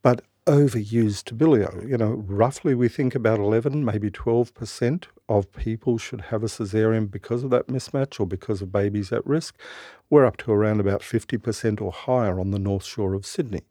but 0.03 0.23
overused 0.47 1.37
bilio. 1.37 1.89
You 1.89 1.99
know, 1.99 2.25
roughly 2.27 2.75
we 2.75 2.89
think 2.89 3.15
about 3.15 3.39
11, 3.39 3.85
maybe 3.85 4.11
12% 4.11 5.05
of 5.39 5.53
people 5.53 5.99
should 5.99 6.21
have 6.23 6.43
a 6.43 6.49
caesarean 6.49 7.07
because 7.07 7.43
of 7.43 7.51
that 7.51 7.69
mismatch 7.69 8.21
or 8.21 8.27
because 8.27 8.63
of 8.63 8.73
babies 8.73 9.13
at 9.13 9.27
risk. 9.27 9.59
We're 10.11 10.27
up 10.27 10.37
to 10.39 10.53
around 10.53 10.81
about 10.81 11.01
50% 11.01 11.81
or 11.81 11.93
higher 11.93 12.39
on 12.39 12.51
the 12.51 12.59
North 12.59 12.85
Shore 12.85 13.15
of 13.15 13.27
Sydney. 13.27 13.63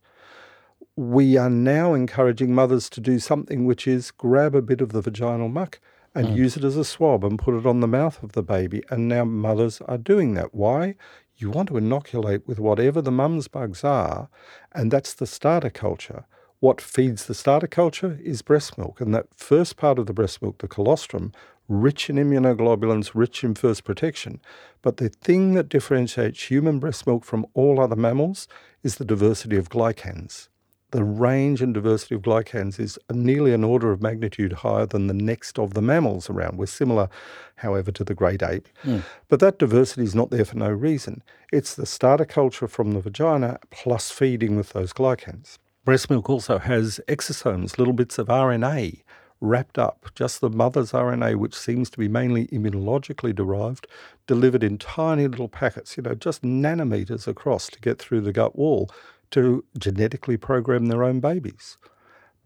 We 0.96 1.38
are 1.38 1.50
now 1.50 1.94
encouraging 1.94 2.54
mothers 2.54 2.90
to 2.90 3.02
do 3.02 3.20
something 3.20 3.66
which 3.66 3.88
is 3.88 4.12
grab 4.12 4.56
a 4.56 4.62
bit 4.62 4.82
of 4.82 4.92
the 4.92 5.02
vaginal 5.02 5.50
muck 5.50 5.80
and 6.14 6.28
mm. 6.28 6.36
use 6.36 6.58
it 6.58 6.64
as 6.64 6.76
a 6.76 6.84
swab 6.84 7.24
and 7.24 7.40
put 7.40 7.56
it 7.56 7.66
on 7.66 7.80
the 7.80 7.88
mouth 7.88 8.22
of 8.22 8.34
the 8.34 8.44
baby. 8.44 8.84
And 8.90 9.08
now 9.08 9.24
mothers 9.24 9.82
are 9.82 9.98
doing 9.98 10.34
that. 10.34 10.54
Why? 10.54 10.96
You 11.38 11.50
want 11.50 11.70
to 11.70 11.78
inoculate 11.78 12.48
with 12.48 12.60
whatever 12.60 13.02
the 13.02 13.12
mum's 13.12 13.48
bugs 13.48 13.84
are, 13.84 14.30
and 14.74 14.92
that's 14.92 15.14
the 15.14 15.26
starter 15.26 15.70
culture 15.70 16.26
what 16.62 16.80
feeds 16.80 17.26
the 17.26 17.34
starter 17.34 17.68
culture 17.68 18.20
is 18.24 18.44
breast 18.44 18.78
milk. 18.78 19.02
And 19.02 19.14
that 19.14 19.28
first 19.36 19.78
part 19.78 20.00
of 20.00 20.06
the 20.06 20.14
breast 20.14 20.42
milk, 20.42 20.60
the 20.60 20.68
colostrum, 20.68 21.34
rich 21.68 22.08
in 22.10 22.18
immunoglobulins, 22.18 23.12
rich 23.16 23.44
in 23.44 23.56
first 23.56 23.84
protection. 23.84 24.40
But 24.84 24.98
the 24.98 25.10
thing 25.10 25.56
that 25.56 25.70
differentiates 25.70 26.52
human 26.52 26.78
breast 26.78 27.08
milk 27.08 27.26
from 27.26 27.48
all 27.56 27.82
other 27.82 27.96
mammals 27.96 28.48
is 28.84 28.96
the 28.96 29.06
diversity 29.06 29.58
of 29.58 29.70
glycans. 29.70 30.50
The 30.92 31.04
range 31.04 31.64
and 31.64 31.74
diversity 31.74 32.14
of 32.16 32.22
glycans 32.22 32.80
is 32.80 33.00
nearly 33.12 33.54
an 33.54 33.64
order 33.64 33.92
of 33.92 34.02
magnitude 34.02 34.54
higher 34.54 34.86
than 34.86 35.08
the 35.08 35.16
next 35.16 35.58
of 35.58 35.74
the 35.74 35.82
mammals 35.82 36.30
around. 36.30 36.60
We're 36.60 36.68
similar, 36.68 37.10
however, 37.56 37.92
to 37.94 38.04
the 38.04 38.14
great 38.14 38.44
ape. 38.44 38.68
Mm. 38.84 39.02
But 39.30 39.40
that 39.40 39.58
diversity 39.58 40.04
is 40.04 40.14
not 40.14 40.30
there 40.30 40.46
for 40.46 40.58
no 40.58 40.70
reason. 40.70 41.24
It's 41.52 41.74
the 41.74 41.88
starter 41.88 42.26
culture 42.26 42.68
from 42.68 42.92
the 42.92 43.00
vagina 43.00 43.60
plus 43.72 44.12
feeding 44.12 44.58
with 44.58 44.74
those 44.74 44.94
glycans. 44.94 45.58
Breast 45.84 46.12
milk 46.12 46.30
also 46.30 46.60
has 46.60 47.00
exosomes, 47.08 47.80
little 47.80 47.94
bits 47.94 48.20
of 48.20 48.28
RNA 48.28 49.02
wrapped 49.40 49.80
up, 49.80 50.12
just 50.14 50.40
the 50.40 50.50
mother's 50.50 50.92
RNA, 50.92 51.38
which 51.38 51.58
seems 51.58 51.90
to 51.90 51.98
be 51.98 52.08
mainly 52.08 52.46
immunologically 52.48 53.34
derived, 53.34 53.88
delivered 54.28 54.64
in 54.64 54.78
tiny 54.78 55.28
little 55.28 55.50
packets, 55.50 55.98
you 55.98 56.04
know, 56.04 56.14
just 56.14 56.44
nanometers 56.44 57.28
across 57.28 57.68
to 57.68 57.80
get 57.80 57.98
through 57.98 58.22
the 58.22 58.32
gut 58.32 58.56
wall 58.56 58.92
to 59.32 59.66
genetically 59.76 60.38
program 60.38 60.86
their 60.86 61.04
own 61.04 61.20
babies. 61.20 61.78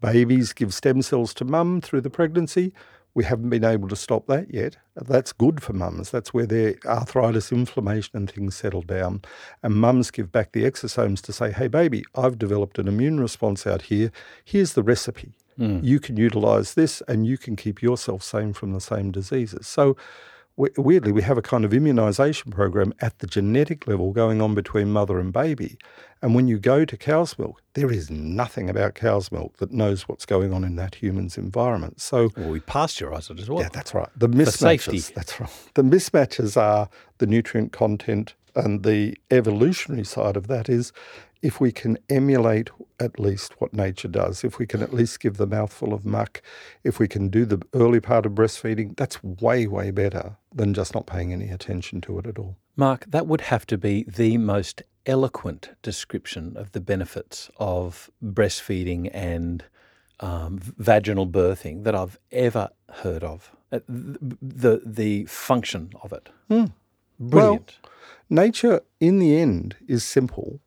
Babies 0.00 0.54
give 0.54 0.72
stem 0.72 1.02
cells 1.02 1.34
to 1.34 1.44
mum 1.44 1.82
through 1.82 2.00
the 2.00 2.10
pregnancy. 2.10 2.72
We 3.16 3.24
haven't 3.24 3.48
been 3.48 3.64
able 3.64 3.88
to 3.88 3.96
stop 3.96 4.26
that 4.26 4.52
yet. 4.52 4.76
That's 4.94 5.32
good 5.32 5.62
for 5.62 5.72
mums. 5.72 6.10
That's 6.10 6.34
where 6.34 6.44
their 6.44 6.74
arthritis, 6.84 7.50
inflammation, 7.50 8.10
and 8.12 8.30
things 8.30 8.56
settle 8.56 8.82
down. 8.82 9.22
And 9.62 9.76
mums 9.76 10.10
give 10.10 10.30
back 10.30 10.52
the 10.52 10.64
exosomes 10.64 11.22
to 11.22 11.32
say, 11.32 11.50
hey, 11.50 11.66
baby, 11.66 12.04
I've 12.14 12.38
developed 12.38 12.78
an 12.78 12.88
immune 12.88 13.18
response 13.18 13.66
out 13.66 13.80
here. 13.80 14.12
Here's 14.44 14.74
the 14.74 14.82
recipe. 14.82 15.32
Mm. 15.58 15.82
You 15.82 15.98
can 15.98 16.18
utilize 16.18 16.74
this 16.74 17.02
and 17.08 17.26
you 17.26 17.38
can 17.38 17.56
keep 17.56 17.80
yourself 17.80 18.22
sane 18.22 18.52
from 18.52 18.74
the 18.74 18.82
same 18.82 19.12
diseases. 19.12 19.66
So, 19.66 19.96
weirdly, 20.56 21.12
we 21.12 21.22
have 21.22 21.38
a 21.38 21.42
kind 21.42 21.64
of 21.64 21.74
immunization 21.74 22.50
program 22.50 22.92
at 23.00 23.18
the 23.18 23.26
genetic 23.26 23.86
level 23.86 24.12
going 24.12 24.40
on 24.40 24.54
between 24.54 24.90
mother 24.90 25.18
and 25.18 25.32
baby. 25.32 25.76
And 26.22 26.34
when 26.34 26.48
you 26.48 26.58
go 26.58 26.84
to 26.84 26.96
cow's 26.96 27.38
milk, 27.38 27.62
there 27.74 27.92
is 27.92 28.10
nothing 28.10 28.70
about 28.70 28.94
cow's 28.94 29.30
milk 29.30 29.58
that 29.58 29.70
knows 29.70 30.08
what's 30.08 30.24
going 30.24 30.54
on 30.54 30.64
in 30.64 30.76
that 30.76 30.94
human's 30.94 31.36
environment. 31.36 32.00
So 32.00 32.30
well, 32.36 32.50
we 32.50 32.60
pasteurize 32.60 33.30
it 33.30 33.38
as 33.38 33.50
well. 33.50 33.60
Yeah, 33.60 33.68
that's 33.70 33.92
right. 33.94 34.08
The 34.16 34.28
mismatches. 34.28 35.12
That's 35.12 35.38
right. 35.38 35.50
The 35.74 35.82
mismatches 35.82 36.56
are 36.56 36.88
the 37.18 37.26
nutrient 37.26 37.72
content, 37.72 38.34
and 38.54 38.82
the 38.82 39.16
evolutionary 39.30 40.04
side 40.04 40.36
of 40.36 40.46
that 40.46 40.70
is 40.70 40.92
if 41.42 41.60
we 41.60 41.72
can 41.72 41.98
emulate 42.08 42.70
at 42.98 43.18
least 43.18 43.60
what 43.60 43.72
nature 43.72 44.08
does, 44.08 44.42
if 44.42 44.58
we 44.58 44.66
can 44.66 44.82
at 44.82 44.92
least 44.92 45.20
give 45.20 45.36
the 45.36 45.46
mouthful 45.46 45.92
of 45.92 46.04
muck, 46.04 46.42
if 46.82 46.98
we 46.98 47.06
can 47.06 47.28
do 47.28 47.44
the 47.44 47.60
early 47.74 48.00
part 48.00 48.26
of 48.26 48.32
breastfeeding, 48.32 48.96
that's 48.96 49.22
way, 49.22 49.66
way 49.66 49.90
better 49.90 50.36
than 50.54 50.74
just 50.74 50.94
not 50.94 51.06
paying 51.06 51.32
any 51.32 51.48
attention 51.48 52.00
to 52.02 52.18
it 52.18 52.26
at 52.26 52.38
all. 52.38 52.56
Mark, 52.76 53.04
that 53.08 53.26
would 53.26 53.42
have 53.42 53.66
to 53.66 53.78
be 53.78 54.04
the 54.04 54.38
most 54.38 54.82
eloquent 55.04 55.70
description 55.82 56.56
of 56.56 56.72
the 56.72 56.80
benefits 56.80 57.50
of 57.58 58.10
breastfeeding 58.22 59.10
and 59.12 59.64
um, 60.20 60.58
vaginal 60.60 61.26
birthing 61.26 61.84
that 61.84 61.94
I've 61.94 62.18
ever 62.32 62.70
heard 62.90 63.22
of. 63.22 63.52
Uh, 63.72 63.80
the, 63.88 64.80
the 64.84 65.24
function 65.26 65.92
of 66.02 66.12
it. 66.12 66.28
Mm. 66.50 66.72
Brilliant. 67.18 67.78
Well, 67.82 67.92
nature, 68.44 68.80
in 69.00 69.18
the 69.18 69.36
end, 69.36 69.76
is 69.88 70.04
simple 70.04 70.60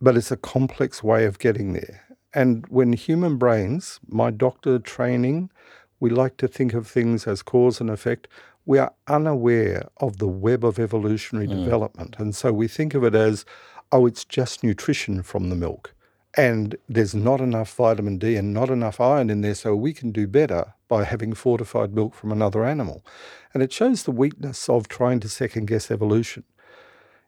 but 0.00 0.16
it's 0.16 0.30
a 0.30 0.36
complex 0.36 1.02
way 1.02 1.24
of 1.24 1.38
getting 1.38 1.72
there. 1.72 2.02
And 2.32 2.64
when 2.68 2.92
human 2.92 3.36
brains, 3.36 4.00
my 4.06 4.30
doctor 4.30 4.78
training, 4.78 5.50
we 5.98 6.10
like 6.10 6.36
to 6.38 6.48
think 6.48 6.74
of 6.74 6.86
things 6.86 7.26
as 7.26 7.42
cause 7.42 7.80
and 7.80 7.90
effect. 7.90 8.28
We 8.64 8.78
are 8.78 8.94
unaware 9.08 9.88
of 9.98 10.18
the 10.18 10.28
web 10.28 10.64
of 10.64 10.78
evolutionary 10.78 11.48
mm. 11.48 11.64
development. 11.64 12.16
And 12.18 12.34
so 12.34 12.52
we 12.52 12.68
think 12.68 12.94
of 12.94 13.04
it 13.04 13.14
as, 13.14 13.44
oh, 13.90 14.06
it's 14.06 14.24
just 14.24 14.62
nutrition 14.62 15.22
from 15.22 15.50
the 15.50 15.56
milk. 15.56 15.94
And 16.36 16.76
there's 16.88 17.14
not 17.14 17.40
enough 17.40 17.74
vitamin 17.74 18.18
D 18.18 18.36
and 18.36 18.54
not 18.54 18.70
enough 18.70 19.00
iron 19.00 19.30
in 19.30 19.40
there, 19.40 19.54
so 19.56 19.74
we 19.74 19.92
can 19.92 20.12
do 20.12 20.28
better 20.28 20.74
by 20.86 21.02
having 21.02 21.32
fortified 21.32 21.92
milk 21.92 22.14
from 22.14 22.30
another 22.30 22.64
animal. 22.64 23.04
And 23.52 23.62
it 23.62 23.72
shows 23.72 24.04
the 24.04 24.12
weakness 24.12 24.68
of 24.68 24.86
trying 24.86 25.18
to 25.20 25.28
second 25.28 25.66
guess 25.66 25.90
evolution. 25.90 26.44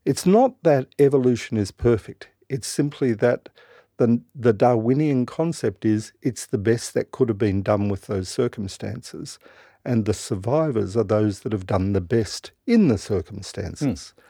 It's 0.04 0.24
not 0.24 0.62
that 0.62 0.86
evolution 1.00 1.56
is 1.56 1.72
perfect. 1.72 2.28
It's 2.52 2.68
simply 2.68 3.14
that 3.14 3.48
the, 3.96 4.20
the 4.34 4.52
Darwinian 4.52 5.26
concept 5.26 5.84
is 5.84 6.12
it's 6.22 6.46
the 6.46 6.58
best 6.58 6.92
that 6.94 7.10
could 7.10 7.28
have 7.28 7.38
been 7.38 7.62
done 7.62 7.88
with 7.88 8.06
those 8.06 8.28
circumstances. 8.28 9.38
And 9.84 10.04
the 10.04 10.14
survivors 10.14 10.96
are 10.96 11.04
those 11.04 11.40
that 11.40 11.52
have 11.52 11.66
done 11.66 11.92
the 11.92 12.00
best 12.00 12.52
in 12.66 12.88
the 12.88 12.98
circumstances. 12.98 14.14
Mm. 14.16 14.22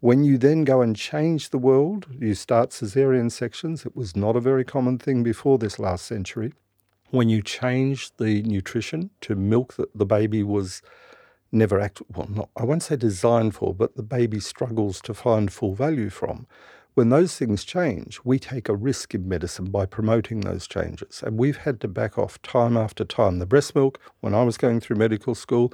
When 0.00 0.24
you 0.24 0.38
then 0.38 0.64
go 0.64 0.80
and 0.80 0.94
change 0.94 1.50
the 1.50 1.58
world, 1.58 2.06
you 2.18 2.34
start 2.34 2.70
cesarean 2.70 3.30
sections. 3.30 3.84
It 3.84 3.96
was 3.96 4.14
not 4.14 4.36
a 4.36 4.40
very 4.40 4.64
common 4.64 4.98
thing 4.98 5.22
before 5.22 5.58
this 5.58 5.78
last 5.78 6.06
century. 6.06 6.52
When 7.10 7.28
you 7.28 7.42
change 7.42 8.16
the 8.16 8.42
nutrition 8.42 9.10
to 9.22 9.34
milk 9.34 9.74
that 9.74 9.96
the 9.96 10.06
baby 10.06 10.42
was 10.42 10.80
never 11.52 11.80
act 11.80 12.00
well 12.14 12.28
not 12.30 12.48
I 12.56 12.64
won't 12.64 12.84
say 12.84 12.96
designed 12.96 13.54
for, 13.54 13.74
but 13.74 13.96
the 13.96 14.02
baby 14.02 14.40
struggles 14.40 15.00
to 15.02 15.14
find 15.14 15.52
full 15.52 15.74
value 15.74 16.10
from. 16.10 16.46
When 16.94 17.08
those 17.08 17.36
things 17.36 17.64
change, 17.64 18.18
we 18.24 18.38
take 18.40 18.68
a 18.68 18.74
risk 18.74 19.14
in 19.14 19.28
medicine 19.28 19.66
by 19.66 19.86
promoting 19.86 20.40
those 20.40 20.66
changes. 20.66 21.22
And 21.24 21.38
we've 21.38 21.58
had 21.58 21.80
to 21.82 21.88
back 21.88 22.18
off 22.18 22.42
time 22.42 22.76
after 22.76 23.04
time. 23.04 23.38
The 23.38 23.46
breast 23.46 23.74
milk, 23.76 24.00
when 24.20 24.34
I 24.34 24.42
was 24.42 24.56
going 24.56 24.80
through 24.80 24.96
medical 24.96 25.36
school, 25.36 25.72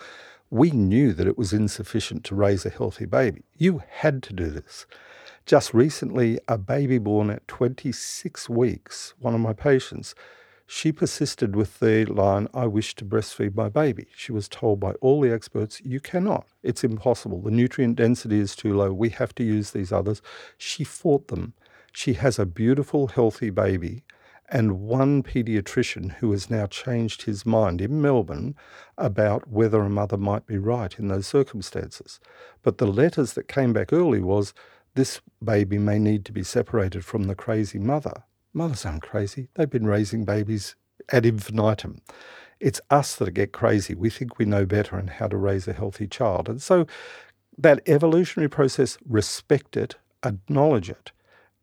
we 0.51 0.71
knew 0.71 1.13
that 1.15 1.27
it 1.27 1.39
was 1.39 1.53
insufficient 1.53 2.23
to 2.25 2.35
raise 2.35 2.67
a 2.67 2.71
healthy 2.71 3.07
baby. 3.07 3.43
You 3.57 3.83
had 3.89 4.23
to 4.25 4.35
do 4.35 4.51
this. 4.51 4.87
Just 5.47 5.73
recently, 5.73 6.39
a 6.49 6.59
baby 6.59 6.99
born 6.99 7.31
at 7.31 7.49
26 7.49 8.49
weeks, 8.51 9.15
one 9.19 9.35
of 9.35 9.41
my 9.41 9.53
patients, 9.55 10.15
she 10.67 10.91
persisted 10.91 11.55
with 11.55 11.79
the 11.79 12.05
line, 12.07 12.49
I 12.53 12.67
wish 12.67 12.97
to 12.97 13.05
breastfeed 13.05 13.55
my 13.55 13.69
baby. 13.69 14.09
She 14.17 14.33
was 14.33 14.49
told 14.49 14.81
by 14.81 14.93
all 14.95 15.21
the 15.21 15.33
experts, 15.33 15.81
you 15.85 16.01
cannot. 16.01 16.47
It's 16.63 16.83
impossible. 16.83 17.41
The 17.41 17.53
nutrient 17.53 17.97
density 17.97 18.41
is 18.41 18.57
too 18.57 18.77
low. 18.77 18.93
We 18.93 19.11
have 19.11 19.35
to 19.37 19.45
use 19.45 19.71
these 19.71 19.93
others. 19.93 20.21
She 20.59 20.83
fought 20.83 21.29
them. 21.29 21.55
She 21.93 22.15
has 22.15 22.39
a 22.39 22.47
beautiful, 22.47 23.07
healthy 23.07 23.51
baby. 23.51 24.03
And 24.49 24.81
one 24.81 25.23
paediatrician 25.23 26.15
who 26.15 26.31
has 26.33 26.51
now 26.51 26.67
changed 26.67 27.23
his 27.23 27.47
mind 27.47 27.81
in 27.81 28.01
Melbourne 28.01 28.55
about 28.99 29.49
whether 29.49 29.81
a 29.83 29.91
mother 29.91 30.17
might 30.17 30.47
be 30.47 30.59
right 30.59 30.97
in 30.99 31.09
those 31.09 31.27
circumstances. 31.27 32.21
But 32.63 32.79
the 32.79 32.87
letters 32.87 33.33
that 33.35 33.49
came 33.49 33.73
back 33.73 33.93
early 33.93 34.21
was 34.21 34.53
this 34.95 35.21
baby 35.43 35.79
may 35.79 35.99
need 35.99 36.25
to 36.25 36.33
be 36.33 36.43
separated 36.43 37.05
from 37.05 37.25
the 37.25 37.35
crazy 37.35 37.79
mother. 37.79 38.25
Mothers 38.57 38.87
aren't 38.87 39.03
crazy. 39.03 39.49
They've 39.53 39.69
been 39.69 39.87
raising 39.87 40.25
babies 40.25 40.77
ad 41.13 41.27
infinitum. 41.27 42.01
It's 42.59 42.81
us 42.89 43.15
that 43.17 43.33
get 43.33 43.53
crazy. 43.53 43.95
We 43.95 44.09
think 44.09 44.39
we 44.39 44.47
know 44.47 44.65
better 44.65 44.97
and 44.97 45.11
how 45.11 45.29
to 45.29 45.37
raise 45.37 45.69
a 45.69 45.75
healthy 45.75 46.07
child. 46.07 46.49
And 46.49 46.63
so 46.63 46.87
that 47.59 47.83
evolutionary 47.87 48.49
process, 48.49 48.97
respect 49.07 49.77
it, 49.77 49.97
acknowledge 50.25 50.89
it. 50.89 51.13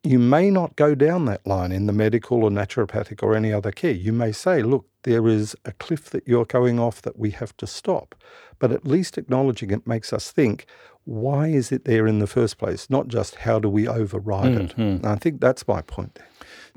You 0.04 0.20
may 0.20 0.50
not 0.50 0.76
go 0.76 0.94
down 0.94 1.24
that 1.24 1.44
line 1.44 1.72
in 1.72 1.86
the 1.86 1.92
medical 1.92 2.44
or 2.44 2.50
naturopathic 2.50 3.24
or 3.24 3.34
any 3.34 3.52
other 3.52 3.72
care. 3.72 3.90
You 3.90 4.12
may 4.12 4.30
say, 4.30 4.62
look, 4.62 4.86
there 5.02 5.26
is 5.26 5.56
a 5.64 5.72
cliff 5.72 6.10
that 6.10 6.28
you're 6.28 6.44
going 6.44 6.78
off 6.78 7.02
that 7.02 7.18
we 7.18 7.32
have 7.32 7.56
to 7.56 7.66
stop. 7.66 8.14
But 8.60 8.70
at 8.70 8.86
least 8.86 9.18
acknowledging 9.18 9.72
it 9.72 9.84
makes 9.84 10.12
us 10.12 10.30
think, 10.30 10.66
why 11.02 11.48
is 11.48 11.72
it 11.72 11.86
there 11.86 12.06
in 12.06 12.20
the 12.20 12.28
first 12.28 12.56
place? 12.56 12.88
Not 12.88 13.08
just 13.08 13.34
how 13.34 13.58
do 13.58 13.68
we 13.68 13.88
override 13.88 14.52
mm-hmm. 14.52 14.60
it. 14.60 14.76
And 14.76 15.06
I 15.06 15.16
think 15.16 15.40
that's 15.40 15.66
my 15.66 15.82
point 15.82 16.14
there 16.14 16.28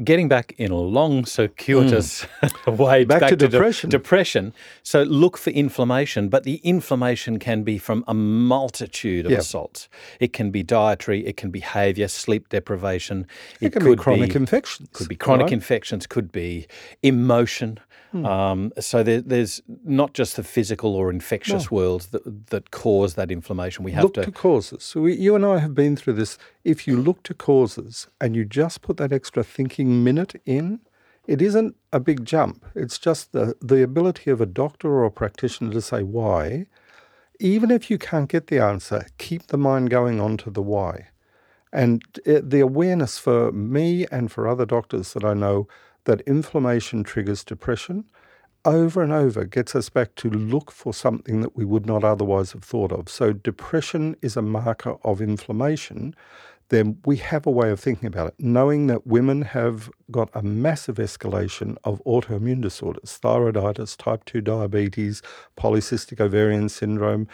getting 0.04 0.28
back 0.28 0.54
in 0.58 0.72
a 0.72 0.78
long, 0.78 1.26
circuitous 1.26 2.26
mm. 2.42 2.78
way 2.78 3.04
back, 3.04 3.22
back 3.22 3.30
to, 3.32 3.36
to, 3.36 3.48
depression. 3.48 3.90
De- 3.90 3.98
depression. 3.98 4.54
So 4.84 5.04
look 5.04 5.38
for 5.38 5.50
inflammation, 5.50 6.30
but 6.30 6.44
the 6.44 6.56
inflammation 6.64 7.40
can 7.40 7.64
be 7.64 7.78
from 7.78 8.04
a 8.08 8.14
multitude 8.14 9.26
of 9.26 9.32
assaults. 9.32 9.90
It 10.20 10.34
can 10.34 10.52
be 10.52 10.64
dietary, 10.64 11.26
it 11.26 11.38
can 11.38 11.52
be 11.52 11.58
behaviour, 11.58 12.08
sleep 12.08 12.50
deprivation. 12.50 13.26
It, 13.60 13.68
it 13.68 13.74
can 13.74 13.82
could 13.82 13.98
be 13.98 14.04
chronic 14.04 14.34
be, 14.34 14.36
infections. 14.36 14.90
Could 14.94 15.10
be 15.10 15.16
chronic 15.16 15.46
right? 15.46 15.54
infections. 15.54 16.06
Could 16.06 16.32
be 16.32 16.68
emotion. 17.02 17.80
Hmm. 18.12 18.26
Um, 18.26 18.74
so 18.80 19.04
there, 19.04 19.22
there's 19.22 19.62
not 19.84 20.14
just 20.14 20.36
the 20.36 20.44
physical 20.44 20.96
or 20.96 21.10
infectious 21.10 21.70
no. 21.70 21.76
worlds 21.76 22.08
that, 22.08 22.48
that 22.48 22.72
cause 22.72 23.16
that 23.16 23.32
inflammation. 23.32 23.84
We 23.84 23.92
have 23.92 24.04
look 24.04 24.14
to, 24.16 24.26
to 24.26 24.32
causes. 24.32 24.84
So 24.84 25.02
we, 25.02 25.16
you 25.16 25.36
and 25.36 25.46
I 25.46 25.60
have 25.60 25.76
been 25.76 25.96
through 25.96 26.14
this. 26.14 26.38
If 26.64 26.88
you 26.88 26.98
look 26.98 27.24
to 27.24 27.34
causes 27.34 28.08
and 28.22 28.36
you 28.36 28.46
just 28.46 28.82
put 28.82 28.98
that 28.98 29.12
extra 29.12 29.44
thinking 29.44 30.04
minute 30.04 30.42
in, 30.46 30.80
it 31.28 31.42
isn't 31.42 31.76
a 31.92 32.00
big 32.00 32.24
jump. 32.24 32.66
It's 32.74 32.98
just 32.98 33.34
the, 33.34 33.56
the 33.62 33.84
ability 33.84 34.32
of 34.32 34.40
a 34.40 34.46
doctor 34.46 34.90
or 34.90 35.04
a 35.04 35.12
practitioner 35.12 35.72
to 35.74 35.82
say 35.82 36.02
why. 36.02 36.68
Even 37.40 37.70
if 37.70 37.92
you 37.92 37.98
can't 37.98 38.30
get 38.30 38.48
the 38.48 38.60
answer, 38.60 39.06
keep 39.18 39.48
the 39.48 39.58
mind 39.58 39.90
going 39.90 40.22
on 40.22 40.38
to 40.38 40.50
the 40.50 40.62
why. 40.62 41.10
And 41.74 42.02
it, 42.26 42.50
the 42.50 42.62
awareness 42.62 43.20
for 43.20 43.52
me 43.52 44.08
and 44.10 44.32
for 44.32 44.48
other 44.48 44.66
doctors 44.66 45.14
that 45.14 45.26
I 45.26 45.34
know 45.34 45.68
that 46.08 46.22
inflammation 46.22 47.04
triggers 47.04 47.44
depression 47.44 48.06
over 48.66 49.04
and 49.04 49.14
over 49.14 49.46
gets 49.46 49.76
us 49.76 49.90
back 49.90 50.16
to 50.16 50.30
look 50.30 50.72
for 50.72 50.94
something 50.94 51.42
that 51.42 51.56
we 51.56 51.64
would 51.64 51.86
not 51.86 52.04
otherwise 52.04 52.54
have 52.54 52.64
thought 52.64 52.92
of. 52.92 53.08
So, 53.08 53.32
depression 53.32 54.16
is 54.22 54.36
a 54.36 54.42
marker 54.42 54.98
of 55.04 55.22
inflammation. 55.22 56.16
Then 56.70 56.98
we 57.06 57.18
have 57.18 57.46
a 57.46 57.52
way 57.52 57.70
of 57.72 57.80
thinking 57.80 58.08
about 58.08 58.28
it, 58.28 58.34
knowing 58.40 58.88
that 58.88 59.08
women 59.08 59.44
have 59.44 59.90
got 60.12 60.30
a 60.34 60.42
massive 60.42 60.96
escalation 60.96 61.78
of 61.86 62.02
autoimmune 62.06 62.62
disorders, 62.62 63.20
thyroiditis, 63.24 63.96
type 63.96 64.26
2 64.26 64.42
diabetes, 64.42 65.22
polycystic 65.58 66.20
ovarian 66.20 66.68
syndrome. 66.68 67.28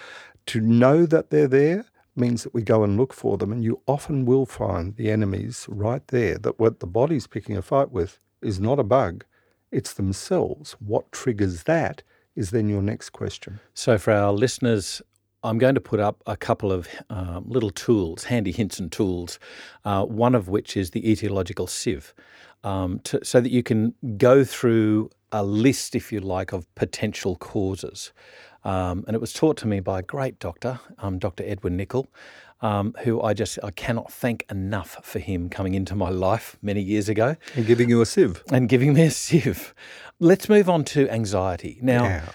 To 0.48 0.62
know 0.62 1.08
that 1.08 1.32
they're 1.32 1.48
there 1.48 1.86
means 2.16 2.44
that 2.44 2.54
we 2.54 2.62
go 2.62 2.84
and 2.84 2.96
look 2.96 3.14
for 3.14 3.38
them, 3.38 3.52
and 3.52 3.64
you 3.64 3.82
often 3.88 4.26
will 4.26 4.46
find 4.46 4.96
the 4.98 5.10
enemies 5.10 5.66
right 5.68 6.06
there 6.10 6.38
that 6.38 6.60
what 6.60 6.80
the 6.80 6.86
body's 6.86 7.26
picking 7.26 7.58
a 7.58 7.64
fight 7.64 7.92
with 7.92 8.20
is 8.44 8.60
not 8.60 8.80
a 8.80 8.84
bug, 8.84 9.26
it's 9.72 9.94
themselves. 9.94 10.74
What 10.80 11.12
triggers 11.12 11.64
that 11.64 12.04
is 12.36 12.52
then 12.52 12.68
your 12.70 12.82
next 12.82 13.12
question. 13.12 13.60
So, 13.74 13.98
for 13.98 14.12
our 14.12 14.32
listeners, 14.32 15.02
I'm 15.44 15.58
going 15.58 15.76
to 15.76 15.82
put 15.82 16.00
up 16.00 16.24
a 16.26 16.38
couple 16.38 16.72
of 16.72 16.88
um, 17.10 17.46
little 17.48 17.70
tools, 17.70 18.24
handy 18.26 18.52
hints 18.52 18.80
and 18.80 18.92
tools, 18.92 19.40
uh, 19.84 20.06
one 20.06 20.36
of 20.36 20.48
which 20.48 20.78
is 20.78 20.92
the 20.92 21.02
etiological 21.02 21.70
sieve, 21.70 22.14
um, 22.64 23.00
to, 23.04 23.24
so 23.26 23.42
that 23.42 23.52
you 23.52 23.62
can 23.62 23.94
go 24.18 24.44
through 24.44 25.10
a 25.32 25.44
list, 25.44 25.96
if 25.96 26.12
you 26.12 26.22
like, 26.22 26.54
of 26.54 26.74
potential 26.76 27.36
causes. 27.36 28.14
Um, 28.64 29.04
and 29.08 29.16
it 29.16 29.20
was 29.20 29.34
taught 29.34 29.58
to 29.58 29.68
me 29.68 29.82
by 29.82 30.00
a 30.00 30.04
great 30.04 30.40
doctor, 30.40 30.80
um, 31.00 31.20
Dr. 31.20 31.44
Edwin 31.46 31.76
Nichol 31.76 32.08
um, 32.64 32.96
who 33.04 33.22
I 33.22 33.34
just 33.34 33.60
I 33.62 33.70
cannot 33.72 34.12
thank 34.12 34.46
enough 34.50 34.98
for 35.04 35.20
him 35.20 35.50
coming 35.50 35.76
into 35.76 35.96
my 35.96 36.10
life 36.10 36.58
many 36.62 36.82
years 36.82 37.10
ago 37.10 37.36
and 37.56 37.66
giving 37.68 37.90
you 37.90 38.02
a 38.02 38.06
sieve 38.06 38.42
and 38.52 38.68
giving 38.68 38.94
me 38.94 39.04
a 39.04 39.12
sieve. 39.12 39.76
Let's 40.20 40.48
move 40.50 40.70
on 40.70 40.86
to 40.86 41.08
anxiety 41.10 41.78
now. 41.82 42.06
Yeah. 42.06 42.26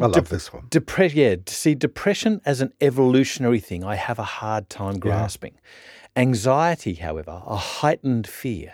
I 0.00 0.06
love 0.06 0.28
this 0.28 0.52
one. 0.52 0.66
Depression, 0.70 1.18
yeah. 1.18 1.36
See, 1.46 1.76
depression 1.76 2.40
as 2.44 2.60
an 2.60 2.72
evolutionary 2.80 3.60
thing, 3.60 3.84
I 3.84 3.94
have 3.94 4.18
a 4.18 4.24
hard 4.24 4.68
time 4.68 4.98
grasping. 4.98 5.52
Yeah. 5.54 6.22
Anxiety, 6.22 6.94
however, 6.94 7.42
a 7.46 7.56
heightened 7.56 8.26
fear, 8.26 8.72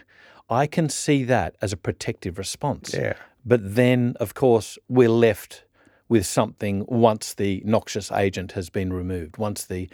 I 0.49 0.66
can 0.66 0.88
see 0.88 1.25
that 1.25 1.57
as 1.61 1.75
a 1.75 1.77
protective 1.77 2.38
response. 2.38 2.95
Yeah. 2.95 3.14
But 3.45 3.75
then, 3.75 4.16
of 4.19 4.33
course, 4.33 4.79
we're 4.88 5.11
left 5.11 5.64
with 6.11 6.27
something 6.27 6.85
once 6.88 7.33
the 7.33 7.62
noxious 7.64 8.11
agent 8.11 8.53
has 8.53 8.68
been 8.68 8.92
removed, 8.92 9.38
once 9.38 9.64
the 9.64 9.88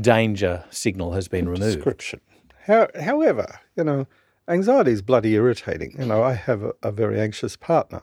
danger 0.00 0.64
signal 0.70 1.12
has 1.12 1.28
been 1.28 1.48
removed. 1.48 1.76
Description. 1.76 2.20
How, 2.64 2.88
however, 2.98 3.60
you 3.76 3.84
know, 3.84 4.06
anxiety 4.48 4.90
is 4.90 5.02
bloody 5.02 5.34
irritating. 5.34 5.94
You 5.98 6.06
know, 6.06 6.22
I 6.22 6.32
have 6.32 6.62
a, 6.62 6.72
a 6.82 6.90
very 6.90 7.20
anxious 7.20 7.56
partner. 7.56 8.02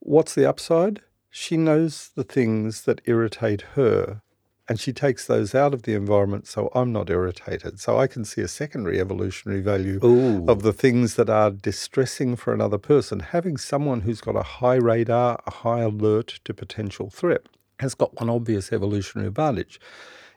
What's 0.00 0.34
the 0.34 0.48
upside? 0.48 1.02
She 1.28 1.58
knows 1.58 2.10
the 2.16 2.24
things 2.24 2.82
that 2.82 3.02
irritate 3.04 3.62
her 3.74 4.22
and 4.70 4.78
she 4.78 4.92
takes 4.92 5.26
those 5.26 5.52
out 5.52 5.74
of 5.74 5.82
the 5.82 5.94
environment 5.94 6.46
so 6.46 6.70
I'm 6.76 6.92
not 6.92 7.10
irritated. 7.10 7.80
So 7.80 7.98
I 7.98 8.06
can 8.06 8.24
see 8.24 8.40
a 8.40 8.46
secondary 8.46 9.00
evolutionary 9.00 9.60
value 9.60 9.98
Ooh. 10.04 10.46
of 10.48 10.62
the 10.62 10.72
things 10.72 11.16
that 11.16 11.28
are 11.28 11.50
distressing 11.50 12.36
for 12.36 12.54
another 12.54 12.78
person. 12.78 13.18
Having 13.18 13.56
someone 13.56 14.02
who's 14.02 14.20
got 14.20 14.36
a 14.36 14.44
high 14.44 14.76
radar, 14.76 15.42
a 15.44 15.50
high 15.50 15.80
alert 15.80 16.38
to 16.44 16.54
potential 16.54 17.10
threat 17.10 17.48
has 17.80 17.96
got 17.96 18.20
one 18.20 18.30
obvious 18.30 18.72
evolutionary 18.72 19.26
advantage. 19.26 19.80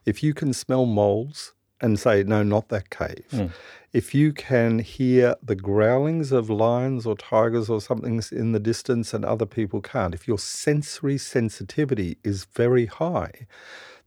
If 0.04 0.24
you 0.24 0.34
can 0.34 0.52
smell 0.52 0.88
moles 0.88 1.54
and 1.80 2.00
say, 2.00 2.24
no, 2.24 2.42
not 2.42 2.70
that 2.70 2.90
cave. 2.90 3.28
Mm. 3.32 3.52
If 3.92 4.16
you 4.16 4.34
can 4.34 4.80
hear 4.80 5.36
the 5.44 5.56
growlings 5.56 6.32
of 6.32 6.50
lions 6.50 7.06
or 7.06 7.16
tigers 7.16 7.70
or 7.70 7.80
something 7.80 8.20
in 8.32 8.52
the 8.52 8.60
distance 8.60 9.14
and 9.14 9.24
other 9.24 9.46
people 9.46 9.80
can't, 9.80 10.16
if 10.16 10.28
your 10.28 10.40
sensory 10.40 11.20
sensitivity 11.20 12.18
is 12.24 12.46
very 12.46 12.88
high, 12.88 13.46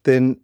then 0.07 0.40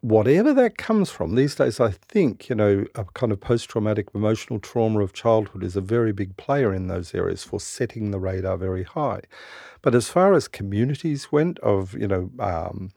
whatever 0.00 0.52
that 0.54 0.76
comes 0.76 1.10
from, 1.10 1.34
these 1.34 1.54
days 1.54 1.80
I 1.80 1.90
think, 1.90 2.48
you 2.48 2.54
know, 2.54 2.84
a 2.94 3.04
kind 3.04 3.32
of 3.32 3.40
post 3.40 3.68
traumatic 3.68 4.08
emotional 4.14 4.58
trauma 4.58 5.00
of 5.00 5.12
childhood 5.12 5.64
is 5.64 5.76
a 5.76 5.80
very 5.80 6.12
big 6.12 6.36
player 6.36 6.72
in 6.72 6.88
those 6.88 7.14
areas 7.14 7.44
for 7.44 7.60
setting 7.60 8.10
the 8.10 8.18
radar 8.18 8.56
very 8.56 8.82
high. 8.82 9.20
But 9.82 9.94
as 9.94 10.08
far 10.08 10.34
as 10.34 10.48
communities 10.48 11.32
went, 11.32 11.58
of, 11.60 11.94
you 11.94 12.08
know, 12.08 12.30
um, 12.38 12.90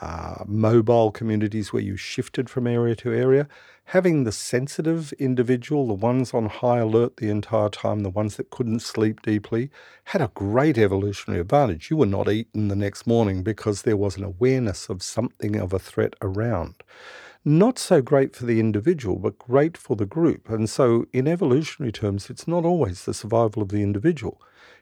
uh, 0.00 0.44
mobile 0.46 1.10
communities 1.10 1.72
where 1.72 1.82
you 1.82 1.96
shifted 1.96 2.50
from 2.50 2.66
area 2.66 2.96
to 2.96 3.12
area, 3.12 3.48
having 3.92 4.24
the 4.24 4.32
sensitive 4.32 5.12
individual, 5.14 5.86
the 5.86 5.94
ones 5.94 6.32
on 6.32 6.46
high 6.46 6.78
alert 6.78 7.16
the 7.18 7.28
entire 7.30 7.68
time, 7.68 8.00
the 8.00 8.10
ones 8.10 8.36
that 8.36 8.50
couldn't 8.50 8.80
sleep 8.80 9.20
deeply, 9.22 9.70
had 10.04 10.22
a 10.22 10.30
great 10.34 10.78
evolutionary 10.78 11.40
advantage. 11.40 11.90
You 11.90 11.98
were 11.98 12.06
not 12.06 12.28
eaten 12.30 12.68
the 12.68 12.76
next 12.76 13.06
morning 13.06 13.42
because 13.42 13.82
there 13.82 13.96
was 13.96 14.16
an 14.16 14.24
awareness 14.24 14.88
of 14.88 15.02
something 15.02 15.56
of 15.56 15.72
a 15.72 15.78
threat 15.78 16.14
around. 16.22 16.74
not 17.44 17.78
so 17.78 18.02
great 18.02 18.36
for 18.36 18.46
the 18.46 18.60
individual, 18.60 19.18
but 19.18 19.38
great 19.38 19.76
for 19.76 19.96
the 19.96 20.06
group. 20.06 20.48
And 20.50 20.68
so, 20.70 21.06
in 21.12 21.26
evolutionary 21.28 21.92
terms, 21.92 22.30
it's 22.30 22.48
not 22.48 22.64
always 22.64 23.04
the 23.04 23.14
survival 23.14 23.62
of 23.62 23.70
the 23.70 23.82
individual, 23.82 24.40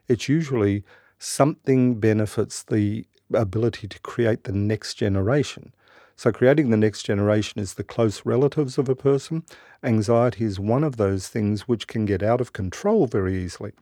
it's 0.09 0.29
usually 0.29 0.85
something 1.19 2.01
benefits 2.01 2.63
the 2.63 3.07
ability 3.35 3.89
to 3.89 3.99
create 4.01 4.45
the 4.45 4.53
next 4.53 4.95
generation. 4.95 5.73
So, 6.21 6.31
creating 6.31 6.69
the 6.69 6.77
next 6.77 7.05
generation 7.05 7.63
is 7.63 7.73
the 7.73 7.83
close 7.83 8.27
relatives 8.27 8.77
of 8.77 8.91
a 8.91 8.95
person. 8.95 9.43
Anxiety 9.83 10.45
is 10.45 10.61
one 10.61 10.85
of 10.85 10.99
those 10.99 11.29
things 11.29 11.63
which 11.63 11.87
can 11.87 12.05
get 12.05 12.23
out 12.23 12.43
of 12.43 12.53
control 12.53 13.07
very 13.07 13.43
easily 13.43 13.73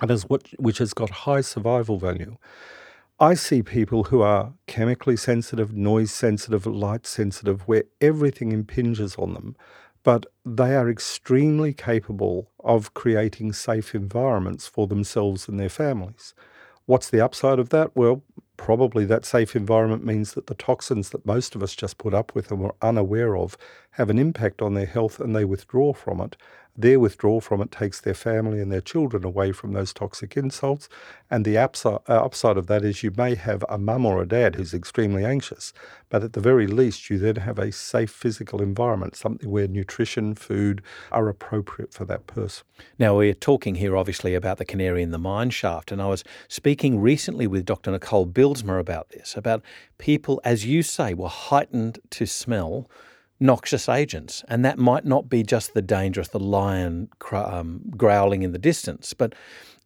and 0.00 0.08
is 0.08 0.22
what, 0.28 0.46
which 0.60 0.78
has 0.78 0.94
got 0.94 1.10
high 1.10 1.40
survival 1.40 1.98
value. 1.98 2.36
I 3.18 3.34
see 3.34 3.64
people 3.64 4.04
who 4.04 4.22
are 4.22 4.52
chemically 4.68 5.16
sensitive, 5.16 5.74
noise 5.74 6.12
sensitive, 6.12 6.66
light 6.66 7.04
sensitive, 7.04 7.62
where 7.66 7.82
everything 8.00 8.52
impinges 8.52 9.16
on 9.16 9.34
them, 9.34 9.56
but 10.04 10.24
they 10.46 10.76
are 10.76 10.88
extremely 10.88 11.72
capable 11.72 12.52
of 12.62 12.94
creating 12.94 13.54
safe 13.54 13.92
environments 13.92 14.68
for 14.68 14.86
themselves 14.86 15.48
and 15.48 15.58
their 15.58 15.68
families. 15.68 16.32
What's 16.86 17.10
the 17.10 17.20
upside 17.20 17.58
of 17.58 17.70
that? 17.70 17.96
Well, 17.96 18.22
probably 18.58 19.06
that 19.06 19.24
safe 19.24 19.56
environment 19.56 20.04
means 20.04 20.34
that 20.34 20.48
the 20.48 20.54
toxins 20.54 21.08
that 21.10 21.24
most 21.24 21.54
of 21.54 21.62
us 21.62 21.74
just 21.74 21.96
put 21.96 22.12
up 22.12 22.34
with 22.34 22.50
and 22.50 22.60
were 22.60 22.74
unaware 22.82 23.34
of 23.34 23.56
have 23.92 24.10
an 24.10 24.18
impact 24.18 24.60
on 24.60 24.74
their 24.74 24.84
health 24.84 25.18
and 25.18 25.34
they 25.34 25.46
withdraw 25.46 25.94
from 25.94 26.20
it. 26.20 26.36
Their 26.80 27.00
withdrawal 27.00 27.40
from 27.40 27.60
it 27.60 27.72
takes 27.72 28.00
their 28.00 28.14
family 28.14 28.60
and 28.60 28.70
their 28.70 28.80
children 28.80 29.24
away 29.24 29.50
from 29.50 29.72
those 29.72 29.92
toxic 29.92 30.36
insults. 30.36 30.88
And 31.28 31.44
the 31.44 31.58
upside, 31.58 31.98
uh, 32.08 32.24
upside 32.24 32.56
of 32.56 32.68
that 32.68 32.84
is 32.84 33.02
you 33.02 33.10
may 33.16 33.34
have 33.34 33.64
a 33.68 33.78
mum 33.78 34.06
or 34.06 34.22
a 34.22 34.28
dad 34.28 34.54
who's 34.54 34.72
extremely 34.72 35.24
anxious, 35.24 35.72
but 36.08 36.22
at 36.22 36.34
the 36.34 36.40
very 36.40 36.68
least, 36.68 37.10
you 37.10 37.18
then 37.18 37.34
have 37.36 37.58
a 37.58 37.72
safe 37.72 38.12
physical 38.12 38.62
environment, 38.62 39.16
something 39.16 39.50
where 39.50 39.66
nutrition, 39.66 40.36
food 40.36 40.80
are 41.10 41.28
appropriate 41.28 41.92
for 41.92 42.04
that 42.04 42.28
person. 42.28 42.64
Now, 42.96 43.16
we're 43.16 43.34
talking 43.34 43.74
here 43.74 43.96
obviously 43.96 44.36
about 44.36 44.58
the 44.58 44.64
canary 44.64 45.02
in 45.02 45.10
the 45.10 45.18
mine 45.18 45.50
shaft. 45.50 45.90
And 45.90 46.00
I 46.00 46.06
was 46.06 46.22
speaking 46.46 47.00
recently 47.00 47.48
with 47.48 47.64
Dr. 47.64 47.90
Nicole 47.90 48.26
Bijlsma 48.26 48.78
about 48.78 49.08
this, 49.08 49.36
about 49.36 49.64
people, 49.98 50.40
as 50.44 50.64
you 50.64 50.84
say, 50.84 51.12
were 51.12 51.28
heightened 51.28 51.98
to 52.10 52.24
smell 52.24 52.88
noxious 53.40 53.88
agents. 53.88 54.44
And 54.48 54.64
that 54.64 54.78
might 54.78 55.04
not 55.04 55.28
be 55.28 55.42
just 55.42 55.74
the 55.74 55.82
dangerous, 55.82 56.28
the 56.28 56.40
lion 56.40 57.08
um, 57.32 57.82
growling 57.96 58.42
in 58.42 58.52
the 58.52 58.58
distance, 58.58 59.14
but 59.14 59.34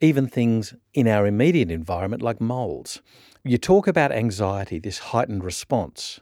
even 0.01 0.27
things 0.27 0.75
in 0.95 1.07
our 1.07 1.27
immediate 1.27 1.71
environment 1.71 2.23
like 2.23 2.41
moles. 2.41 3.03
You 3.45 3.59
talk 3.59 3.87
about 3.87 4.13
anxiety, 4.13 4.79
this 4.79 4.99
heightened 4.99 5.45
response, 5.45 6.21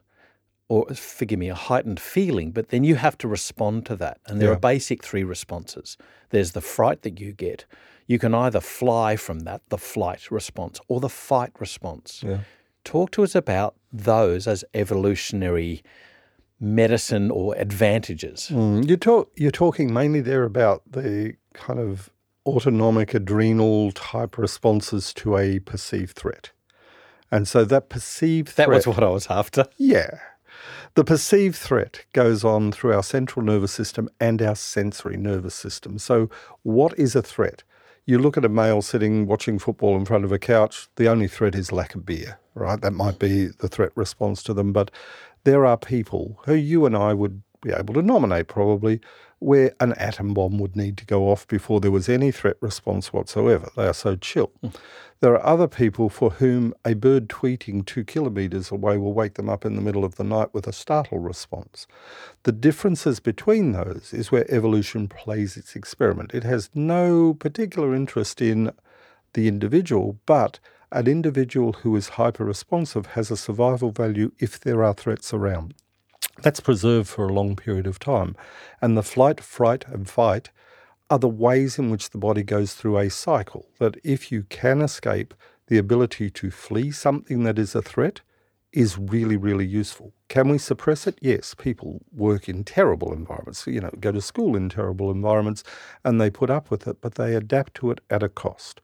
or 0.69 0.87
forgive 0.95 1.39
me, 1.39 1.49
a 1.49 1.55
heightened 1.55 2.01
feeling, 2.01 2.53
but 2.53 2.69
then 2.69 2.85
you 2.85 2.95
have 2.95 3.19
to 3.19 3.29
respond 3.29 3.87
to 3.87 3.97
that. 3.97 4.21
And 4.27 4.41
there 4.41 4.51
yeah. 4.51 4.57
are 4.57 4.61
basic 4.61 5.03
three 5.03 5.25
responses 5.25 5.97
there's 6.31 6.53
the 6.53 6.61
fright 6.61 7.03
that 7.03 7.21
you 7.21 7.33
get. 7.33 7.65
You 8.07 8.19
can 8.19 8.35
either 8.35 8.61
fly 8.61 9.17
from 9.17 9.41
that, 9.41 9.63
the 9.69 9.79
flight 9.79 10.31
response, 10.31 10.81
or 10.89 11.01
the 11.01 11.09
fight 11.09 11.53
response. 11.59 12.23
Yeah. 12.25 12.41
Talk 12.85 13.11
to 13.13 13.23
us 13.23 13.35
about 13.35 13.75
those 13.93 14.47
as 14.47 14.65
evolutionary 14.75 15.83
medicine 16.61 17.31
or 17.31 17.57
advantages. 17.57 18.51
Mm, 18.53 18.89
you 18.89 18.97
talk, 18.97 19.33
you're 19.35 19.51
talking 19.51 19.93
mainly 19.93 20.21
there 20.21 20.45
about 20.45 20.83
the 20.91 21.35
kind 21.55 21.81
of 21.81 22.11
autonomic 22.47 23.15
adrenal 23.15 23.93
type 23.93 24.37
responses 24.37 25.13
to 25.15 25.37
a 25.37 25.59
perceived 25.61 26.17
threat. 26.17 26.51
And 27.31 27.47
so 27.47 27.65
that 27.65 27.89
perceived 27.89 28.49
threat. 28.49 28.69
That 28.69 28.75
was 28.75 28.87
what 28.87 29.03
I 29.03 29.09
was 29.09 29.29
after. 29.29 29.67
Yeah. 29.77 30.19
The 30.95 31.05
perceived 31.05 31.57
threat 31.57 32.05
goes 32.13 32.45
on 32.45 32.73
through 32.73 32.93
our 32.95 33.03
central 33.03 33.45
nervous 33.45 33.73
system 33.73 34.09
and 34.19 34.43
our 34.43 34.57
sensory 34.57 35.17
nervous 35.17 35.55
system. 35.55 35.99
So, 35.99 36.29
what 36.63 36.99
is 36.99 37.15
a 37.15 37.23
threat? 37.23 37.63
You 38.07 38.19
look 38.19 38.37
at 38.37 38.45
a 38.45 38.49
male 38.49 38.83
sitting 38.83 39.27
watching 39.27 39.61
football 39.61 39.97
in 39.97 40.05
front 40.05 40.25
of 40.25 40.33
a 40.33 40.39
couch, 40.39 40.89
the 40.97 41.09
only 41.09 41.29
threat 41.29 41.55
is 41.55 41.71
lack 41.71 41.95
of 41.95 42.05
beer, 42.05 42.41
right? 42.55 42.81
That 42.81 42.93
might 42.93 43.21
be 43.21 43.47
the 43.47 43.69
threat 43.69 43.93
response 43.95 44.43
to 44.45 44.55
them. 44.55 44.73
But 44.73 44.91
there 45.45 45.67
are 45.67 45.77
people 45.77 46.41
who 46.45 46.55
you 46.55 46.87
and 46.87 46.97
I 46.97 47.15
would 47.15 47.43
be 47.63 47.73
able 47.73 47.95
to 47.95 48.03
nominate 48.03 48.49
probably 48.49 49.01
where 49.39 49.73
an 49.81 49.95
atom 49.95 50.35
bomb 50.35 50.59
would 50.59 50.77
need 50.77 50.99
to 50.99 51.07
go 51.07 51.31
off 51.31 51.47
before 51.49 51.81
there 51.81 51.91
was 51.91 52.09
any 52.09 52.31
threat 52.31 52.57
response 52.61 53.13
whatsoever. 53.13 53.71
They 53.75 53.87
are 53.87 53.95
so 53.95 54.17
chill. 54.17 54.53
Mm. 54.63 54.75
There 55.21 55.33
are 55.35 55.47
other 55.47 55.69
people 55.69 56.09
for 56.09 56.31
whom 56.31 56.75
a 56.85 56.95
bird 56.95 57.29
tweeting 57.29 57.85
two 57.85 58.05
kilometres 58.05 58.71
away 58.71 58.97
will 58.97 59.13
wake 59.13 59.35
them 59.35 59.51
up 59.51 59.65
in 59.65 59.77
the 59.77 59.83
middle 59.83 60.05
of 60.05 60.17
the 60.17 60.25
night 60.25 60.53
with 60.53 60.67
a 60.67 60.73
startle 60.73 61.19
response. 61.19 61.87
The 62.45 62.53
differences 62.53 63.21
between 63.21 63.73
those 63.73 64.13
is 64.15 64.31
where 64.31 64.51
evolution 64.51 65.09
plays 65.09 65.57
its 65.57 65.75
experiment. 65.75 66.33
It 66.35 66.45
has 66.45 66.71
no 66.75 67.35
particular 67.35 67.95
interest 67.95 68.41
in 68.41 68.73
the 69.35 69.49
individual, 69.49 70.19
but 70.27 70.59
an 70.93 71.07
individual 71.07 71.73
who 71.73 71.95
is 71.97 72.11
hyper 72.11 72.45
responsive 72.45 73.07
has 73.07 73.31
a 73.31 73.37
survival 73.37 73.91
value 73.91 74.33
if 74.39 74.59
there 74.59 74.83
are 74.83 74.95
threats 74.95 75.33
around. 75.33 75.75
That's 76.43 76.61
preserved 76.61 77.09
for 77.09 77.29
a 77.29 77.33
long 77.33 77.57
period 77.57 77.87
of 77.87 77.99
time. 77.99 78.35
And 78.81 78.97
the 78.97 79.03
flight, 79.03 79.41
fright, 79.41 79.85
and 79.89 80.09
fight 80.09 80.51
are 81.09 81.19
the 81.19 81.29
ways 81.29 81.79
in 81.79 81.91
which 81.91 82.11
the 82.11 82.19
body 82.19 82.43
goes 82.43 82.75
through 82.75 82.99
a 82.99 83.11
cycle. 83.11 83.69
That 83.79 83.97
if 84.03 84.33
you 84.33 84.45
can 84.45 84.81
escape, 84.81 85.35
the 85.67 85.79
ability 85.79 86.31
to 86.31 86.51
flee 86.51 86.91
something 86.91 87.45
that 87.45 87.59
is 87.59 87.75
a 87.75 87.83
threat 87.83 88.21
is 88.73 88.99
really, 88.99 89.37
really 89.37 89.67
useful. 89.67 90.13
Can 90.29 90.49
we 90.49 90.59
suppress 90.59 91.07
it? 91.07 91.19
Yes. 91.21 91.55
People 91.55 92.01
work 92.13 92.49
in 92.49 92.65
terrible 92.65 93.13
environments, 93.13 93.67
you 93.67 93.81
know, 93.81 93.91
go 93.99 94.13
to 94.13 94.21
school 94.21 94.57
in 94.57 94.69
terrible 94.69 95.11
environments 95.11 95.65
and 96.05 96.21
they 96.21 96.31
put 96.31 96.51
up 96.51 96.71
with 96.71 96.87
it, 96.87 97.01
but 97.01 97.17
they 97.17 97.35
adapt 97.35 97.75
to 97.75 97.91
it 97.91 98.01
at 98.09 98.23
a 98.23 98.29
cost. 98.29 98.81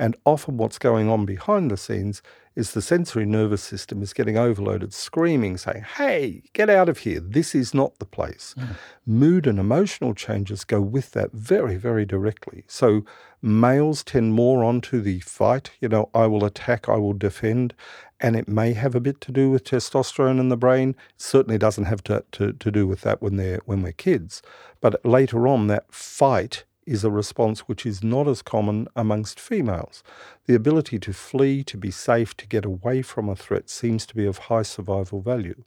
And 0.00 0.16
often, 0.24 0.56
what's 0.56 0.78
going 0.78 1.10
on 1.10 1.26
behind 1.26 1.70
the 1.70 1.76
scenes 1.76 2.22
is 2.56 2.72
the 2.72 2.80
sensory 2.80 3.26
nervous 3.26 3.62
system 3.62 4.02
is 4.02 4.14
getting 4.14 4.38
overloaded, 4.38 4.94
screaming, 4.94 5.58
saying, 5.58 5.84
Hey, 5.98 6.44
get 6.54 6.70
out 6.70 6.88
of 6.88 6.98
here. 6.98 7.20
This 7.20 7.54
is 7.54 7.74
not 7.74 7.98
the 7.98 8.06
place. 8.06 8.54
Mm. 8.58 8.76
Mood 9.04 9.46
and 9.46 9.58
emotional 9.58 10.14
changes 10.14 10.64
go 10.64 10.80
with 10.80 11.10
that 11.10 11.32
very, 11.32 11.76
very 11.76 12.06
directly. 12.06 12.64
So, 12.66 13.04
males 13.42 14.02
tend 14.02 14.32
more 14.32 14.64
onto 14.64 15.02
the 15.02 15.20
fight, 15.20 15.72
you 15.82 15.88
know, 15.90 16.08
I 16.14 16.26
will 16.26 16.46
attack, 16.46 16.88
I 16.88 16.96
will 16.96 17.12
defend. 17.12 17.74
And 18.22 18.36
it 18.36 18.48
may 18.48 18.72
have 18.72 18.94
a 18.94 19.00
bit 19.00 19.20
to 19.22 19.32
do 19.32 19.50
with 19.50 19.64
testosterone 19.64 20.40
in 20.40 20.48
the 20.48 20.56
brain. 20.56 20.90
It 20.90 20.96
certainly 21.18 21.58
doesn't 21.58 21.84
have 21.84 22.02
to, 22.04 22.24
to, 22.32 22.54
to 22.54 22.70
do 22.70 22.86
with 22.86 23.02
that 23.02 23.20
when 23.20 23.36
they're 23.36 23.60
when 23.66 23.82
we're 23.82 23.92
kids. 23.92 24.40
But 24.80 25.04
later 25.04 25.46
on, 25.46 25.66
that 25.66 25.92
fight 25.92 26.64
is 26.86 27.04
a 27.04 27.10
response 27.10 27.60
which 27.60 27.84
is 27.86 28.02
not 28.02 28.26
as 28.26 28.42
common 28.42 28.88
amongst 28.96 29.38
females. 29.38 30.02
The 30.46 30.54
ability 30.54 30.98
to 31.00 31.12
flee, 31.12 31.62
to 31.64 31.76
be 31.76 31.90
safe, 31.90 32.36
to 32.38 32.46
get 32.46 32.64
away 32.64 33.02
from 33.02 33.28
a 33.28 33.36
threat 33.36 33.68
seems 33.68 34.06
to 34.06 34.14
be 34.14 34.26
of 34.26 34.38
high 34.38 34.62
survival 34.62 35.20
value. 35.20 35.64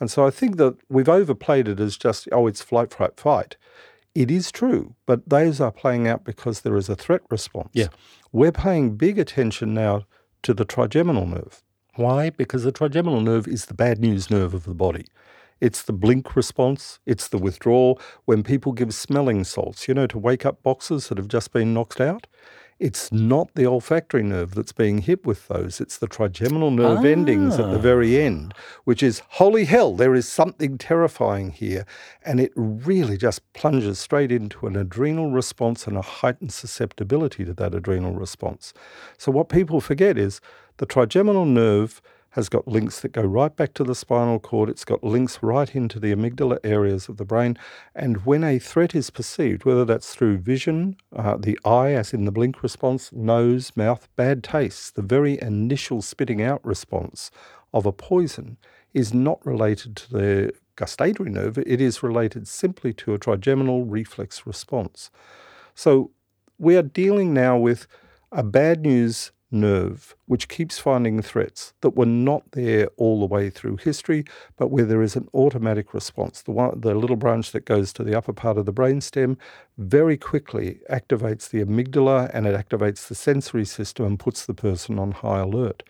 And 0.00 0.10
so 0.10 0.26
I 0.26 0.30
think 0.30 0.56
that 0.56 0.76
we've 0.88 1.08
overplayed 1.08 1.68
it 1.68 1.80
as 1.80 1.96
just, 1.96 2.28
oh, 2.32 2.46
it's 2.46 2.62
flight, 2.62 2.92
fright, 2.92 3.18
fight. 3.18 3.56
It 4.14 4.30
is 4.30 4.50
true, 4.50 4.94
but 5.06 5.28
those 5.28 5.60
are 5.60 5.70
playing 5.70 6.08
out 6.08 6.24
because 6.24 6.60
there 6.60 6.76
is 6.76 6.88
a 6.88 6.96
threat 6.96 7.22
response. 7.30 7.70
Yeah. 7.72 7.88
We're 8.32 8.52
paying 8.52 8.96
big 8.96 9.18
attention 9.18 9.74
now 9.74 10.06
to 10.42 10.54
the 10.54 10.64
trigeminal 10.64 11.26
nerve. 11.26 11.62
Why? 11.94 12.30
Because 12.30 12.62
the 12.62 12.72
trigeminal 12.72 13.20
nerve 13.20 13.48
is 13.48 13.66
the 13.66 13.74
bad 13.74 14.00
news 14.00 14.30
nerve 14.30 14.54
of 14.54 14.64
the 14.64 14.74
body. 14.74 15.06
It's 15.60 15.82
the 15.82 15.92
blink 15.92 16.36
response, 16.36 17.00
it's 17.06 17.28
the 17.28 17.38
withdrawal. 17.38 18.00
When 18.24 18.42
people 18.42 18.72
give 18.72 18.94
smelling 18.94 19.44
salts, 19.44 19.88
you 19.88 19.94
know, 19.94 20.06
to 20.06 20.18
wake 20.18 20.46
up 20.46 20.62
boxes 20.62 21.08
that 21.08 21.18
have 21.18 21.28
just 21.28 21.52
been 21.52 21.74
knocked 21.74 22.00
out, 22.00 22.26
it's 22.78 23.10
not 23.10 23.52
the 23.54 23.66
olfactory 23.66 24.22
nerve 24.22 24.54
that's 24.54 24.70
being 24.70 24.98
hit 24.98 25.26
with 25.26 25.48
those. 25.48 25.80
It's 25.80 25.98
the 25.98 26.06
trigeminal 26.06 26.70
nerve 26.70 27.00
ah. 27.00 27.08
endings 27.08 27.58
at 27.58 27.72
the 27.72 27.78
very 27.78 28.20
end, 28.20 28.54
which 28.84 29.02
is 29.02 29.22
holy 29.30 29.64
hell, 29.64 29.94
there 29.94 30.14
is 30.14 30.28
something 30.28 30.78
terrifying 30.78 31.50
here. 31.50 31.84
And 32.24 32.38
it 32.38 32.52
really 32.54 33.16
just 33.16 33.52
plunges 33.52 33.98
straight 33.98 34.30
into 34.30 34.68
an 34.68 34.76
adrenal 34.76 35.30
response 35.32 35.88
and 35.88 35.96
a 35.96 36.02
heightened 36.02 36.52
susceptibility 36.52 37.44
to 37.44 37.54
that 37.54 37.74
adrenal 37.74 38.12
response. 38.12 38.72
So, 39.16 39.32
what 39.32 39.48
people 39.48 39.80
forget 39.80 40.16
is 40.16 40.40
the 40.76 40.86
trigeminal 40.86 41.46
nerve 41.46 42.00
has 42.38 42.48
got 42.48 42.68
links 42.68 43.00
that 43.00 43.10
go 43.10 43.22
right 43.22 43.56
back 43.56 43.74
to 43.74 43.82
the 43.82 43.96
spinal 43.96 44.38
cord. 44.38 44.70
It's 44.70 44.84
got 44.84 45.02
links 45.02 45.40
right 45.42 45.74
into 45.74 45.98
the 45.98 46.14
amygdala 46.14 46.58
areas 46.62 47.08
of 47.08 47.16
the 47.16 47.24
brain. 47.24 47.58
And 47.96 48.24
when 48.24 48.44
a 48.44 48.60
threat 48.60 48.94
is 48.94 49.10
perceived, 49.10 49.64
whether 49.64 49.84
that's 49.84 50.14
through 50.14 50.38
vision, 50.38 50.96
uh, 51.16 51.36
the 51.36 51.58
eye, 51.64 51.94
as 51.94 52.14
in 52.14 52.26
the 52.26 52.30
blink 52.30 52.62
response, 52.62 53.12
nose, 53.12 53.72
mouth, 53.74 54.08
bad 54.14 54.44
taste, 54.44 54.94
the 54.94 55.02
very 55.02 55.36
initial 55.42 56.00
spitting 56.00 56.40
out 56.40 56.64
response 56.64 57.32
of 57.74 57.86
a 57.86 57.92
poison 57.92 58.56
is 58.94 59.12
not 59.12 59.44
related 59.44 59.96
to 59.96 60.12
the 60.12 60.52
gustatory 60.76 61.30
nerve. 61.30 61.58
It 61.58 61.80
is 61.80 62.04
related 62.04 62.46
simply 62.46 62.92
to 62.94 63.14
a 63.14 63.18
trigeminal 63.18 63.84
reflex 63.84 64.46
response. 64.46 65.10
So 65.74 66.12
we 66.56 66.76
are 66.76 66.82
dealing 66.82 67.34
now 67.34 67.58
with 67.58 67.88
a 68.30 68.44
bad 68.44 68.82
news 68.82 69.32
nerve, 69.50 70.14
which 70.26 70.48
keeps 70.48 70.78
finding 70.78 71.22
threats 71.22 71.72
that 71.80 71.96
were 71.96 72.06
not 72.06 72.42
there 72.52 72.88
all 72.96 73.20
the 73.20 73.26
way 73.26 73.50
through 73.50 73.76
history, 73.76 74.24
but 74.56 74.68
where 74.68 74.84
there 74.84 75.02
is 75.02 75.16
an 75.16 75.28
automatic 75.32 75.94
response. 75.94 76.42
The, 76.42 76.50
one, 76.50 76.80
the 76.80 76.94
little 76.94 77.16
branch 77.16 77.52
that 77.52 77.64
goes 77.64 77.92
to 77.94 78.04
the 78.04 78.14
upper 78.14 78.32
part 78.32 78.58
of 78.58 78.66
the 78.66 78.72
brainstem 78.72 79.36
very 79.78 80.16
quickly 80.16 80.80
activates 80.90 81.48
the 81.48 81.64
amygdala 81.64 82.30
and 82.34 82.46
it 82.46 82.54
activates 82.54 83.08
the 83.08 83.14
sensory 83.14 83.64
system 83.64 84.04
and 84.04 84.18
puts 84.18 84.44
the 84.44 84.54
person 84.54 84.98
on 84.98 85.12
high 85.12 85.40
alert. 85.40 85.82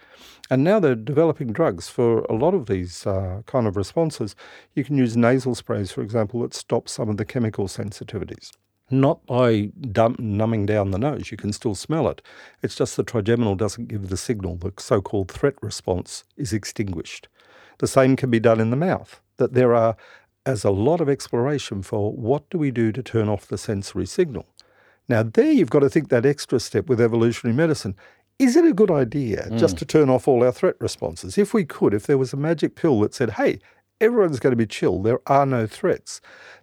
And 0.50 0.64
now 0.64 0.80
they're 0.80 0.94
developing 0.94 1.52
drugs 1.52 1.88
for 1.88 2.20
a 2.24 2.34
lot 2.34 2.54
of 2.54 2.66
these 2.66 3.06
uh, 3.06 3.42
kind 3.46 3.66
of 3.66 3.76
responses. 3.76 4.34
You 4.74 4.84
can 4.84 4.96
use 4.96 5.16
nasal 5.16 5.54
sprays, 5.54 5.92
for 5.92 6.02
example, 6.02 6.40
that 6.40 6.54
stop 6.54 6.88
some 6.88 7.08
of 7.08 7.16
the 7.16 7.24
chemical 7.24 7.66
sensitivities 7.66 8.52
not 8.90 9.24
by 9.26 9.70
dump, 9.92 10.18
numbing 10.18 10.66
down 10.66 10.90
the 10.90 10.98
nose. 10.98 11.30
You 11.30 11.36
can 11.36 11.52
still 11.52 11.74
smell 11.74 12.08
it. 12.08 12.22
It's 12.62 12.74
just 12.74 12.96
the 12.96 13.02
trigeminal 13.02 13.54
doesn't 13.54 13.88
give 13.88 14.08
the 14.08 14.16
signal. 14.16 14.56
The 14.56 14.72
so 14.78 15.00
called 15.00 15.30
threat 15.30 15.54
response 15.60 16.24
is 16.36 16.52
extinguished. 16.52 17.28
The 17.78 17.86
same 17.86 18.16
can 18.16 18.30
be 18.30 18.40
done 18.40 18.60
in 18.60 18.70
the 18.70 18.76
mouth, 18.76 19.20
that 19.36 19.54
there 19.54 19.74
are 19.74 19.96
as 20.46 20.64
a 20.64 20.70
lot 20.70 21.00
of 21.00 21.08
exploration 21.08 21.82
for 21.82 22.12
what 22.12 22.48
do 22.50 22.58
we 22.58 22.70
do 22.70 22.90
to 22.92 23.02
turn 23.02 23.28
off 23.28 23.46
the 23.46 23.58
sensory 23.58 24.06
signal. 24.06 24.46
Now, 25.08 25.22
there 25.22 25.52
you've 25.52 25.70
got 25.70 25.80
to 25.80 25.90
think 25.90 26.08
that 26.08 26.26
extra 26.26 26.58
step 26.58 26.86
with 26.86 27.00
evolutionary 27.00 27.56
medicine. 27.56 27.94
Is 28.38 28.56
it 28.56 28.64
a 28.64 28.72
good 28.72 28.90
idea 28.90 29.48
mm. 29.50 29.58
just 29.58 29.76
to 29.78 29.84
turn 29.84 30.08
off 30.08 30.28
all 30.28 30.44
our 30.44 30.52
threat 30.52 30.76
responses? 30.80 31.36
If 31.36 31.52
we 31.52 31.64
could, 31.64 31.92
if 31.92 32.06
there 32.06 32.18
was 32.18 32.32
a 32.32 32.36
magic 32.36 32.76
pill 32.76 33.00
that 33.00 33.14
said, 33.14 33.30
hey, 33.30 33.58
everyone's 34.00 34.38
going 34.38 34.52
to 34.52 34.56
be 34.56 34.66
chill, 34.66 35.02
there 35.02 35.20
are 35.26 35.44
no 35.44 35.66
threats, 35.66 36.20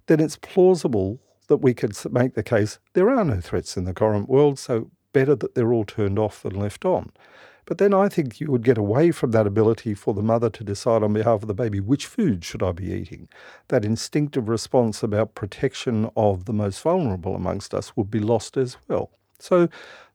then 0.07 0.19
it's 0.19 0.37
plausible 0.37 1.19
that 1.47 1.57
we 1.57 1.73
could 1.73 1.95
make 2.11 2.33
the 2.33 2.43
case 2.43 2.79
there 2.93 3.09
are 3.09 3.23
no 3.23 3.39
threats 3.39 3.77
in 3.77 3.85
the 3.85 3.93
current 3.93 4.29
world, 4.29 4.59
so 4.59 4.91
better 5.13 5.35
that 5.35 5.55
they're 5.55 5.73
all 5.73 5.85
turned 5.85 6.19
off 6.19 6.43
than 6.43 6.59
left 6.59 6.85
on. 6.85 7.11
But 7.65 7.79
then 7.79 7.93
I 7.93 8.09
think 8.09 8.39
you 8.39 8.51
would 8.51 8.63
get 8.63 8.77
away 8.77 9.11
from 9.11 9.31
that 9.31 9.47
ability 9.47 9.95
for 9.95 10.13
the 10.13 10.21
mother 10.21 10.49
to 10.51 10.63
decide 10.63 11.01
on 11.01 11.13
behalf 11.13 11.41
of 11.41 11.47
the 11.47 11.53
baby 11.53 11.79
which 11.79 12.05
food 12.05 12.45
should 12.45 12.61
I 12.61 12.71
be 12.71 12.91
eating. 12.91 13.27
That 13.69 13.83
instinctive 13.83 14.47
response 14.47 15.01
about 15.01 15.33
protection 15.33 16.09
of 16.15 16.45
the 16.45 16.53
most 16.53 16.81
vulnerable 16.81 17.35
amongst 17.35 17.73
us 17.73 17.97
would 17.97 18.11
be 18.11 18.19
lost 18.19 18.55
as 18.55 18.77
well. 18.87 19.09
So 19.39 19.67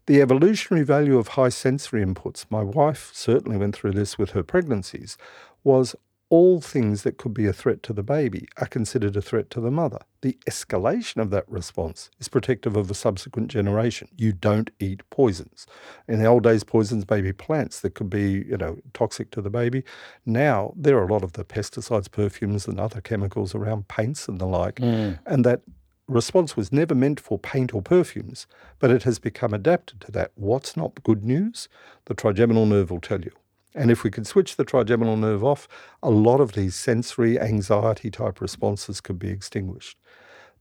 the 0.07 0.23
evolutionary 0.23 0.85
value 0.85 1.19
of 1.19 1.29
high 1.29 1.49
sensory 1.49 2.05
inputs, 2.05 2.47
my 2.51 2.63
wife 2.63 3.11
certainly 3.13 3.57
went 3.57 3.75
through 3.75 3.93
this 3.93 4.17
with 4.17 4.31
her 4.31 4.43
pregnancies, 4.43 5.17
was 5.65 5.97
all 6.31 6.61
things 6.61 7.03
that 7.03 7.19
could 7.19 7.35
be 7.35 7.47
a 7.47 7.53
threat 7.53 7.83
to 7.83 7.93
the 7.93 8.05
baby 8.05 8.49
are 8.57 8.67
considered 8.67 9.17
a 9.17 9.21
threat 9.21 9.51
to 9.51 9.61
the 9.61 9.71
mother. 9.71 9.99
The 10.23 10.39
escalation 10.49 11.21
of 11.21 11.31
that 11.31 11.45
response 11.51 12.09
is 12.21 12.29
protective 12.29 12.77
of 12.77 12.89
a 12.89 12.95
subsequent 12.95 13.49
generation. 13.49 14.09
You 14.17 14.33
don't 14.33 14.71
eat 14.79 15.03
poisons. 15.11 15.67
In 16.07 16.21
the 16.21 16.27
old 16.27 16.45
days, 16.45 16.63
poisons 16.63 17.09
may 17.11 17.21
be 17.21 17.33
plants 17.33 17.81
that 17.81 17.95
could 17.95 18.09
be, 18.09 18.45
you 18.49 18.57
know, 18.57 18.79
toxic 18.95 19.33
to 19.33 19.43
the 19.43 19.51
baby. 19.51 19.83
Now 20.25 20.73
there 20.77 20.97
are 20.99 21.07
a 21.07 21.13
lot 21.13 21.25
of 21.25 21.33
the 21.33 21.45
pesticides, 21.45 22.09
perfumes, 22.09 22.69
and 22.69 22.79
other 22.79 23.01
chemicals 23.01 23.53
around 23.53 23.89
paints 23.89 24.29
and 24.29 24.39
the 24.41 24.47
like, 24.47 24.77
mm. 24.77 25.19
and 25.27 25.45
that 25.45 25.63
response 26.07 26.57
was 26.57 26.73
never 26.73 26.95
meant 26.95 27.19
for 27.19 27.39
paint 27.39 27.75
or 27.75 27.83
perfumes, 27.83 28.47
but 28.79 28.91
it 28.91 29.03
has 29.03 29.19
become 29.19 29.53
adapted 29.53 30.01
to 30.03 30.13
that. 30.13 30.31
What's 30.37 30.77
not 30.77 31.03
good 31.03 31.25
news? 31.25 31.69
The 32.07 32.15
trigeminal 32.15 32.67
nerve 32.67 32.91
will 32.91 33.01
tell 33.01 33.21
you. 33.21 33.33
And 33.75 33.91
if 33.91 34.03
we 34.03 34.11
could 34.11 34.27
switch 34.27 34.57
the 34.57 34.65
trigeminal 34.65 35.17
nerve 35.17 35.45
off, 35.45 35.69
a 36.03 36.11
lot 36.11 36.41
of 36.41 36.53
these 36.53 36.75
sensory 36.75 37.39
anxiety 37.39 38.11
type 38.11 38.41
responses 38.41 39.01
could 39.01 39.19
be 39.19 39.31
extinguished. 39.31 39.97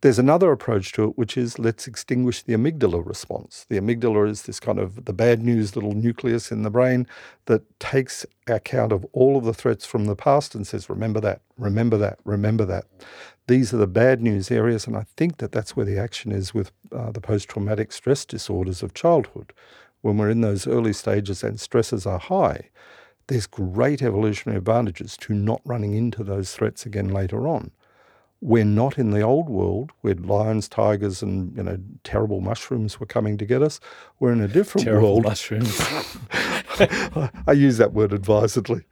There's 0.02 0.20
another 0.20 0.54
approach 0.54 0.94
to 0.94 1.04
it, 1.10 1.18
which 1.18 1.36
is 1.36 1.60
let's 1.60 1.86
extinguish 1.86 2.44
the 2.44 2.54
amygdala 2.54 3.06
response. 3.06 3.66
The 3.68 3.78
amygdala 3.78 4.30
is 4.30 4.44
this 4.44 4.60
kind 4.60 4.80
of 4.80 5.04
the 5.04 5.12
bad 5.12 5.44
news 5.44 5.76
little 5.76 5.92
nucleus 5.92 6.54
in 6.54 6.64
the 6.64 6.70
brain 6.70 7.06
that 7.48 7.64
takes 7.82 8.26
account 8.48 8.94
of 8.94 9.06
all 9.12 9.36
of 9.36 9.44
the 9.44 9.54
threats 9.54 9.86
from 9.86 10.06
the 10.06 10.16
past 10.16 10.56
and 10.56 10.66
says, 10.66 10.90
remember 10.90 11.20
that, 11.20 11.42
remember 11.58 11.98
that, 11.98 12.20
remember 12.24 12.64
that. 12.64 12.86
These 13.48 13.74
are 13.74 13.78
the 13.78 13.88
bad 13.88 14.22
news 14.22 14.52
areas, 14.52 14.88
and 14.88 14.96
I 14.96 15.06
think 15.18 15.38
that 15.38 15.52
that's 15.52 15.76
where 15.76 15.86
the 15.86 16.00
action 16.00 16.32
is 16.32 16.54
with 16.54 16.72
uh, 16.94 17.12
the 17.12 17.20
post 17.20 17.50
traumatic 17.50 17.92
stress 17.92 18.24
disorders 18.24 18.82
of 18.82 18.94
childhood. 18.94 19.52
When 20.02 20.18
we're 20.18 20.30
in 20.30 20.40
those 20.40 20.66
early 20.66 20.94
stages 20.94 21.44
and 21.44 21.60
stresses 21.60 22.06
are 22.06 22.20
high, 22.20 22.70
there's 23.30 23.48
great 23.48 24.02
evolutionary 24.02 24.58
advantages 24.58 25.16
to 25.18 25.34
not 25.34 25.62
running 25.64 25.94
into 25.94 26.24
those 26.24 26.52
threats 26.52 26.86
again 26.86 27.10
later 27.10 27.48
on. 27.48 27.72
We're 28.42 28.66
not 28.66 28.98
in 28.98 29.12
the 29.12 29.22
old 29.22 29.50
world 29.50 29.92
where 30.02 30.16
lions, 30.16 30.68
tigers, 30.68 31.22
and 31.22 31.56
you 31.56 31.64
know 31.64 31.78
terrible 32.04 32.42
mushrooms 32.42 33.00
were 33.00 33.06
coming 33.06 33.38
to 33.38 33.46
get 33.46 33.62
us. 33.62 33.80
We're 34.20 34.32
in 34.32 34.42
a 34.42 34.48
different 34.48 34.86
terrible 34.86 35.14
world. 35.14 35.24
mushrooms. 35.26 35.80
I 37.48 37.52
use 37.54 37.78
that 37.78 37.94
word 37.94 38.14
advisedly. 38.14 38.86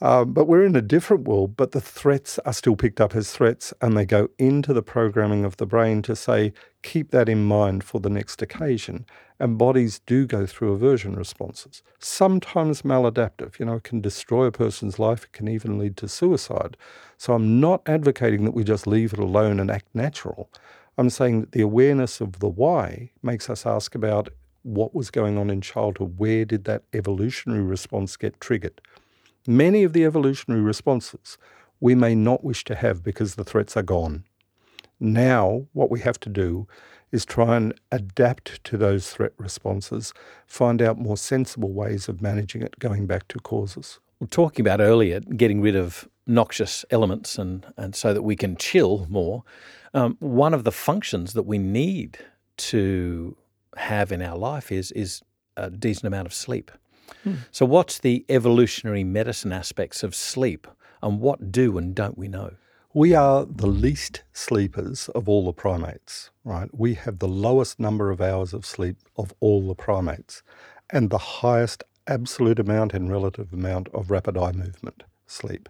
Um, 0.00 0.32
but 0.32 0.46
we're 0.46 0.64
in 0.64 0.74
a 0.74 0.82
different 0.82 1.28
world, 1.28 1.56
but 1.56 1.72
the 1.72 1.80
threats 1.80 2.38
are 2.40 2.52
still 2.52 2.76
picked 2.76 3.00
up 3.00 3.14
as 3.14 3.30
threats 3.30 3.72
and 3.80 3.96
they 3.96 4.04
go 4.04 4.28
into 4.38 4.72
the 4.72 4.82
programming 4.82 5.44
of 5.44 5.56
the 5.58 5.66
brain 5.66 6.02
to 6.02 6.16
say, 6.16 6.52
keep 6.84 7.10
that 7.10 7.28
in 7.28 7.44
mind 7.44 7.82
for 7.82 7.98
the 7.98 8.10
next 8.10 8.40
occasion. 8.42 9.06
And 9.40 9.58
bodies 9.58 9.98
do 10.06 10.26
go 10.26 10.46
through 10.46 10.74
aversion 10.74 11.16
responses, 11.16 11.82
sometimes 11.98 12.82
maladaptive. 12.82 13.58
You 13.58 13.66
know, 13.66 13.76
it 13.76 13.82
can 13.82 14.00
destroy 14.00 14.44
a 14.44 14.52
person's 14.52 15.00
life, 15.00 15.24
it 15.24 15.32
can 15.32 15.48
even 15.48 15.76
lead 15.76 15.96
to 15.96 16.08
suicide. 16.08 16.76
So 17.18 17.32
I'm 17.32 17.58
not 17.58 17.82
advocating 17.86 18.44
that 18.44 18.54
we 18.54 18.62
just 18.62 18.86
leave 18.86 19.12
it 19.12 19.18
alone 19.18 19.58
and 19.58 19.70
act 19.70 19.88
natural. 19.92 20.50
I'm 20.96 21.10
saying 21.10 21.40
that 21.40 21.52
the 21.52 21.62
awareness 21.62 22.20
of 22.20 22.38
the 22.38 22.48
why 22.48 23.10
makes 23.22 23.50
us 23.50 23.66
ask 23.66 23.96
about 23.96 24.28
what 24.62 24.94
was 24.94 25.10
going 25.10 25.36
on 25.36 25.50
in 25.50 25.60
childhood, 25.60 26.14
where 26.18 26.44
did 26.44 26.64
that 26.64 26.84
evolutionary 26.92 27.62
response 27.62 28.16
get 28.16 28.40
triggered? 28.40 28.80
Many 29.46 29.82
of 29.82 29.92
the 29.92 30.04
evolutionary 30.04 30.62
responses 30.62 31.38
we 31.80 31.94
may 31.94 32.14
not 32.14 32.44
wish 32.44 32.64
to 32.64 32.74
have 32.76 33.02
because 33.02 33.34
the 33.34 33.44
threats 33.44 33.76
are 33.76 33.82
gone. 33.82 34.24
Now, 35.00 35.66
what 35.72 35.90
we 35.90 36.00
have 36.00 36.18
to 36.20 36.28
do 36.28 36.66
is 37.12 37.24
try 37.24 37.56
and 37.56 37.74
adapt 37.92 38.62
to 38.64 38.76
those 38.76 39.10
threat 39.10 39.32
responses, 39.38 40.12
find 40.46 40.82
out 40.82 40.98
more 40.98 41.16
sensible 41.16 41.72
ways 41.72 42.08
of 42.08 42.20
managing 42.20 42.62
it, 42.62 42.78
going 42.78 43.06
back 43.06 43.28
to 43.28 43.38
causes. 43.38 44.00
We're 44.20 44.26
talking 44.26 44.64
about 44.64 44.80
earlier 44.80 45.20
getting 45.20 45.60
rid 45.60 45.76
of 45.76 46.08
noxious 46.26 46.84
elements 46.90 47.38
and, 47.38 47.66
and 47.76 47.94
so 47.94 48.14
that 48.14 48.22
we 48.22 48.36
can 48.36 48.56
chill 48.56 49.06
more. 49.08 49.44
Um, 49.92 50.16
one 50.18 50.54
of 50.54 50.64
the 50.64 50.72
functions 50.72 51.34
that 51.34 51.44
we 51.44 51.58
need 51.58 52.18
to 52.56 53.36
have 53.76 54.10
in 54.10 54.22
our 54.22 54.36
life 54.36 54.72
is, 54.72 54.90
is 54.92 55.22
a 55.56 55.70
decent 55.70 56.06
amount 56.06 56.26
of 56.26 56.34
sleep. 56.34 56.70
Hmm. 57.22 57.34
So, 57.50 57.66
what's 57.66 57.98
the 57.98 58.24
evolutionary 58.28 59.04
medicine 59.04 59.52
aspects 59.52 60.02
of 60.02 60.14
sleep, 60.14 60.66
and 61.02 61.20
what 61.20 61.52
do 61.52 61.76
and 61.76 61.94
don't 61.94 62.16
we 62.16 62.28
know? 62.28 62.54
We 62.96 63.12
are 63.12 63.44
the 63.44 63.66
least 63.66 64.22
sleepers 64.32 65.08
of 65.16 65.28
all 65.28 65.46
the 65.46 65.52
primates, 65.52 66.30
right? 66.44 66.70
We 66.72 66.94
have 66.94 67.18
the 67.18 67.26
lowest 67.26 67.80
number 67.80 68.12
of 68.12 68.20
hours 68.20 68.54
of 68.54 68.64
sleep 68.64 68.98
of 69.16 69.34
all 69.40 69.66
the 69.66 69.74
primates 69.74 70.44
and 70.90 71.10
the 71.10 71.18
highest 71.18 71.82
absolute 72.06 72.60
amount 72.60 72.94
and 72.94 73.10
relative 73.10 73.52
amount 73.52 73.88
of 73.88 74.12
rapid 74.12 74.38
eye 74.38 74.52
movement 74.52 75.02
sleep. 75.26 75.68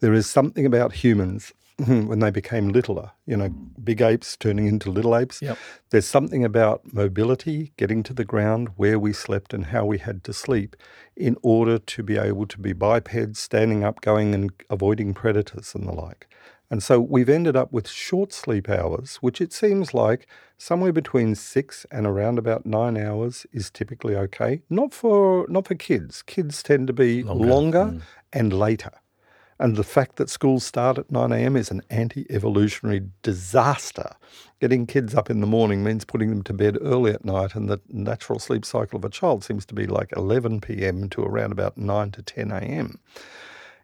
There 0.00 0.12
is 0.12 0.28
something 0.28 0.66
about 0.66 0.92
humans 0.92 1.50
when 1.86 2.20
they 2.20 2.30
became 2.30 2.70
littler, 2.70 3.10
you 3.26 3.36
know, 3.36 3.50
big 3.84 4.00
apes 4.00 4.34
turning 4.36 4.66
into 4.66 4.90
little 4.90 5.14
apes. 5.14 5.42
Yep. 5.42 5.58
There's 5.90 6.06
something 6.06 6.42
about 6.42 6.94
mobility, 6.94 7.72
getting 7.76 8.02
to 8.04 8.14
the 8.14 8.24
ground, 8.24 8.70
where 8.76 8.98
we 8.98 9.12
slept 9.12 9.52
and 9.52 9.66
how 9.66 9.84
we 9.84 9.98
had 9.98 10.24
to 10.24 10.32
sleep 10.32 10.74
in 11.16 11.36
order 11.42 11.78
to 11.78 12.02
be 12.02 12.16
able 12.16 12.46
to 12.46 12.58
be 12.58 12.72
bipeds, 12.72 13.38
standing 13.38 13.84
up, 13.84 14.00
going 14.00 14.34
and 14.34 14.52
avoiding 14.70 15.12
predators 15.12 15.74
and 15.74 15.86
the 15.86 15.92
like. 15.92 16.28
And 16.70 16.82
so 16.82 16.98
we've 16.98 17.28
ended 17.28 17.56
up 17.56 17.72
with 17.72 17.88
short 17.88 18.32
sleep 18.32 18.68
hours, 18.68 19.16
which 19.16 19.40
it 19.40 19.52
seems 19.52 19.92
like 19.92 20.26
somewhere 20.56 20.92
between 20.92 21.34
six 21.34 21.84
and 21.92 22.06
around 22.06 22.38
about 22.38 22.64
nine 22.66 22.96
hours 22.96 23.46
is 23.52 23.70
typically 23.70 24.16
okay. 24.16 24.62
Not 24.70 24.92
for 24.92 25.46
not 25.48 25.68
for 25.68 25.74
kids. 25.74 26.22
Kids 26.22 26.62
tend 26.62 26.86
to 26.86 26.92
be 26.92 27.22
longer, 27.22 27.46
longer 27.46 27.84
mm. 27.84 28.02
and 28.32 28.52
later. 28.52 28.92
And 29.58 29.76
the 29.76 29.84
fact 29.84 30.16
that 30.16 30.28
schools 30.28 30.64
start 30.64 30.98
at 30.98 31.10
9 31.10 31.32
a.m. 31.32 31.56
is 31.56 31.70
an 31.70 31.82
anti 31.88 32.26
evolutionary 32.30 33.02
disaster. 33.22 34.10
Getting 34.60 34.86
kids 34.86 35.14
up 35.14 35.30
in 35.30 35.40
the 35.40 35.46
morning 35.46 35.82
means 35.82 36.04
putting 36.04 36.28
them 36.28 36.42
to 36.42 36.52
bed 36.52 36.76
early 36.80 37.12
at 37.12 37.24
night, 37.24 37.54
and 37.54 37.68
the 37.68 37.80
natural 37.88 38.38
sleep 38.38 38.64
cycle 38.64 38.98
of 38.98 39.04
a 39.04 39.10
child 39.10 39.44
seems 39.44 39.64
to 39.66 39.74
be 39.74 39.86
like 39.86 40.12
11 40.14 40.60
p.m. 40.60 41.08
to 41.10 41.22
around 41.22 41.52
about 41.52 41.78
9 41.78 42.10
to 42.12 42.22
10 42.22 42.50
a.m. 42.50 42.98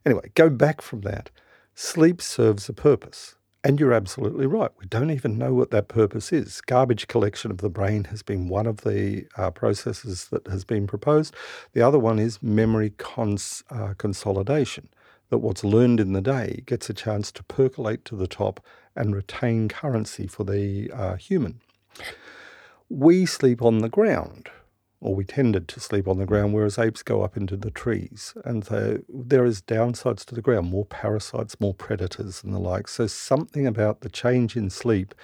Anyway, 0.04 0.30
go 0.34 0.50
back 0.50 0.82
from 0.82 1.02
that. 1.02 1.30
Sleep 1.74 2.20
serves 2.20 2.68
a 2.68 2.74
purpose. 2.74 3.36
And 3.64 3.78
you're 3.78 3.92
absolutely 3.92 4.46
right. 4.46 4.72
We 4.80 4.86
don't 4.86 5.12
even 5.12 5.38
know 5.38 5.54
what 5.54 5.70
that 5.70 5.86
purpose 5.86 6.32
is. 6.32 6.60
Garbage 6.62 7.06
collection 7.06 7.52
of 7.52 7.58
the 7.58 7.70
brain 7.70 8.04
has 8.04 8.20
been 8.20 8.48
one 8.48 8.66
of 8.66 8.78
the 8.78 9.26
uh, 9.36 9.52
processes 9.52 10.26
that 10.32 10.48
has 10.48 10.64
been 10.64 10.88
proposed. 10.88 11.32
The 11.72 11.80
other 11.80 11.98
one 11.98 12.18
is 12.18 12.42
memory 12.42 12.90
cons- 12.90 13.62
uh, 13.70 13.94
consolidation 13.98 14.88
that 15.32 15.38
what's 15.38 15.64
learned 15.64 15.98
in 15.98 16.12
the 16.12 16.20
day 16.20 16.62
gets 16.66 16.90
a 16.90 16.94
chance 16.94 17.32
to 17.32 17.42
percolate 17.44 18.04
to 18.04 18.14
the 18.14 18.26
top 18.26 18.60
and 18.94 19.16
retain 19.16 19.66
currency 19.66 20.26
for 20.26 20.44
the 20.44 20.90
uh, 20.92 21.16
human. 21.16 21.62
We 22.90 23.24
sleep 23.24 23.62
on 23.62 23.78
the 23.78 23.88
ground. 23.88 24.50
or 25.02 25.16
we 25.16 25.24
tended 25.24 25.66
to 25.66 25.80
sleep 25.80 26.06
on 26.06 26.18
the 26.18 26.24
ground, 26.26 26.54
whereas 26.54 26.78
apes 26.78 27.02
go 27.02 27.22
up 27.22 27.36
into 27.36 27.56
the 27.56 27.72
trees. 27.72 28.34
And 28.44 28.64
so 28.64 29.00
there 29.08 29.44
is 29.44 29.60
downsides 29.60 30.24
to 30.26 30.34
the 30.34 30.40
ground, 30.40 30.70
more 30.70 30.84
parasites, 30.86 31.58
more 31.60 31.74
predators, 31.74 32.44
and 32.44 32.54
the 32.54 32.60
like. 32.60 32.86
So 32.86 33.08
something 33.08 33.66
about 33.66 34.02
the 34.02 34.08
change 34.08 34.56
in 34.56 34.70
sleep 34.70 35.14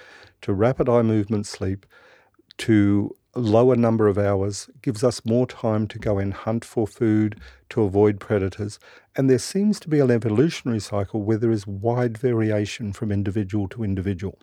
to 0.41 0.53
rapid 0.53 0.89
eye 0.89 1.01
movement 1.01 1.47
sleep 1.47 1.85
to 2.57 3.15
lower 3.35 3.77
number 3.77 4.09
of 4.09 4.17
hours 4.17 4.69
gives 4.81 5.01
us 5.01 5.23
more 5.23 5.47
time 5.47 5.87
to 5.87 5.97
go 5.99 6.17
and 6.17 6.33
hunt 6.33 6.65
for 6.65 6.85
food, 6.85 7.39
to 7.69 7.83
avoid 7.83 8.19
predators. 8.19 8.79
And 9.19 9.29
there 9.29 9.37
seems 9.37 9.81
to 9.81 9.89
be 9.89 9.99
an 9.99 10.11
evolutionary 10.11 10.79
cycle 10.79 11.21
where 11.23 11.35
there 11.35 11.51
is 11.51 11.67
wide 11.67 12.17
variation 12.17 12.93
from 12.93 13.11
individual 13.11 13.67
to 13.67 13.83
individual. 13.83 14.39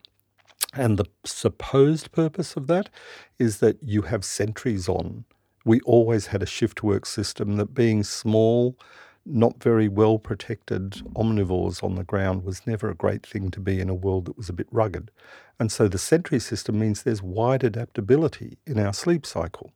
And 0.74 0.98
the 0.98 1.06
supposed 1.24 2.12
purpose 2.12 2.56
of 2.56 2.66
that 2.66 2.90
is 3.38 3.60
that 3.60 3.78
you 3.82 4.02
have 4.02 4.22
sentries 4.22 4.86
on. 4.86 5.24
We 5.64 5.80
always 5.86 6.26
had 6.26 6.42
a 6.42 6.52
shift 6.56 6.82
work 6.82 7.06
system 7.06 7.56
that 7.56 7.72
being 7.72 8.02
small, 8.04 8.78
not 9.24 9.62
very 9.62 9.88
well 9.88 10.18
protected 10.18 11.00
omnivores 11.14 11.82
on 11.82 11.94
the 11.94 12.04
ground 12.04 12.44
was 12.44 12.66
never 12.66 12.90
a 12.90 12.94
great 12.94 13.26
thing 13.26 13.50
to 13.52 13.60
be 13.60 13.80
in 13.80 13.88
a 13.88 13.94
world 13.94 14.26
that 14.26 14.36
was 14.36 14.50
a 14.50 14.52
bit 14.52 14.68
rugged. 14.70 15.10
And 15.58 15.72
so 15.72 15.88
the 15.88 15.96
sentry 15.96 16.38
system 16.38 16.78
means 16.78 17.02
there's 17.02 17.22
wide 17.22 17.64
adaptability 17.64 18.58
in 18.66 18.78
our 18.78 18.92
sleep 18.92 19.24
cycle. 19.24 19.72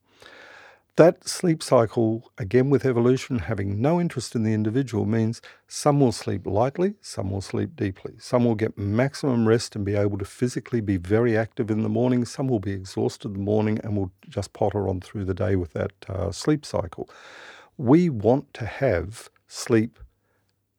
That 0.97 1.26
sleep 1.26 1.62
cycle, 1.62 2.30
again 2.36 2.68
with 2.68 2.84
evolution, 2.84 3.38
having 3.38 3.80
no 3.80 4.01
interest 4.01 4.34
in 4.34 4.43
the 4.43 4.53
individual, 4.53 5.07
means 5.07 5.41
some 5.66 5.99
will 6.01 6.12
sleep 6.12 6.47
lightly, 6.47 6.95
some 7.01 7.30
will 7.30 7.41
sleep 7.41 7.74
deeply. 7.74 8.14
Some 8.18 8.45
will 8.45 8.55
get 8.55 8.76
maximum 8.76 9.49
rest 9.49 9.74
and 9.76 9.84
be 9.84 9.95
able 9.95 10.18
to 10.18 10.24
physically 10.24 10.80
be 10.80 10.97
very 10.99 11.36
active 11.36 11.70
in 11.70 11.82
the 11.82 11.88
morning. 11.88 12.24
Some 12.24 12.49
will 12.49 12.61
be 12.61 12.72
exhausted 12.72 13.28
in 13.28 13.34
the 13.34 13.41
morning 13.41 13.78
and 13.82 13.97
will 13.97 14.12
just 14.28 14.53
potter 14.53 14.88
on 14.88 15.01
through 15.01 15.24
the 15.24 15.34
day 15.34 15.57
with 15.57 15.72
that 15.72 15.93
uh, 16.09 16.32
sleep 16.32 16.66
cycle. 16.66 17.09
We 17.78 18.11
want 18.11 18.53
to 18.55 18.66
have 18.66 19.30
sleep 19.49 19.99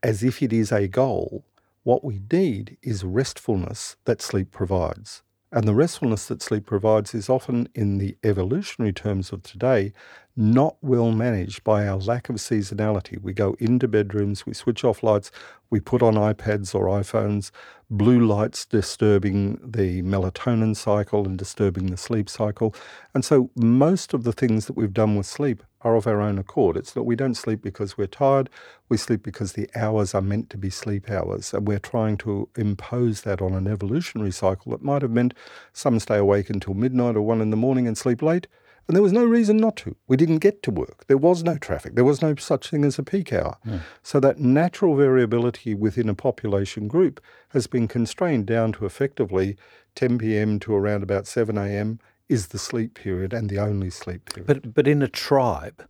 as 0.04 0.24
if 0.24 0.42
it 0.44 0.54
is 0.54 0.72
a 0.72 0.88
goal. 0.88 1.46
What 1.84 2.04
we 2.04 2.22
need 2.32 2.78
is 2.84 3.04
restfulness 3.04 3.96
that 4.06 4.22
sleep 4.22 4.52
provides. 4.52 5.24
And 5.52 5.68
the 5.68 5.76
restfulness 5.76 6.28
that 6.28 6.42
sleep 6.42 6.66
provides 6.66 7.14
is 7.14 7.30
often, 7.30 7.68
in 7.76 7.98
the 7.98 8.18
evolutionary 8.24 8.94
terms 8.94 9.32
of 9.34 9.44
today, 9.44 9.94
not 10.42 10.76
well 10.82 11.12
managed 11.12 11.64
by 11.64 11.88
our 11.88 11.98
lack 11.98 12.28
of 12.28 12.38
seasonality. 12.38 13.22
We 13.22 13.32
go 13.32 13.56
into 13.60 13.88
bedrooms, 13.88 14.46
we 14.46 14.54
switch 14.56 14.84
off 14.84 15.04
lights, 15.04 15.32
we 15.70 15.80
put 15.80 16.02
on 16.02 16.16
iPads 16.16 16.74
or 16.74 16.88
iPhones, 16.88 17.52
blue 17.92 18.26
lights 18.26 18.66
disturbing 18.66 19.60
the 19.64 20.02
melatonin 20.02 20.76
cycle 20.76 21.26
and 21.26 21.38
disturbing 21.38 21.88
the 21.88 21.98
sleep 21.98 22.28
cycle. 22.28 22.74
And 23.14 23.24
so, 23.24 23.52
most 23.56 24.16
of 24.16 24.24
the 24.24 24.34
things 24.34 24.66
that 24.66 24.76
we've 24.76 24.94
done 24.94 25.16
with 25.16 25.28
sleep 25.28 25.64
are 25.82 25.96
of 25.96 26.08
our 26.08 26.22
own 26.22 26.40
accord. 26.40 26.76
It's 26.76 26.94
that 26.94 27.04
we 27.04 27.16
don't 27.16 27.36
sleep 27.36 27.62
because 27.62 27.98
we're 27.98 28.08
tired, 28.08 28.50
we 28.90 28.98
sleep 28.98 29.22
because 29.24 29.54
the 29.54 29.70
hours 29.76 30.16
are 30.16 30.22
meant 30.22 30.50
to 30.52 30.58
be 30.58 30.72
sleep 30.72 31.10
hours. 31.10 31.54
And 31.54 31.68
we're 31.68 31.80
trying 31.80 32.18
to 32.18 32.50
impose 32.58 33.22
that 33.22 33.42
on 33.42 33.54
an 33.54 33.68
evolutionary 33.68 34.32
cycle 34.32 34.72
that 34.72 34.84
might 34.84 35.04
have 35.04 35.12
meant 35.12 35.36
some 35.74 36.00
stay 36.00 36.18
awake 36.18 36.50
until 36.50 36.74
midnight 36.74 37.16
or 37.16 37.22
one 37.22 37.42
in 37.42 37.52
the 37.52 37.58
morning 37.58 37.88
and 37.88 37.98
sleep 37.98 38.22
late. 38.24 38.48
And 38.88 38.96
there 38.96 39.04
was 39.04 39.14
no 39.14 39.24
reason 39.24 39.58
not 39.58 39.78
to. 39.78 39.96
We 40.08 40.18
didn't 40.18 40.40
get 40.40 40.64
to 40.64 40.72
work. 40.72 41.06
There 41.08 41.18
was 41.18 41.44
no 41.44 41.58
traffic. 41.58 41.96
There 41.96 42.04
was 42.04 42.22
no 42.22 42.36
such 42.36 42.70
thing 42.70 42.84
as 42.84 43.00
a 43.00 43.04
peak 43.04 43.32
hour. 43.32 43.58
Mm. 43.66 43.82
So 44.04 44.20
that 44.20 44.40
natural 44.40 44.96
variability 44.96 45.74
within 45.74 46.10
a 46.10 46.16
population 46.16 46.88
group 46.88 47.22
has 47.50 47.68
been 47.68 47.88
constrained 47.88 48.48
down 48.48 48.74
to 48.74 48.86
effectively 48.86 49.56
10 49.96 50.18
p.m. 50.18 50.60
to 50.60 50.74
around 50.74 51.04
about 51.04 51.28
7 51.28 51.58
a.m 51.58 52.00
is 52.32 52.48
the 52.48 52.58
sleep 52.58 52.94
period 52.94 53.34
and 53.34 53.50
the 53.50 53.60
only 53.60 53.90
sleep 53.90 54.26
period. 54.34 54.48
But 54.48 54.74
but 54.74 54.88
in 54.88 55.02
a 55.02 55.08
tribe, 55.08 55.86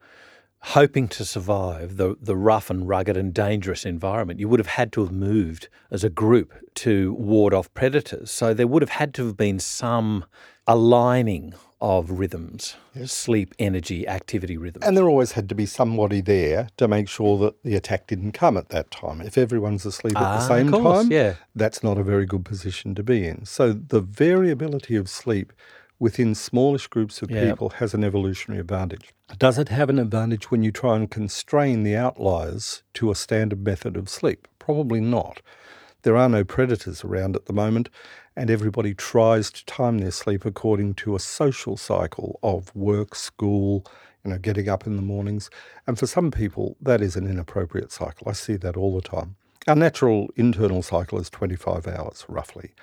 hoping 0.59 1.07
to 1.09 1.23
survive 1.23 1.97
the 1.97 2.15
the 2.19 2.35
rough 2.35 2.69
and 2.71 2.89
rugged 2.89 3.15
and 3.15 3.31
dangerous 3.31 3.85
environment, 3.85 4.39
you 4.39 4.49
would 4.49 4.59
have 4.59 4.75
had 4.79 4.91
to 4.93 5.01
have 5.01 5.11
moved 5.11 5.69
as 5.91 6.03
a 6.03 6.09
group 6.09 6.51
to 6.75 7.13
ward 7.13 7.53
off 7.53 7.71
predators. 7.75 8.31
So 8.31 8.55
there 8.55 8.67
would 8.67 8.81
have 8.81 8.97
had 9.01 9.13
to 9.15 9.27
have 9.27 9.37
been 9.37 9.59
some 9.59 10.25
aligning 10.65 11.53
of 11.81 12.11
rhythms, 12.11 12.75
yes. 12.93 13.11
sleep, 13.11 13.55
energy, 13.57 14.07
activity 14.07 14.55
rhythms. 14.55 14.85
And 14.85 14.95
there 14.95 15.09
always 15.09 15.31
had 15.31 15.49
to 15.49 15.55
be 15.55 15.65
somebody 15.65 16.21
there 16.21 16.69
to 16.77 16.87
make 16.87 17.09
sure 17.09 17.39
that 17.39 17.63
the 17.63 17.75
attack 17.75 18.07
didn't 18.07 18.33
come 18.33 18.55
at 18.55 18.69
that 18.69 18.91
time. 18.91 19.19
If 19.19 19.37
everyone's 19.37 19.85
asleep 19.85 20.15
at 20.15 20.19
the 20.19 20.43
ah, 20.43 20.47
same 20.47 20.69
course, 20.69 21.03
time, 21.03 21.11
yeah. 21.11 21.35
that's 21.55 21.81
not 21.81 21.97
a 21.97 22.03
very 22.03 22.27
good 22.27 22.45
position 22.45 22.93
to 22.95 23.03
be 23.03 23.27
in. 23.27 23.45
So 23.45 23.73
the 23.73 23.99
variability 23.99 24.95
of 24.95 25.09
sleep 25.09 25.53
within 25.97 26.35
smallish 26.35 26.87
groups 26.87 27.21
of 27.21 27.29
people 27.29 27.69
has 27.69 27.93
an 27.93 28.03
evolutionary 28.03 28.59
advantage. 28.59 29.13
Does 29.37 29.57
it 29.57 29.69
have 29.69 29.89
an 29.89 29.99
advantage 29.99 30.49
when 30.49 30.63
you 30.63 30.71
try 30.71 30.95
and 30.95 31.09
constrain 31.09 31.83
the 31.83 31.95
outliers 31.95 32.83
to 32.95 33.11
a 33.11 33.15
standard 33.15 33.63
method 33.63 33.95
of 33.97 34.09
sleep? 34.09 34.47
Probably 34.59 34.99
not. 34.99 35.41
There 36.03 36.17
are 36.17 36.29
no 36.29 36.43
predators 36.43 37.03
around 37.03 37.35
at 37.35 37.45
the 37.45 37.53
moment, 37.53 37.89
and 38.41 38.49
everybody 38.49 38.95
tries 38.95 39.51
to 39.51 39.63
time 39.65 39.99
their 39.99 40.09
sleep 40.09 40.45
according 40.45 40.95
to 40.95 41.15
a 41.15 41.19
social 41.19 41.77
cycle 41.77 42.39
of 42.41 42.75
work, 42.75 43.13
school, 43.13 43.85
you 44.25 44.31
know, 44.31 44.39
getting 44.39 44.67
up 44.67 44.87
in 44.87 44.95
the 44.95 45.01
mornings. 45.03 45.51
And 45.85 45.99
for 45.99 46.07
some 46.07 46.31
people, 46.31 46.75
that 46.81 47.01
is 47.01 47.15
an 47.15 47.27
inappropriate 47.27 47.91
cycle. 47.91 48.27
I 48.27 48.31
see 48.31 48.55
that 48.55 48.75
all 48.75 48.95
the 48.95 49.07
time. 49.07 49.35
Our 49.67 49.75
natural 49.75 50.27
internal 50.35 50.81
cycle 50.81 51.19
is 51.19 51.29
25 51.29 51.87
hours, 51.87 52.25
roughly 52.27 52.73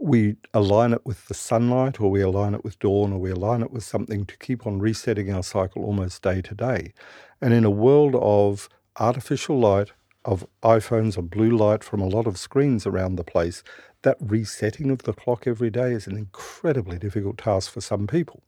we 0.00 0.36
align 0.54 0.92
it 0.92 1.04
with 1.04 1.26
the 1.26 1.34
sunlight 1.34 2.00
or 2.00 2.08
we 2.08 2.20
align 2.20 2.54
it 2.54 2.62
with 2.62 2.78
dawn 2.78 3.12
or 3.12 3.18
we 3.18 3.32
align 3.32 3.62
it 3.62 3.72
with 3.72 3.82
something 3.82 4.24
to 4.24 4.36
keep 4.36 4.64
on 4.64 4.78
resetting 4.78 5.28
our 5.32 5.42
cycle 5.42 5.84
almost 5.84 6.22
day 6.22 6.40
to 6.40 6.54
day. 6.54 6.92
And 7.40 7.52
in 7.52 7.64
a 7.64 7.70
world 7.70 8.14
of 8.14 8.68
artificial 9.00 9.58
light, 9.58 9.90
of 10.28 10.46
iPhones 10.62 11.16
or 11.16 11.22
blue 11.22 11.56
light 11.56 11.82
from 11.82 12.00
a 12.00 12.06
lot 12.06 12.26
of 12.26 12.38
screens 12.38 12.86
around 12.86 13.16
the 13.16 13.24
place, 13.24 13.62
that 14.02 14.16
resetting 14.20 14.90
of 14.90 15.02
the 15.02 15.12
clock 15.12 15.46
every 15.46 15.70
day 15.70 15.92
is 15.92 16.06
an 16.06 16.16
incredibly 16.16 16.98
difficult 16.98 17.38
task 17.38 17.72
for 17.72 17.80
some 17.80 18.06
people. 18.06 18.42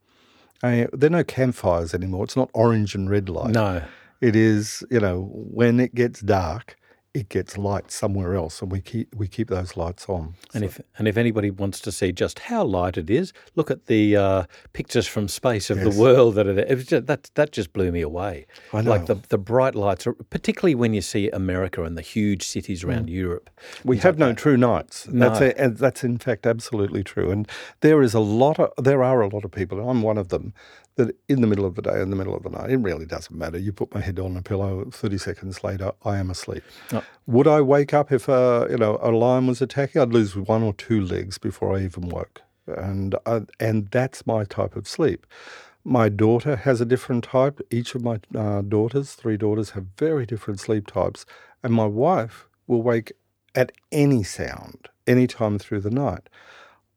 I 0.63 0.87
there 0.93 1.07
are 1.07 1.11
no 1.11 1.23
campfires 1.23 1.93
anymore. 1.93 2.23
It's 2.23 2.37
not 2.37 2.49
orange 2.53 2.95
and 2.95 3.09
red 3.09 3.29
light. 3.29 3.53
No. 3.53 3.83
It 4.21 4.35
is, 4.35 4.83
you 4.91 4.99
know, 4.99 5.29
when 5.33 5.79
it 5.79 5.95
gets 5.95 6.21
dark, 6.21 6.75
it 7.13 7.27
gets 7.27 7.57
light 7.57 7.91
somewhere 7.91 8.35
else, 8.35 8.61
and 8.61 8.71
we 8.71 8.79
keep 8.79 9.13
we 9.15 9.27
keep 9.27 9.49
those 9.49 9.75
lights 9.75 10.07
on. 10.07 10.35
And 10.53 10.61
so. 10.61 10.65
if 10.65 10.81
and 10.97 11.07
if 11.07 11.17
anybody 11.17 11.49
wants 11.49 11.81
to 11.81 11.91
see 11.91 12.11
just 12.13 12.39
how 12.39 12.63
light 12.63 12.97
it 12.97 13.09
is, 13.09 13.33
look 13.55 13.69
at 13.69 13.87
the 13.87 14.15
uh, 14.15 14.43
pictures 14.71 15.07
from 15.07 15.27
space 15.27 15.69
of 15.69 15.77
yes. 15.77 15.93
the 15.93 16.01
world 16.01 16.35
that 16.35 16.47
are 16.47 16.53
there. 16.53 16.73
Just, 16.75 17.07
that 17.07 17.29
that 17.35 17.51
just 17.51 17.73
blew 17.73 17.91
me 17.91 18.01
away. 18.01 18.45
I 18.71 18.81
know. 18.81 18.91
Like 18.91 19.07
the 19.07 19.15
the 19.27 19.37
bright 19.37 19.75
lights, 19.75 20.07
are, 20.07 20.13
particularly 20.13 20.75
when 20.75 20.93
you 20.93 21.01
see 21.01 21.29
America 21.29 21.83
and 21.83 21.97
the 21.97 22.01
huge 22.01 22.43
cities 22.47 22.83
around 22.83 23.07
mm. 23.07 23.13
Europe. 23.13 23.49
We 23.83 23.97
have 23.97 24.15
like 24.15 24.19
no 24.19 24.27
that. 24.29 24.37
true 24.37 24.57
nights. 24.57 25.07
No. 25.09 25.29
That's 25.29 25.41
a, 25.41 25.61
and 25.61 25.77
that's 25.77 26.03
in 26.05 26.17
fact 26.17 26.47
absolutely 26.47 27.03
true. 27.03 27.29
And 27.29 27.45
there 27.81 28.01
is 28.01 28.13
a 28.13 28.21
lot 28.21 28.57
of 28.57 28.71
there 28.81 29.03
are 29.03 29.21
a 29.21 29.27
lot 29.27 29.43
of 29.43 29.51
people, 29.51 29.79
and 29.79 29.89
I'm 29.89 30.01
one 30.01 30.17
of 30.17 30.29
them, 30.29 30.53
that 30.95 31.15
in 31.27 31.41
the 31.41 31.47
middle 31.47 31.65
of 31.65 31.75
the 31.75 31.81
day, 31.81 32.01
in 32.01 32.09
the 32.09 32.15
middle 32.15 32.35
of 32.35 32.43
the 32.43 32.49
night, 32.49 32.69
it 32.69 32.77
really 32.77 33.05
doesn't 33.05 33.35
matter. 33.35 33.57
You 33.57 33.71
put 33.71 33.93
my 33.93 34.01
head 34.01 34.19
on 34.19 34.35
a 34.35 34.41
pillow, 34.41 34.89
30 34.91 35.17
seconds 35.17 35.63
later, 35.63 35.91
I 36.03 36.17
am 36.17 36.29
asleep. 36.29 36.63
Oh. 36.91 37.03
Would 37.27 37.47
I 37.47 37.61
wake 37.61 37.93
up 37.93 38.11
if 38.11 38.27
a, 38.27 38.67
you 38.69 38.77
know, 38.77 38.99
a 39.01 39.11
lion 39.11 39.47
was 39.47 39.61
attacking? 39.61 40.01
I'd 40.01 40.13
lose 40.13 40.35
one 40.35 40.63
or 40.63 40.73
two 40.73 41.01
legs 41.01 41.37
before 41.37 41.75
I 41.75 41.83
even 41.83 42.09
woke. 42.09 42.41
And, 42.67 43.15
uh, 43.25 43.41
and 43.59 43.89
that's 43.89 44.27
my 44.27 44.43
type 44.43 44.75
of 44.75 44.87
sleep. 44.87 45.25
My 45.83 46.09
daughter 46.09 46.57
has 46.57 46.79
a 46.79 46.85
different 46.85 47.23
type. 47.23 47.59
Each 47.71 47.95
of 47.95 48.03
my 48.03 48.19
uh, 48.35 48.61
daughters, 48.61 49.13
three 49.13 49.37
daughters, 49.37 49.71
have 49.71 49.85
very 49.97 50.25
different 50.25 50.59
sleep 50.59 50.87
types. 50.87 51.25
And 51.63 51.73
my 51.73 51.85
wife 51.85 52.47
will 52.67 52.83
wake 52.83 53.11
at 53.55 53.71
any 53.91 54.23
sound, 54.23 54.89
any 55.07 55.27
time 55.27 55.57
through 55.57 55.81
the 55.81 55.89
night. 55.89 56.29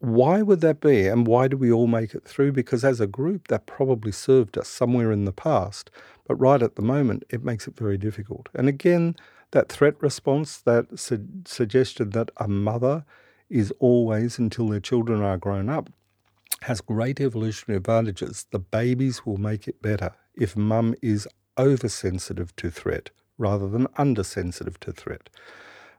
Why 0.05 0.43
would 0.43 0.61
that 0.61 0.81
be? 0.81 1.07
And 1.07 1.27
why 1.27 1.49
do 1.49 1.57
we 1.57 1.73
all 1.73 1.87
make 1.87 2.15
it 2.15 2.25
through? 2.25 2.53
Because 2.53 2.85
as 2.85 3.01
a 3.01 3.07
group, 3.07 3.49
that 3.49 3.65
probably 3.65 4.13
served 4.13 4.59
us 4.59 4.69
somewhere 4.69 5.11
in 5.11 5.25
the 5.25 5.33
past. 5.33 5.91
But 6.29 6.35
right 6.37 6.63
at 6.63 6.77
the 6.77 6.83
moment, 6.83 7.25
it 7.31 7.43
makes 7.43 7.67
it 7.67 7.75
very 7.75 7.97
difficult. 7.97 8.51
And 8.53 8.69
again, 8.69 9.17
that 9.53 9.71
threat 9.71 9.95
response, 10.03 10.59
that 10.59 10.99
su- 10.99 11.25
that 11.25 12.31
a 12.37 12.49
mother 12.49 13.07
is 13.49 13.73
always, 13.79 14.39
until 14.39 14.69
their 14.69 14.81
children 14.81 15.23
are 15.23 15.39
grown 15.39 15.71
up, 15.71 15.89
has 16.63 16.83
great 16.83 17.19
evolutionary 17.19 17.79
advantages. 17.79 18.47
The 18.51 18.59
babies 18.59 19.25
will 19.25 19.39
make 19.39 19.67
it 19.67 19.81
better 19.81 20.13
if 20.35 20.55
mum 20.55 20.95
is 21.01 21.27
oversensitive 21.57 22.55
to 22.57 22.71
threat 22.71 23.09
rather 23.39 23.71
than 23.71 23.87
undersensitive 23.97 24.79
to 24.81 24.93
threat. 24.93 25.31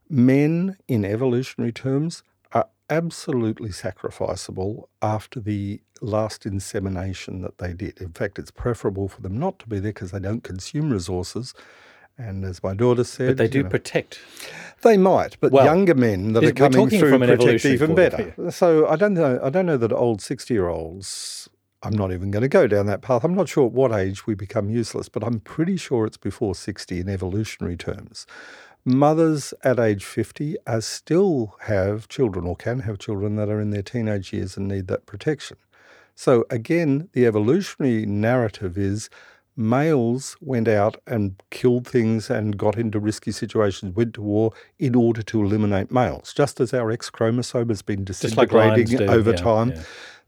Men, 0.07 0.77
in 0.87 1.03
evolutionary 1.03 1.71
terms, 1.71 2.21
absolutely 2.89 3.69
sacrificable 3.69 4.87
after 5.01 5.39
the 5.39 5.81
last 6.01 6.45
insemination 6.45 7.41
that 7.41 7.57
they 7.57 7.73
did. 7.73 7.99
In 7.99 8.11
fact, 8.11 8.37
it's 8.37 8.51
preferable 8.51 9.07
for 9.07 9.21
them 9.21 9.37
not 9.37 9.59
to 9.59 9.67
be 9.67 9.79
there 9.79 9.91
because 9.91 10.11
they 10.11 10.19
don't 10.19 10.43
consume 10.43 10.91
resources. 10.91 11.53
And 12.17 12.45
as 12.45 12.63
my 12.63 12.73
daughter 12.73 13.03
said, 13.03 13.29
but 13.29 13.37
they 13.37 13.47
do 13.47 13.57
you 13.59 13.63
know, 13.63 13.69
protect. 13.69 14.19
They 14.81 14.97
might, 14.97 15.37
but 15.41 15.51
well, 15.51 15.65
younger 15.65 15.95
men 15.95 16.33
that 16.33 16.45
are 16.45 16.53
coming 16.53 16.89
through 16.89 17.19
protect 17.19 17.65
even 17.65 17.93
better. 17.93 18.33
So 18.51 18.87
I 18.87 18.95
don't 18.95 19.15
know. 19.15 19.39
I 19.43 19.49
don't 19.49 19.65
know 19.65 19.77
that 19.77 19.91
old 19.91 20.21
sixty-year-olds 20.21 21.49
I'm 21.85 21.93
not 21.95 22.11
even 22.11 22.31
going 22.31 22.41
to 22.41 22.47
go 22.49 22.65
down 22.65 22.87
that 22.87 23.03
path. 23.03 23.23
I'm 23.23 23.35
not 23.35 23.47
sure 23.47 23.67
at 23.67 23.71
what 23.71 23.91
age 23.91 24.25
we 24.25 24.33
become 24.33 24.71
useless, 24.71 25.07
but 25.07 25.23
I'm 25.23 25.39
pretty 25.39 25.77
sure 25.77 26.07
it's 26.07 26.17
before 26.17 26.55
60 26.55 26.99
in 26.99 27.07
evolutionary 27.07 27.77
terms. 27.77 28.25
Mothers 28.85 29.51
at 29.63 29.79
age 29.79 30.05
50 30.05 30.57
are 30.67 30.81
still 30.81 31.55
have 31.61 32.07
children 32.07 32.45
or 32.45 32.55
can 32.55 32.81
have 32.81 32.99
children 32.99 33.35
that 33.35 33.49
are 33.49 33.59
in 33.59 33.71
their 33.71 33.81
teenage 33.81 34.31
years 34.31 34.57
and 34.57 34.67
need 34.67 34.87
that 34.87 35.07
protection. 35.07 35.57
So, 36.13 36.45
again, 36.51 37.09
the 37.13 37.25
evolutionary 37.25 38.05
narrative 38.05 38.77
is 38.77 39.09
males 39.57 40.37
went 40.39 40.67
out 40.67 40.97
and 41.07 41.41
killed 41.49 41.87
things 41.87 42.29
and 42.29 42.57
got 42.57 42.77
into 42.77 42.99
risky 42.99 43.31
situations, 43.31 43.95
went 43.95 44.13
to 44.13 44.21
war 44.21 44.51
in 44.77 44.93
order 44.93 45.23
to 45.23 45.43
eliminate 45.43 45.91
males, 45.91 46.31
just 46.33 46.59
as 46.59 46.73
our 46.73 46.91
X 46.91 47.09
chromosome 47.09 47.69
has 47.69 47.81
been 47.81 48.03
disintegrating 48.03 48.99
like 48.99 49.09
over 49.09 49.33
time. 49.33 49.71
Yeah. 49.71 49.83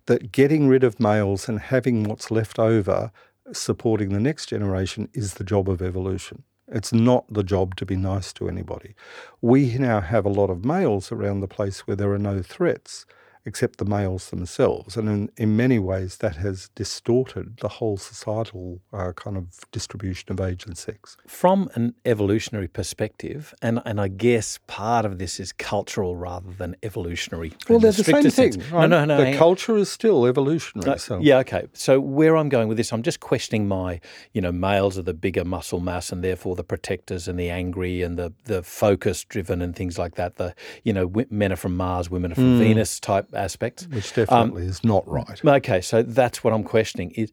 That 0.07 0.31
getting 0.31 0.69
rid 0.69 0.85
of 0.85 1.01
males 1.01 1.49
and 1.49 1.59
having 1.59 2.05
what's 2.05 2.31
left 2.31 2.57
over 2.57 3.11
supporting 3.51 4.09
the 4.09 4.21
next 4.21 4.47
generation 4.47 5.09
is 5.13 5.35
the 5.35 5.43
job 5.43 5.69
of 5.69 5.81
evolution. 5.81 6.43
It's 6.69 6.91
not 6.91 7.25
the 7.33 7.43
job 7.43 7.75
to 7.77 7.85
be 7.85 7.95
nice 7.95 8.33
to 8.33 8.49
anybody. 8.49 8.93
We 9.41 9.77
now 9.77 10.01
have 10.01 10.25
a 10.25 10.29
lot 10.29 10.49
of 10.49 10.65
males 10.65 11.11
around 11.11 11.39
the 11.39 11.47
place 11.47 11.87
where 11.87 11.95
there 11.95 12.11
are 12.11 12.19
no 12.19 12.41
threats 12.41 13.05
except 13.47 13.77
the 13.77 13.85
males 13.85 14.29
themselves. 14.29 14.97
And 14.97 15.07
in, 15.07 15.31
in 15.37 15.55
many 15.55 15.79
ways, 15.79 16.17
that 16.17 16.35
has 16.35 16.69
distorted 16.75 17.57
the 17.61 17.69
whole 17.69 17.95
societal 17.95 18.81
uh, 18.91 19.13
kind 19.13 19.37
of 19.37 19.45
distribution 19.71 20.31
of 20.33 20.41
age 20.41 20.65
and 20.65 20.77
sex. 20.77 21.15
From 21.25 21.69
an 21.73 21.95
evolutionary 22.05 22.67
perspective, 22.67 23.53
and, 23.61 23.81
and 23.85 24.01
I 24.01 24.09
guess 24.09 24.59
part 24.67 25.05
of 25.05 25.17
this 25.17 25.39
is 25.39 25.53
cultural 25.53 26.17
rather 26.17 26.51
than 26.51 26.75
evolutionary. 26.83 27.53
Well, 27.69 27.79
they're 27.79 27.93
the, 27.93 28.03
the 28.03 28.11
same 28.11 28.29
sense. 28.29 28.55
thing. 28.57 28.65
No, 28.71 28.85
no, 28.85 29.05
no. 29.05 29.31
The 29.31 29.37
culture 29.37 29.77
is 29.77 29.89
still 29.89 30.25
evolutionary. 30.25 30.91
Uh, 30.91 30.97
so. 30.97 31.19
Yeah, 31.19 31.37
okay. 31.39 31.67
So 31.73 32.01
where 32.01 32.35
I'm 32.35 32.49
going 32.49 32.67
with 32.67 32.75
this, 32.75 32.91
I'm 32.91 33.01
just 33.01 33.21
questioning 33.21 33.67
my, 33.67 34.01
you 34.33 34.41
know, 34.41 34.51
males 34.51 34.97
are 34.97 35.03
the 35.03 35.13
bigger 35.13 35.45
muscle 35.45 35.79
mass 35.79 36.11
and 36.11 36.21
therefore 36.21 36.55
the 36.55 36.65
protectors 36.65 37.29
and 37.29 37.39
the 37.39 37.49
angry 37.49 38.01
and 38.01 38.19
the, 38.19 38.33
the 38.43 38.61
focus 38.61 39.23
driven 39.23 39.61
and 39.61 39.73
things 39.73 39.97
like 39.97 40.15
that. 40.15 40.35
The, 40.35 40.53
you 40.83 40.91
know, 40.91 41.09
men 41.29 41.53
are 41.53 41.55
from 41.55 41.77
Mars, 41.77 42.09
women 42.09 42.33
are 42.33 42.35
from 42.35 42.57
mm. 42.57 42.59
Venus 42.59 42.99
type 42.99 43.31
aspects. 43.37 43.87
Which 43.87 44.13
definitely 44.13 44.63
um, 44.63 44.69
is 44.69 44.83
not 44.83 45.07
right. 45.07 45.43
Okay, 45.43 45.81
so 45.81 46.03
that's 46.03 46.43
what 46.43 46.53
I'm 46.53 46.63
questioning. 46.63 47.11
Is 47.11 47.31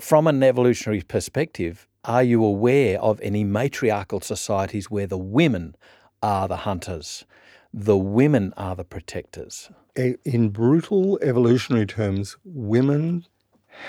from 0.00 0.26
an 0.26 0.42
evolutionary 0.42 1.02
perspective, 1.02 1.86
are 2.04 2.22
you 2.22 2.44
aware 2.44 3.00
of 3.00 3.20
any 3.20 3.44
matriarchal 3.44 4.20
societies 4.20 4.90
where 4.90 5.06
the 5.06 5.18
women 5.18 5.76
are 6.22 6.48
the 6.48 6.58
hunters, 6.58 7.24
the 7.72 7.96
women 7.96 8.52
are 8.56 8.74
the 8.74 8.84
protectors? 8.84 9.70
In 9.96 10.50
brutal 10.50 11.18
evolutionary 11.22 11.86
terms, 11.86 12.36
women 12.44 13.26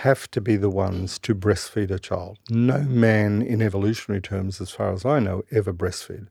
have 0.02 0.30
to 0.32 0.42
be 0.42 0.56
the 0.56 0.70
ones 0.70 1.18
to 1.20 1.34
breastfeed 1.34 1.92
a 1.92 2.00
child. 2.00 2.40
No 2.50 2.80
man, 2.80 3.42
in 3.42 3.62
evolutionary 3.62 4.22
terms, 4.22 4.62
as 4.62 4.72
far 4.72 4.92
as 4.92 5.06
I 5.06 5.20
know, 5.20 5.44
ever 5.52 5.74
breastfed. 5.74 6.28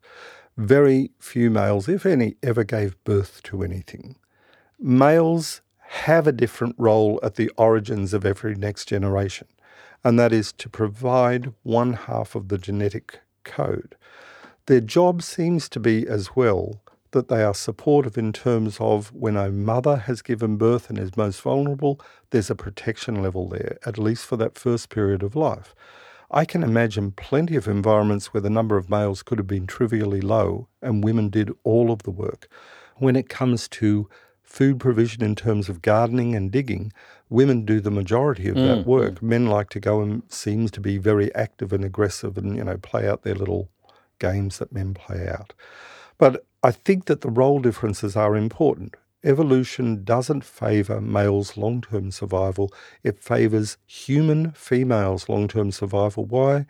Very 0.56 1.12
few 1.20 1.50
males, 1.50 1.88
if 1.88 2.04
any, 2.04 2.36
ever 2.42 2.64
gave 2.64 3.02
birth 3.04 3.40
to 3.44 3.62
anything 3.62 4.16
males 4.78 5.60
have 5.80 6.26
a 6.26 6.32
different 6.32 6.74
role 6.78 7.18
at 7.22 7.36
the 7.36 7.50
origins 7.56 8.12
of 8.12 8.24
every 8.24 8.54
next 8.54 8.86
generation, 8.86 9.48
and 10.04 10.18
that 10.18 10.32
is 10.32 10.52
to 10.52 10.68
provide 10.68 11.52
one 11.62 11.94
half 11.94 12.34
of 12.34 12.48
the 12.48 12.58
genetic 12.58 13.20
code. 13.44 13.96
Their 14.66 14.80
job 14.80 15.22
seems 15.22 15.68
to 15.70 15.80
be 15.80 16.06
as 16.06 16.36
well 16.36 16.82
that 17.12 17.28
they 17.28 17.42
are 17.42 17.54
supportive 17.54 18.18
in 18.18 18.32
terms 18.32 18.76
of 18.80 19.12
when 19.12 19.36
a 19.36 19.50
mother 19.50 19.96
has 19.96 20.20
given 20.20 20.56
birth 20.56 20.90
and 20.90 20.98
is 20.98 21.16
most 21.16 21.40
vulnerable, 21.40 21.98
there's 22.30 22.50
a 22.50 22.54
protection 22.54 23.22
level 23.22 23.48
there, 23.48 23.78
at 23.86 23.98
least 23.98 24.26
for 24.26 24.36
that 24.36 24.58
first 24.58 24.90
period 24.90 25.22
of 25.22 25.34
life. 25.34 25.74
I 26.30 26.44
can 26.44 26.62
imagine 26.62 27.12
plenty 27.12 27.56
of 27.56 27.66
environments 27.66 28.34
where 28.34 28.42
the 28.42 28.50
number 28.50 28.76
of 28.76 28.90
males 28.90 29.22
could 29.22 29.38
have 29.38 29.46
been 29.46 29.66
trivially 29.66 30.20
low 30.20 30.68
and 30.82 31.02
women 31.02 31.30
did 31.30 31.50
all 31.64 31.90
of 31.90 32.02
the 32.02 32.10
work. 32.10 32.48
When 32.96 33.16
it 33.16 33.30
comes 33.30 33.68
to 33.68 34.10
food 34.48 34.80
provision 34.80 35.22
in 35.22 35.36
terms 35.36 35.68
of 35.68 35.82
gardening 35.82 36.34
and 36.34 36.50
digging, 36.50 36.90
women 37.28 37.66
do 37.66 37.80
the 37.80 37.90
majority 37.90 38.48
of 38.48 38.56
mm. 38.56 38.66
that 38.66 38.86
work. 38.86 39.22
Men 39.22 39.46
like 39.46 39.68
to 39.70 39.80
go 39.80 40.00
and 40.00 40.22
seems 40.28 40.70
to 40.72 40.80
be 40.80 40.96
very 40.96 41.32
active 41.34 41.72
and 41.72 41.84
aggressive 41.84 42.38
and 42.38 42.56
you 42.56 42.64
know 42.64 42.78
play 42.78 43.06
out 43.06 43.22
their 43.22 43.34
little 43.34 43.68
games 44.18 44.58
that 44.58 44.72
men 44.72 44.94
play 44.94 45.28
out. 45.28 45.52
But 46.16 46.44
I 46.62 46.70
think 46.70 47.04
that 47.04 47.20
the 47.20 47.30
role 47.30 47.60
differences 47.60 48.16
are 48.16 48.36
important. 48.36 48.96
Evolution 49.22 50.02
doesn't 50.02 50.44
favour 50.44 51.00
males' 51.00 51.56
long 51.56 51.82
term 51.82 52.10
survival, 52.10 52.72
it 53.02 53.22
favours 53.22 53.76
human 53.86 54.52
females' 54.52 55.28
long 55.28 55.46
term 55.46 55.70
survival. 55.72 56.24
Why? 56.24 56.66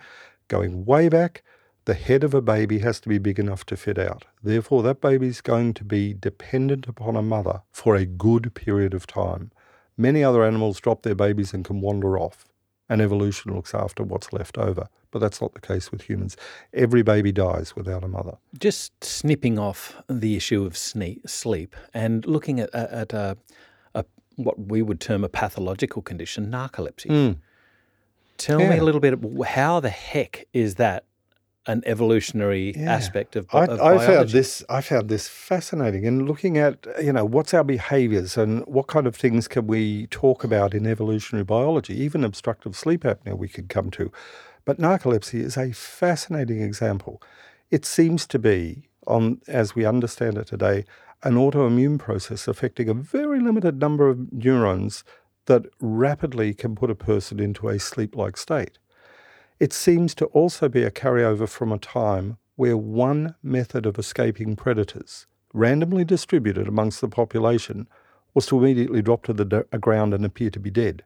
Going 0.48 0.84
way 0.84 1.08
back, 1.08 1.42
the 1.88 1.94
head 1.94 2.22
of 2.22 2.34
a 2.34 2.42
baby 2.42 2.80
has 2.80 3.00
to 3.00 3.08
be 3.08 3.16
big 3.16 3.38
enough 3.38 3.64
to 3.64 3.74
fit 3.74 3.96
out. 3.96 4.26
Therefore, 4.42 4.82
that 4.82 5.00
baby 5.00 5.26
is 5.28 5.40
going 5.40 5.72
to 5.72 5.84
be 5.84 6.12
dependent 6.12 6.86
upon 6.86 7.16
a 7.16 7.22
mother 7.22 7.62
for 7.72 7.96
a 7.96 8.04
good 8.04 8.52
period 8.52 8.92
of 8.92 9.06
time. 9.06 9.50
Many 9.96 10.22
other 10.22 10.44
animals 10.44 10.80
drop 10.80 11.00
their 11.00 11.14
babies 11.14 11.54
and 11.54 11.64
can 11.64 11.80
wander 11.80 12.18
off, 12.18 12.44
and 12.90 13.00
evolution 13.00 13.54
looks 13.54 13.74
after 13.74 14.02
what's 14.02 14.34
left 14.34 14.58
over. 14.58 14.88
But 15.10 15.20
that's 15.20 15.40
not 15.40 15.54
the 15.54 15.62
case 15.62 15.90
with 15.90 16.02
humans. 16.02 16.36
Every 16.74 17.00
baby 17.00 17.32
dies 17.32 17.74
without 17.74 18.04
a 18.04 18.08
mother. 18.08 18.36
Just 18.58 19.02
snipping 19.02 19.58
off 19.58 19.96
the 20.10 20.36
issue 20.36 20.66
of 20.66 20.76
sleep 20.76 21.74
and 21.94 22.26
looking 22.26 22.60
at, 22.60 22.74
at 22.74 23.14
a, 23.14 23.38
a, 23.94 24.04
what 24.36 24.60
we 24.60 24.82
would 24.82 25.00
term 25.00 25.24
a 25.24 25.30
pathological 25.30 26.02
condition, 26.02 26.50
narcolepsy. 26.50 27.06
Mm. 27.06 27.36
Tell 28.36 28.60
yeah. 28.60 28.68
me 28.68 28.76
a 28.76 28.84
little 28.84 29.00
bit. 29.00 29.18
How 29.46 29.80
the 29.80 29.88
heck 29.88 30.46
is 30.52 30.74
that 30.74 31.04
an 31.68 31.82
evolutionary 31.84 32.72
yeah. 32.74 32.92
aspect 32.92 33.36
of, 33.36 33.46
I, 33.52 33.66
of 33.66 33.80
I 33.80 34.04
found 34.04 34.30
this 34.30 34.64
I 34.70 34.80
found 34.80 35.10
this 35.10 35.28
fascinating 35.28 36.06
and 36.06 36.26
looking 36.26 36.56
at 36.56 36.86
you 37.00 37.12
know 37.12 37.26
what's 37.26 37.52
our 37.52 37.62
behaviours 37.62 38.36
and 38.38 38.64
what 38.66 38.86
kind 38.86 39.06
of 39.06 39.14
things 39.14 39.46
can 39.46 39.66
we 39.66 40.06
talk 40.06 40.42
about 40.42 40.74
in 40.74 40.86
evolutionary 40.86 41.44
biology 41.44 41.94
even 42.02 42.24
obstructive 42.24 42.74
sleep 42.74 43.02
apnea 43.02 43.36
we 43.36 43.48
could 43.48 43.68
come 43.68 43.90
to. 43.92 44.10
But 44.64 44.78
narcolepsy 44.78 45.40
is 45.40 45.56
a 45.56 45.72
fascinating 45.72 46.62
example. 46.62 47.22
It 47.70 47.84
seems 47.84 48.26
to 48.28 48.38
be 48.38 48.88
on 49.06 49.40
as 49.46 49.74
we 49.74 49.84
understand 49.84 50.38
it 50.38 50.46
today 50.46 50.84
an 51.22 51.34
autoimmune 51.34 51.98
process 51.98 52.48
affecting 52.48 52.88
a 52.88 52.94
very 52.94 53.40
limited 53.40 53.78
number 53.78 54.08
of 54.08 54.32
neurons 54.32 55.04
that 55.46 55.66
rapidly 55.80 56.54
can 56.54 56.74
put 56.74 56.90
a 56.90 56.94
person 56.94 57.40
into 57.40 57.68
a 57.68 57.78
sleep 57.78 58.16
like 58.16 58.36
state 58.36 58.78
it 59.60 59.72
seems 59.72 60.14
to 60.16 60.26
also 60.26 60.68
be 60.68 60.82
a 60.82 60.90
carryover 60.90 61.48
from 61.48 61.72
a 61.72 61.78
time 61.78 62.38
where 62.56 62.76
one 62.76 63.34
method 63.42 63.86
of 63.86 63.98
escaping 63.98 64.56
predators, 64.56 65.26
randomly 65.52 66.04
distributed 66.04 66.66
amongst 66.66 67.00
the 67.00 67.08
population, 67.08 67.88
was 68.34 68.46
to 68.46 68.58
immediately 68.58 69.02
drop 69.02 69.24
to 69.24 69.32
the 69.32 69.44
d- 69.44 69.60
uh, 69.72 69.78
ground 69.78 70.12
and 70.12 70.24
appear 70.24 70.50
to 70.50 70.60
be 70.60 70.70
dead. 70.70 71.04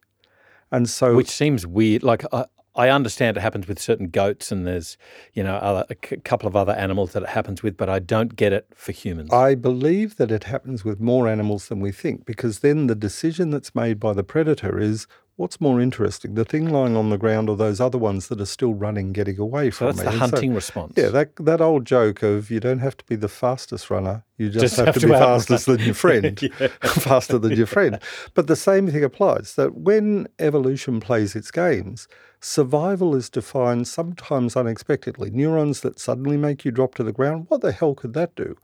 And 0.70 0.88
so, 0.88 1.14
which 1.14 1.30
seems 1.30 1.66
weird. 1.66 2.02
Like 2.02 2.24
I, 2.32 2.46
I 2.74 2.88
understand 2.88 3.36
it 3.36 3.40
happens 3.40 3.68
with 3.68 3.78
certain 3.78 4.08
goats, 4.08 4.50
and 4.50 4.66
there's 4.66 4.96
you 5.34 5.42
know 5.42 5.56
other, 5.56 5.84
a 5.90 5.96
c- 6.06 6.16
couple 6.16 6.48
of 6.48 6.56
other 6.56 6.72
animals 6.72 7.12
that 7.12 7.22
it 7.22 7.28
happens 7.28 7.62
with, 7.62 7.76
but 7.76 7.90
I 7.90 7.98
don't 7.98 8.34
get 8.34 8.52
it 8.54 8.66
for 8.74 8.92
humans. 8.92 9.30
I 9.32 9.54
believe 9.54 10.16
that 10.16 10.30
it 10.30 10.44
happens 10.44 10.84
with 10.84 10.98
more 10.98 11.28
animals 11.28 11.68
than 11.68 11.80
we 11.80 11.92
think, 11.92 12.24
because 12.24 12.60
then 12.60 12.86
the 12.86 12.94
decision 12.94 13.50
that's 13.50 13.74
made 13.74 14.00
by 14.00 14.14
the 14.14 14.24
predator 14.24 14.78
is 14.78 15.06
what's 15.36 15.60
more 15.60 15.80
interesting, 15.80 16.34
the 16.34 16.44
thing 16.44 16.68
lying 16.68 16.96
on 16.96 17.10
the 17.10 17.18
ground 17.18 17.48
or 17.48 17.56
those 17.56 17.80
other 17.80 17.98
ones 17.98 18.28
that 18.28 18.40
are 18.40 18.46
still 18.46 18.74
running, 18.74 19.12
getting 19.12 19.38
away 19.38 19.70
from 19.70 19.92
so 19.92 20.02
that's 20.02 20.06
me? 20.06 20.12
the 20.12 20.18
hunting 20.18 20.50
so, 20.50 20.54
response. 20.54 20.94
Yeah, 20.96 21.08
that 21.08 21.36
that 21.36 21.60
old 21.60 21.84
joke 21.84 22.22
of 22.22 22.50
you 22.50 22.60
don't 22.60 22.80
have 22.80 22.96
to 22.98 23.04
be 23.04 23.16
the 23.16 23.28
fastest 23.28 23.90
runner, 23.90 24.24
you 24.36 24.50
just, 24.50 24.62
just 24.62 24.76
have, 24.76 24.86
have, 24.86 24.94
to, 24.94 25.00
to 25.00 25.06
be 25.06 25.12
faster 25.12 25.58
than 25.58 25.80
your 25.80 25.94
friend, 25.94 26.40
faster 26.82 27.38
than 27.38 27.52
your 27.52 27.66
friend. 27.66 27.98
But 28.34 28.46
the 28.46 28.56
same 28.56 28.88
thing 28.88 29.04
applies 29.04 29.54
that 29.54 29.74
when 29.74 30.28
evolution 30.38 31.00
plays 31.00 31.34
its 31.34 31.50
games, 31.50 32.08
survival 32.40 33.14
is 33.14 33.30
defined 33.30 33.88
sometimes 33.88 34.56
unexpectedly. 34.56 35.30
Neurons 35.30 35.80
that 35.80 35.98
suddenly 35.98 36.36
make 36.36 36.64
you 36.64 36.70
drop 36.70 36.94
to 36.96 37.04
the 37.04 37.12
ground, 37.12 37.46
what 37.48 37.60
the 37.60 37.72
hell 37.72 37.94
could 37.94 38.14
that 38.14 38.34
do? 38.34 38.56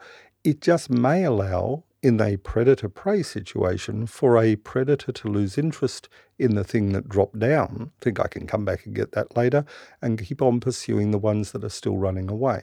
It 0.44 0.60
just 0.60 0.90
may 0.90 1.24
allow 1.24 1.84
in 2.02 2.20
a 2.20 2.36
predator 2.36 2.88
prey 2.88 3.22
situation 3.22 4.06
for 4.06 4.38
a 4.38 4.56
predator 4.56 5.12
to 5.12 5.28
lose 5.28 5.58
interest 5.58 6.08
in 6.38 6.54
the 6.54 6.64
thing 6.64 6.92
that 6.92 7.08
dropped 7.08 7.38
down, 7.38 7.90
think 8.00 8.20
I 8.20 8.28
can 8.28 8.46
come 8.46 8.64
back 8.64 8.86
and 8.86 8.94
get 8.94 9.12
that 9.12 9.36
later, 9.36 9.64
and 10.00 10.24
keep 10.24 10.40
on 10.40 10.60
pursuing 10.60 11.10
the 11.10 11.18
ones 11.18 11.52
that 11.52 11.64
are 11.64 11.68
still 11.68 11.96
running 11.96 12.30
away. 12.30 12.62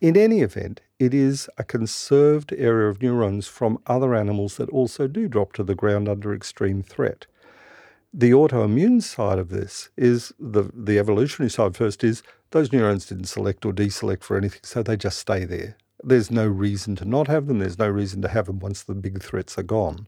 In 0.00 0.16
any 0.16 0.40
event, 0.40 0.80
it 0.98 1.14
is 1.14 1.48
a 1.58 1.64
conserved 1.64 2.52
area 2.52 2.88
of 2.88 3.00
neurons 3.00 3.46
from 3.46 3.78
other 3.86 4.14
animals 4.14 4.56
that 4.56 4.70
also 4.70 5.06
do 5.06 5.28
drop 5.28 5.52
to 5.54 5.62
the 5.62 5.74
ground 5.74 6.08
under 6.08 6.34
extreme 6.34 6.82
threat. 6.82 7.26
The 8.12 8.30
autoimmune 8.30 9.02
side 9.02 9.38
of 9.38 9.48
this 9.48 9.90
is 9.96 10.32
the, 10.38 10.70
the 10.72 10.98
evolutionary 10.98 11.50
side 11.50 11.76
first 11.76 12.04
is 12.04 12.22
those 12.50 12.72
neurons 12.72 13.06
didn't 13.06 13.24
select 13.24 13.64
or 13.64 13.72
deselect 13.72 14.22
for 14.22 14.36
anything, 14.36 14.60
so 14.62 14.82
they 14.82 14.96
just 14.96 15.18
stay 15.18 15.44
there. 15.44 15.76
There's 16.02 16.30
no 16.30 16.46
reason 16.46 16.96
to 16.96 17.04
not 17.04 17.28
have 17.28 17.46
them. 17.46 17.58
There's 17.60 17.78
no 17.78 17.88
reason 17.88 18.22
to 18.22 18.28
have 18.28 18.46
them 18.46 18.58
once 18.58 18.82
the 18.82 18.94
big 18.94 19.22
threats 19.22 19.58
are 19.58 19.62
gone. 19.62 20.06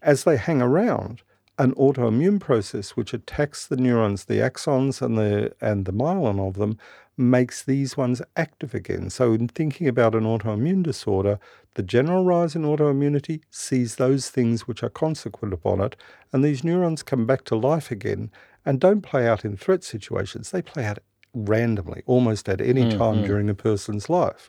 As 0.00 0.24
they 0.24 0.36
hang 0.36 0.62
around, 0.62 1.22
an 1.58 1.74
autoimmune 1.74 2.40
process 2.40 2.90
which 2.90 3.12
attacks 3.12 3.66
the 3.66 3.76
neurons, 3.76 4.24
the 4.26 4.34
axons 4.34 5.02
and 5.02 5.18
the 5.18 5.52
and 5.60 5.84
the 5.84 5.92
myelin 5.92 6.38
of 6.46 6.54
them, 6.54 6.78
makes 7.16 7.64
these 7.64 7.96
ones 7.96 8.22
active 8.36 8.74
again. 8.74 9.10
So 9.10 9.32
in 9.32 9.48
thinking 9.48 9.88
about 9.88 10.14
an 10.14 10.22
autoimmune 10.22 10.84
disorder, 10.84 11.40
the 11.74 11.82
general 11.82 12.24
rise 12.24 12.54
in 12.54 12.62
autoimmunity 12.62 13.42
sees 13.50 13.96
those 13.96 14.30
things 14.30 14.68
which 14.68 14.82
are 14.84 14.88
consequent 14.88 15.52
upon 15.52 15.80
it, 15.80 15.96
and 16.32 16.44
these 16.44 16.62
neurons 16.62 17.02
come 17.02 17.26
back 17.26 17.44
to 17.46 17.56
life 17.56 17.90
again 17.90 18.30
and 18.64 18.80
don't 18.80 19.02
play 19.02 19.26
out 19.26 19.44
in 19.44 19.56
threat 19.56 19.82
situations. 19.82 20.50
They 20.50 20.62
play 20.62 20.84
out 20.84 20.98
randomly, 21.34 22.02
almost 22.06 22.48
at 22.48 22.60
any 22.60 22.82
time 22.82 23.16
mm-hmm. 23.16 23.26
during 23.26 23.50
a 23.50 23.54
person's 23.54 24.08
life. 24.08 24.48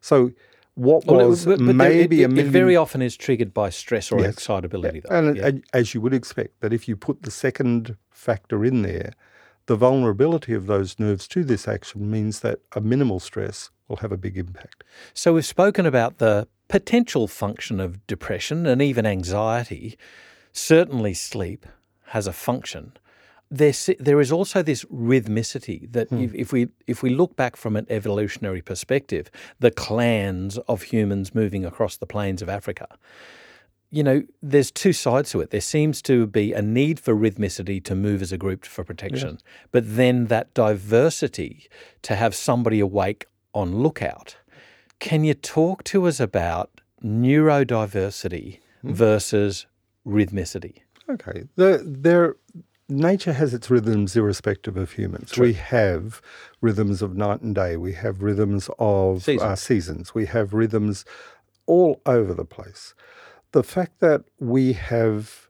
So 0.00 0.32
what 0.74 1.04
well, 1.06 1.28
was 1.28 1.44
but, 1.44 1.58
but 1.58 1.74
maybe 1.74 2.22
it, 2.22 2.32
it, 2.32 2.38
it, 2.38 2.46
very 2.46 2.76
often 2.76 3.02
is 3.02 3.16
triggered 3.16 3.52
by 3.52 3.68
stress 3.68 4.12
or 4.12 4.20
yes. 4.20 4.34
excitability. 4.34 5.00
Though. 5.00 5.14
And, 5.14 5.36
yeah. 5.36 5.50
as 5.72 5.92
you 5.92 6.00
would 6.00 6.14
expect, 6.14 6.60
that 6.60 6.72
if 6.72 6.86
you 6.86 6.96
put 6.96 7.22
the 7.22 7.32
second 7.32 7.96
factor 8.10 8.64
in 8.64 8.82
there, 8.82 9.12
the 9.66 9.74
vulnerability 9.74 10.54
of 10.54 10.66
those 10.66 10.98
nerves 10.98 11.26
to 11.28 11.42
this 11.42 11.66
action 11.66 12.08
means 12.10 12.40
that 12.40 12.60
a 12.76 12.80
minimal 12.80 13.18
stress 13.18 13.70
will 13.88 13.96
have 13.96 14.12
a 14.12 14.16
big 14.16 14.38
impact. 14.38 14.84
So 15.14 15.34
we've 15.34 15.44
spoken 15.44 15.84
about 15.84 16.18
the 16.18 16.46
potential 16.68 17.26
function 17.26 17.80
of 17.80 18.06
depression 18.06 18.64
and 18.66 18.80
even 18.80 19.04
anxiety. 19.04 19.98
Certainly, 20.52 21.14
sleep 21.14 21.66
has 22.06 22.26
a 22.26 22.32
function 22.32 22.92
there 23.50 23.72
there 23.98 24.20
is 24.20 24.30
also 24.30 24.62
this 24.62 24.84
rhythmicity 24.84 25.90
that 25.92 26.08
hmm. 26.08 26.22
if, 26.22 26.34
if, 26.34 26.52
we 26.52 26.68
if 26.86 27.02
we 27.02 27.10
look 27.10 27.36
back 27.36 27.56
from 27.56 27.76
an 27.76 27.86
evolutionary 27.88 28.62
perspective, 28.62 29.30
the 29.58 29.70
clans 29.70 30.58
of 30.68 30.82
humans 30.82 31.34
moving 31.34 31.64
across 31.64 31.96
the 31.96 32.06
plains 32.06 32.42
of 32.42 32.48
Africa, 32.48 32.86
you 33.90 34.02
know, 34.02 34.22
there's 34.42 34.70
two 34.70 34.92
sides 34.92 35.30
to 35.30 35.40
it. 35.40 35.50
There 35.50 35.60
seems 35.60 36.02
to 36.02 36.26
be 36.26 36.52
a 36.52 36.60
need 36.60 37.00
for 37.00 37.14
rhythmicity 37.14 37.82
to 37.84 37.94
move 37.94 38.20
as 38.20 38.32
a 38.32 38.38
group 38.38 38.64
for 38.64 38.84
protection, 38.84 39.38
but 39.70 39.84
then 39.96 40.26
that 40.26 40.52
diversity 40.52 41.68
to 42.02 42.16
have 42.16 42.34
somebody 42.34 42.80
awake 42.80 43.26
on 43.54 43.76
lookout. 43.76 44.36
Can 44.98 45.24
you 45.24 45.32
talk 45.32 45.84
to 45.84 46.06
us 46.06 46.20
about 46.20 46.80
neurodiversity 47.02 48.58
hmm. 48.82 48.92
versus 48.92 49.66
rhythmicity? 50.06 50.80
Okay, 51.10 51.44
there, 51.56 51.78
there 51.82 52.36
nature 52.88 53.32
has 53.32 53.54
its 53.54 53.70
rhythms 53.70 54.16
irrespective 54.16 54.76
of 54.76 54.92
humans. 54.92 55.32
True. 55.32 55.46
We 55.46 55.52
have 55.54 56.22
rhythms 56.60 57.02
of 57.02 57.16
night 57.16 57.40
and 57.40 57.54
day. 57.54 57.76
We 57.76 57.92
have 57.94 58.22
rhythms 58.22 58.70
of 58.78 59.22
seasons. 59.22 59.42
Uh, 59.42 59.56
seasons. 59.56 60.14
We 60.14 60.26
have 60.26 60.54
rhythms 60.54 61.04
all 61.66 62.00
over 62.06 62.34
the 62.34 62.44
place. 62.44 62.94
The 63.52 63.62
fact 63.62 64.00
that 64.00 64.24
we 64.38 64.72
have 64.74 65.48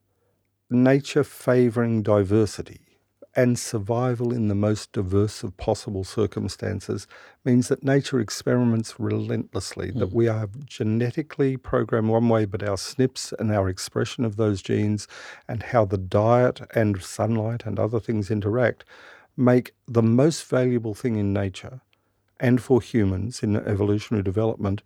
nature 0.71 1.25
favoring 1.25 2.03
diversity 2.03 2.88
and 3.37 3.59
survival 3.59 4.33
in 4.33 4.49
the 4.49 4.55
most 4.55 4.93
diverse 4.93 5.43
of 5.43 5.57
possible 5.57 6.03
circumstances 6.03 7.07
means 7.45 7.69
that 7.69 7.85
nature 7.85 8.21
experiments 8.21 8.99
relentlessly, 8.99 9.93
mm. 9.93 9.99
that 9.99 10.13
we 10.13 10.27
are 10.29 10.49
genetically 10.65 11.57
programmed 11.57 12.09
one 12.09 12.29
way, 12.29 12.45
but 12.45 12.63
our 12.63 12.77
SNPs 12.77 13.33
and 13.39 13.53
our 13.53 13.69
expression 13.69 14.25
of 14.25 14.37
those 14.37 14.63
genes 14.63 15.07
and 15.47 15.63
how 15.63 15.85
the 15.85 15.99
diet 15.99 16.61
and 16.75 17.03
sunlight 17.03 17.65
and 17.65 17.79
other 17.79 18.01
things 18.01 18.31
interact 18.31 18.85
make 19.37 19.73
the 19.87 20.03
most 20.03 20.45
valuable 20.47 20.95
thing 20.95 21.17
in 21.17 21.33
nature 21.33 21.81
and 22.41 22.61
for 22.61 22.81
humans 22.81 23.43
in 23.43 23.57
evolutionary 23.57 24.23
development 24.23 24.83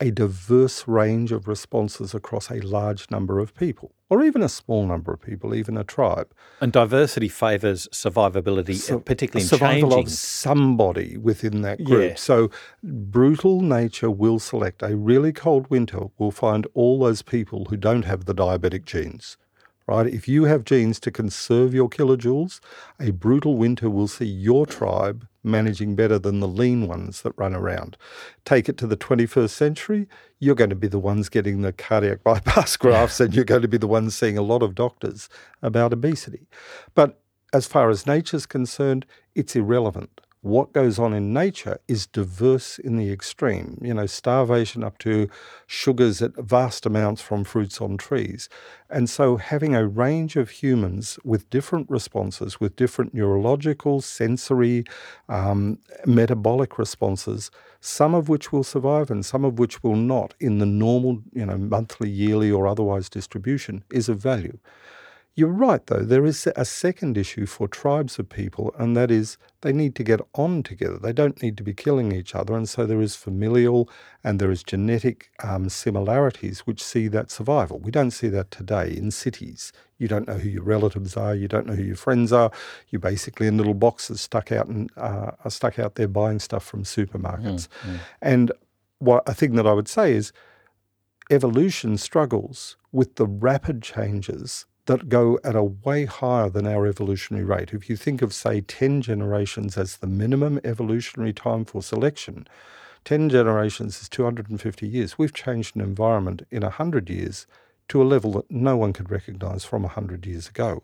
a 0.00 0.10
diverse 0.10 0.86
range 0.86 1.32
of 1.32 1.48
responses 1.48 2.14
across 2.14 2.50
a 2.50 2.60
large 2.60 3.10
number 3.10 3.38
of 3.38 3.54
people, 3.54 3.94
or 4.10 4.22
even 4.22 4.42
a 4.42 4.48
small 4.48 4.86
number 4.86 5.12
of 5.12 5.22
people, 5.22 5.54
even 5.54 5.76
a 5.76 5.84
tribe. 5.84 6.32
And 6.60 6.70
diversity 6.70 7.28
favours 7.28 7.88
survivability, 7.92 8.74
so, 8.74 9.00
particularly 9.00 9.44
in 9.44 9.48
survival 9.48 9.90
changing. 9.90 10.06
of 10.06 10.12
somebody 10.12 11.16
within 11.16 11.62
that 11.62 11.82
group. 11.82 12.10
Yeah. 12.10 12.16
So, 12.16 12.50
brutal 12.82 13.62
nature 13.62 14.10
will 14.10 14.38
select. 14.38 14.82
A 14.82 14.96
really 14.96 15.32
cold 15.32 15.70
winter 15.70 16.08
will 16.18 16.30
find 16.30 16.66
all 16.74 16.98
those 16.98 17.22
people 17.22 17.66
who 17.66 17.76
don't 17.76 18.04
have 18.04 18.26
the 18.26 18.34
diabetic 18.34 18.84
genes 18.84 19.38
right? 19.88 20.06
If 20.06 20.26
you 20.26 20.44
have 20.44 20.64
genes 20.64 20.98
to 20.98 21.12
conserve 21.12 21.72
your 21.72 21.88
kilojoules, 21.88 22.58
a 22.98 23.12
brutal 23.12 23.56
winter 23.56 23.88
will 23.88 24.08
see 24.08 24.26
your 24.26 24.66
tribe 24.66 25.28
managing 25.46 25.94
better 25.94 26.18
than 26.18 26.40
the 26.40 26.48
lean 26.48 26.86
ones 26.86 27.22
that 27.22 27.32
run 27.36 27.54
around. 27.54 27.96
Take 28.44 28.68
it 28.68 28.76
to 28.78 28.86
the 28.86 28.96
21st 28.96 29.50
century, 29.50 30.08
you're 30.38 30.54
going 30.54 30.70
to 30.70 30.76
be 30.76 30.88
the 30.88 30.98
ones 30.98 31.28
getting 31.28 31.62
the 31.62 31.72
cardiac 31.72 32.22
bypass 32.24 32.76
grafts 32.76 33.20
and 33.20 33.34
you're 33.34 33.44
going 33.44 33.62
to 33.62 33.68
be 33.68 33.78
the 33.78 33.86
ones 33.86 34.14
seeing 34.14 34.36
a 34.36 34.42
lot 34.42 34.62
of 34.62 34.74
doctors 34.74 35.28
about 35.62 35.92
obesity. 35.92 36.46
But 36.94 37.20
as 37.52 37.66
far 37.66 37.88
as 37.88 38.06
nature's 38.06 38.44
concerned, 38.44 39.06
it's 39.34 39.56
irrelevant 39.56 40.20
what 40.42 40.72
goes 40.72 40.98
on 40.98 41.12
in 41.12 41.32
nature 41.32 41.78
is 41.88 42.06
diverse 42.06 42.78
in 42.78 42.96
the 42.96 43.10
extreme. 43.10 43.78
You 43.82 43.94
know, 43.94 44.06
starvation 44.06 44.84
up 44.84 44.98
to 44.98 45.28
sugars 45.66 46.22
at 46.22 46.36
vast 46.36 46.86
amounts 46.86 47.20
from 47.20 47.42
fruits 47.44 47.80
on 47.80 47.96
trees. 47.96 48.48
And 48.88 49.10
so 49.10 49.36
having 49.38 49.74
a 49.74 49.86
range 49.86 50.36
of 50.36 50.50
humans 50.50 51.18
with 51.24 51.50
different 51.50 51.90
responses, 51.90 52.60
with 52.60 52.76
different 52.76 53.12
neurological, 53.12 54.00
sensory, 54.00 54.84
um, 55.28 55.78
metabolic 56.04 56.78
responses, 56.78 57.50
some 57.80 58.14
of 58.14 58.28
which 58.28 58.52
will 58.52 58.64
survive 58.64 59.10
and 59.10 59.24
some 59.24 59.44
of 59.44 59.58
which 59.58 59.82
will 59.82 59.96
not 59.96 60.34
in 60.38 60.58
the 60.58 60.66
normal, 60.66 61.22
you 61.32 61.44
know, 61.46 61.58
monthly, 61.58 62.08
yearly, 62.10 62.50
or 62.50 62.66
otherwise 62.68 63.08
distribution 63.08 63.82
is 63.92 64.08
of 64.08 64.18
value. 64.18 64.58
You're 65.38 65.48
right, 65.48 65.86
though. 65.86 66.02
There 66.02 66.24
is 66.24 66.48
a 66.56 66.64
second 66.64 67.18
issue 67.18 67.44
for 67.44 67.68
tribes 67.68 68.18
of 68.18 68.30
people, 68.30 68.74
and 68.78 68.96
that 68.96 69.10
is 69.10 69.36
they 69.60 69.70
need 69.70 69.94
to 69.96 70.02
get 70.02 70.22
on 70.34 70.62
together. 70.62 70.98
They 70.98 71.12
don't 71.12 71.42
need 71.42 71.58
to 71.58 71.62
be 71.62 71.74
killing 71.74 72.10
each 72.10 72.34
other. 72.34 72.56
And 72.56 72.66
so 72.66 72.86
there 72.86 73.02
is 73.02 73.16
familial 73.16 73.86
and 74.24 74.40
there 74.40 74.50
is 74.50 74.62
genetic 74.62 75.28
um, 75.44 75.68
similarities 75.68 76.60
which 76.60 76.82
see 76.82 77.06
that 77.08 77.30
survival. 77.30 77.78
We 77.78 77.90
don't 77.90 78.12
see 78.12 78.28
that 78.28 78.50
today 78.50 78.96
in 78.96 79.10
cities. 79.10 79.72
You 79.98 80.08
don't 80.08 80.26
know 80.26 80.38
who 80.38 80.48
your 80.48 80.62
relatives 80.62 81.18
are. 81.18 81.34
You 81.34 81.48
don't 81.48 81.66
know 81.66 81.74
who 81.74 81.84
your 81.84 81.96
friends 81.96 82.32
are. 82.32 82.50
You're 82.88 83.00
basically 83.00 83.46
in 83.46 83.58
little 83.58 83.74
boxes 83.74 84.22
stuck 84.22 84.50
out 84.50 84.68
and 84.68 84.90
uh, 84.96 85.32
are 85.44 85.50
stuck 85.50 85.78
out 85.78 85.96
there 85.96 86.08
buying 86.08 86.38
stuff 86.38 86.64
from 86.64 86.84
supermarkets. 86.84 87.68
Mm, 87.84 87.90
mm. 87.90 87.98
And 88.22 88.52
what 89.00 89.22
a 89.26 89.34
thing 89.34 89.56
that 89.56 89.66
I 89.66 89.74
would 89.74 89.88
say 89.88 90.14
is 90.14 90.32
evolution 91.30 91.98
struggles 91.98 92.78
with 92.90 93.16
the 93.16 93.26
rapid 93.26 93.82
changes 93.82 94.64
that 94.86 95.08
go 95.08 95.38
at 95.44 95.54
a 95.54 95.62
way 95.62 96.04
higher 96.04 96.48
than 96.48 96.66
our 96.66 96.86
evolutionary 96.86 97.44
rate. 97.44 97.72
If 97.72 97.90
you 97.90 97.96
think 97.96 98.22
of, 98.22 98.32
say, 98.32 98.60
10 98.60 99.02
generations 99.02 99.76
as 99.76 99.96
the 99.96 100.06
minimum 100.06 100.60
evolutionary 100.64 101.32
time 101.32 101.64
for 101.64 101.82
selection, 101.82 102.46
10 103.04 103.28
generations 103.28 104.00
is 104.00 104.08
250 104.08 104.88
years. 104.88 105.18
We've 105.18 105.34
changed 105.34 105.76
an 105.76 105.82
environment 105.82 106.46
in 106.50 106.62
100 106.62 107.10
years 107.10 107.46
to 107.88 108.02
a 108.02 108.04
level 108.04 108.32
that 108.32 108.50
no 108.50 108.76
one 108.76 108.92
could 108.92 109.10
recognize 109.10 109.64
from 109.64 109.82
100 109.82 110.26
years 110.26 110.48
ago. 110.48 110.82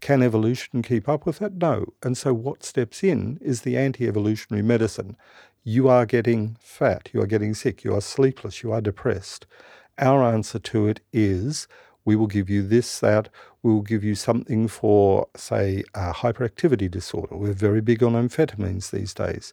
Can 0.00 0.22
evolution 0.22 0.82
keep 0.82 1.08
up 1.08 1.26
with 1.26 1.38
that? 1.38 1.54
No. 1.54 1.86
And 2.02 2.16
so, 2.16 2.32
what 2.32 2.62
steps 2.62 3.02
in 3.02 3.38
is 3.40 3.62
the 3.62 3.76
anti 3.76 4.06
evolutionary 4.06 4.62
medicine. 4.62 5.16
You 5.64 5.88
are 5.88 6.06
getting 6.06 6.56
fat, 6.60 7.10
you 7.12 7.20
are 7.20 7.26
getting 7.26 7.52
sick, 7.54 7.82
you 7.82 7.94
are 7.94 8.00
sleepless, 8.00 8.62
you 8.62 8.72
are 8.72 8.80
depressed. 8.80 9.46
Our 9.98 10.22
answer 10.22 10.60
to 10.60 10.86
it 10.86 11.00
is 11.12 11.66
we 12.08 12.16
will 12.16 12.26
give 12.26 12.48
you 12.48 12.62
this, 12.62 13.00
that. 13.00 13.28
We 13.62 13.70
will 13.70 13.82
give 13.82 14.02
you 14.02 14.14
something 14.14 14.66
for, 14.66 15.28
say, 15.36 15.84
a 15.94 16.14
hyperactivity 16.14 16.90
disorder. 16.90 17.36
We're 17.36 17.52
very 17.52 17.82
big 17.82 18.02
on 18.02 18.14
amphetamines 18.14 18.90
these 18.90 19.12
days. 19.12 19.52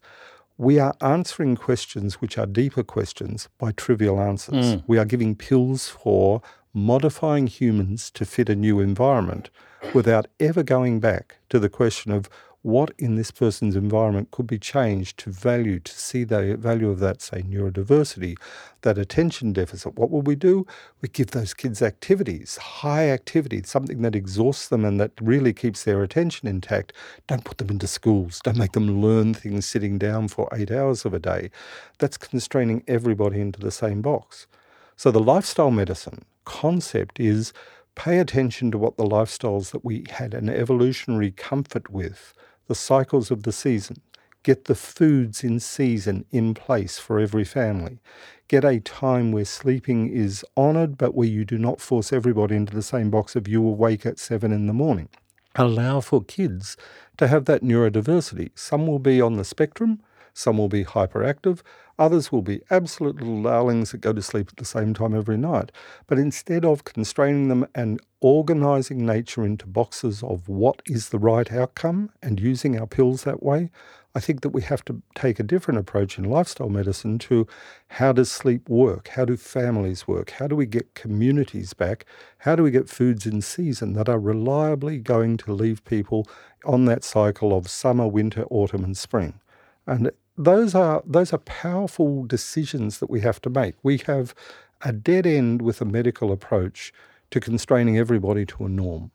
We 0.57 0.79
are 0.79 0.95
answering 1.01 1.57
questions 1.57 2.21
which 2.21 2.37
are 2.37 2.45
deeper 2.45 2.81
questions 2.81 3.49
by 3.57 3.73
trivial 3.73 4.21
answers. 4.21 4.67
Mm. 4.75 4.83
We 4.87 4.97
are 4.97 5.03
giving 5.03 5.35
pills 5.35 5.89
for 5.89 6.41
modifying 6.73 7.47
humans 7.47 8.09
to 8.11 8.23
fit 8.23 8.47
a 8.47 8.55
new 8.55 8.79
environment 8.79 9.49
without 9.93 10.27
ever 10.39 10.63
going 10.63 11.01
back 11.01 11.35
to 11.49 11.59
the 11.59 11.67
question 11.67 12.13
of 12.13 12.29
what 12.65 12.89
in 12.97 13.13
this 13.13 13.29
person's 13.29 13.75
environment 13.75 14.31
could 14.31 14.47
be 14.47 14.57
changed 14.57 15.19
to 15.19 15.29
value, 15.29 15.79
to 15.79 15.93
see 15.93 16.23
the 16.23 16.57
value 16.57 16.89
of 16.89 16.99
that, 16.99 17.21
say, 17.21 17.43
neurodiversity, 17.43 18.35
that 18.81 18.97
attention 18.97 19.53
deficit. 19.53 19.95
What 19.95 20.09
will 20.09 20.23
we 20.23 20.33
do? 20.33 20.65
We 20.99 21.09
give 21.09 21.29
those 21.29 21.53
kids 21.53 21.83
activities, 21.83 22.57
high 22.57 23.11
activity, 23.11 23.61
something 23.63 24.01
that 24.01 24.15
exhausts 24.15 24.67
them 24.67 24.83
and 24.83 24.99
that 24.99 25.11
really 25.21 25.53
keeps 25.53 25.83
their 25.83 26.01
attention 26.01 26.47
intact. 26.47 26.91
Don't 27.27 27.43
put 27.43 27.59
them 27.59 27.69
into 27.69 27.85
schools. 27.85 28.41
Don't 28.43 28.57
make 28.57 28.71
them 28.71 28.99
learn 28.99 29.35
things 29.35 29.67
sitting 29.67 29.99
down 29.99 30.27
for 30.27 30.49
eight 30.51 30.71
hours 30.71 31.05
of 31.05 31.13
a 31.13 31.19
day. 31.19 31.51
That's 31.99 32.17
constraining 32.17 32.83
everybody 32.87 33.41
into 33.41 33.59
the 33.59 33.69
same 33.69 34.01
box. 34.01 34.47
So 34.95 35.11
the 35.11 35.19
lifestyle 35.19 35.69
medicine 35.69 36.25
concept 36.45 37.19
is 37.19 37.53
pay 37.93 38.17
attention 38.17 38.71
to 38.71 38.79
what 38.79 38.97
the 38.97 39.05
lifestyles 39.05 39.69
that 39.69 39.85
we 39.85 40.05
had 40.09 40.33
an 40.33 40.49
evolutionary 40.49 41.29
comfort 41.29 41.91
with 41.91 42.33
the 42.67 42.75
cycles 42.75 43.31
of 43.31 43.43
the 43.43 43.51
season. 43.51 44.01
Get 44.43 44.65
the 44.65 44.75
foods 44.75 45.43
in 45.43 45.59
season 45.59 46.25
in 46.31 46.53
place 46.53 46.99
for 46.99 47.19
every 47.19 47.43
family. 47.43 47.99
Get 48.47 48.63
a 48.63 48.79
time 48.79 49.31
where 49.31 49.45
sleeping 49.45 50.07
is 50.07 50.45
honoured, 50.55 50.97
but 50.97 51.15
where 51.15 51.27
you 51.27 51.45
do 51.45 51.57
not 51.57 51.81
force 51.81 52.13
everybody 52.13 52.55
into 52.55 52.75
the 52.75 52.83
same 52.83 53.09
box 53.09 53.35
of 53.35 53.47
you 53.47 53.65
awake 53.65 54.05
at 54.05 54.19
seven 54.19 54.51
in 54.51 54.67
the 54.67 54.73
morning. 54.73 55.09
Allow 55.55 56.01
for 56.01 56.23
kids 56.23 56.77
to 57.17 57.27
have 57.27 57.45
that 57.45 57.63
neurodiversity. 57.63 58.51
Some 58.53 58.85
will 58.85 58.99
be 58.99 59.19
on 59.19 59.37
the 59.37 59.45
spectrum, 59.45 60.01
some 60.37 60.57
will 60.57 60.67
be 60.67 60.83
hyperactive, 60.83 61.61
others 61.97 62.29
will 62.29 62.41
be 62.41 62.61
absolute 62.69 63.15
little 63.15 63.41
darlings 63.41 63.91
that 63.91 64.01
go 64.01 64.11
to 64.11 64.21
sleep 64.21 64.49
at 64.49 64.57
the 64.57 64.65
same 64.65 64.93
time 64.93 65.15
every 65.15 65.37
night. 65.37 65.71
But 66.07 66.19
instead 66.19 66.65
of 66.65 66.83
constraining 66.83 67.47
them 67.47 67.65
and 67.73 68.01
organizing 68.19 69.05
nature 69.05 69.45
into 69.45 69.65
boxes 69.65 70.21
of 70.21 70.49
what 70.49 70.81
is 70.85 71.09
the 71.09 71.19
right 71.19 71.49
outcome 71.53 72.09
and 72.21 72.37
using 72.37 72.77
our 72.77 72.85
pills 72.85 73.23
that 73.23 73.41
way, 73.41 73.71
I 74.13 74.19
think 74.19 74.41
that 74.41 74.49
we 74.49 74.61
have 74.63 74.83
to 74.85 75.01
take 75.13 75.39
a 75.39 75.43
different 75.43 75.79
approach 75.79 76.17
in 76.17 76.25
lifestyle 76.25 76.69
medicine 76.69 77.17
to 77.19 77.47
how 77.87 78.11
does 78.11 78.29
sleep 78.29 78.67
work? 78.67 79.07
How 79.09 79.23
do 79.23 79.37
families 79.37 80.05
work? 80.05 80.31
How 80.31 80.47
do 80.47 80.55
we 80.55 80.65
get 80.65 80.95
communities 80.95 81.73
back? 81.73 82.05
How 82.39 82.57
do 82.57 82.63
we 82.63 82.71
get 82.71 82.89
foods 82.89 83.25
in 83.25 83.41
season 83.41 83.93
that 83.93 84.09
are 84.09 84.19
reliably 84.19 84.99
going 84.99 85.37
to 85.37 85.53
leave 85.53 85.85
people 85.85 86.27
on 86.65 86.83
that 86.85 87.05
cycle 87.05 87.55
of 87.55 87.69
summer, 87.69 88.07
winter, 88.07 88.43
autumn, 88.49 88.83
and 88.83 88.97
spring? 88.97 89.39
And 89.87 90.11
those 90.37 90.75
are 90.75 91.01
those 91.05 91.33
are 91.33 91.39
powerful 91.39 92.25
decisions 92.25 92.99
that 92.99 93.09
we 93.09 93.21
have 93.21 93.41
to 93.41 93.49
make. 93.49 93.75
We 93.83 93.99
have 94.05 94.35
a 94.81 94.91
dead 94.91 95.25
end 95.25 95.61
with 95.61 95.81
a 95.81 95.85
medical 95.85 96.31
approach 96.31 96.93
to 97.31 97.39
constraining 97.39 97.97
everybody 97.97 98.45
to 98.45 98.65
a 98.65 98.69
norm. 98.69 99.11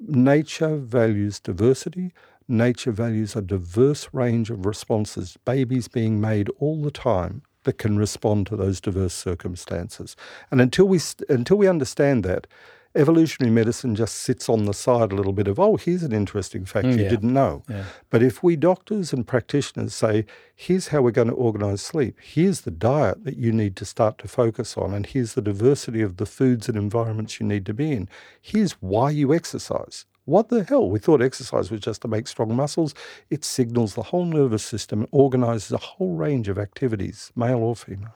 Nature 0.00 0.76
values 0.76 1.38
diversity. 1.40 2.12
Nature 2.48 2.90
values 2.90 3.36
a 3.36 3.40
diverse 3.40 4.08
range 4.12 4.50
of 4.50 4.66
responses, 4.66 5.38
babies 5.44 5.86
being 5.86 6.20
made 6.20 6.50
all 6.58 6.82
the 6.82 6.90
time 6.90 7.42
that 7.64 7.78
can 7.78 7.96
respond 7.96 8.46
to 8.48 8.56
those 8.56 8.80
diverse 8.80 9.14
circumstances. 9.14 10.16
And 10.50 10.60
until 10.60 10.86
we, 10.86 11.00
until 11.28 11.56
we 11.56 11.68
understand 11.68 12.24
that, 12.24 12.48
evolutionary 12.94 13.52
medicine 13.52 13.94
just 13.94 14.16
sits 14.16 14.48
on 14.48 14.64
the 14.64 14.74
side 14.74 15.12
a 15.12 15.14
little 15.14 15.32
bit 15.32 15.48
of, 15.48 15.58
oh, 15.58 15.76
here's 15.76 16.02
an 16.02 16.12
interesting 16.12 16.64
fact 16.64 16.86
mm, 16.86 16.96
you 16.96 17.04
yeah. 17.04 17.08
didn't 17.08 17.32
know. 17.32 17.62
Yeah. 17.68 17.84
But 18.10 18.22
if 18.22 18.42
we 18.42 18.56
doctors 18.56 19.12
and 19.12 19.26
practitioners 19.26 19.94
say, 19.94 20.26
here's 20.54 20.88
how 20.88 21.02
we're 21.02 21.10
going 21.10 21.28
to 21.28 21.34
organize 21.34 21.80
sleep, 21.80 22.18
here's 22.20 22.62
the 22.62 22.70
diet 22.70 23.24
that 23.24 23.36
you 23.36 23.52
need 23.52 23.76
to 23.76 23.84
start 23.84 24.18
to 24.18 24.28
focus 24.28 24.76
on, 24.76 24.92
and 24.92 25.06
here's 25.06 25.34
the 25.34 25.42
diversity 25.42 26.02
of 26.02 26.18
the 26.18 26.26
foods 26.26 26.68
and 26.68 26.76
environments 26.76 27.40
you 27.40 27.46
need 27.46 27.66
to 27.66 27.74
be 27.74 27.92
in, 27.92 28.08
here's 28.40 28.72
why 28.72 29.10
you 29.10 29.34
exercise. 29.34 30.04
What 30.24 30.50
the 30.50 30.62
hell? 30.62 30.88
We 30.88 31.00
thought 31.00 31.20
exercise 31.20 31.70
was 31.70 31.80
just 31.80 32.02
to 32.02 32.08
make 32.08 32.28
strong 32.28 32.54
muscles. 32.54 32.94
It 33.28 33.44
signals 33.44 33.94
the 33.94 34.04
whole 34.04 34.24
nervous 34.24 34.62
system 34.62 35.00
and 35.00 35.08
organizes 35.10 35.72
a 35.72 35.78
whole 35.78 36.14
range 36.14 36.48
of 36.48 36.58
activities, 36.58 37.32
male 37.34 37.58
or 37.58 37.74
female. 37.74 38.14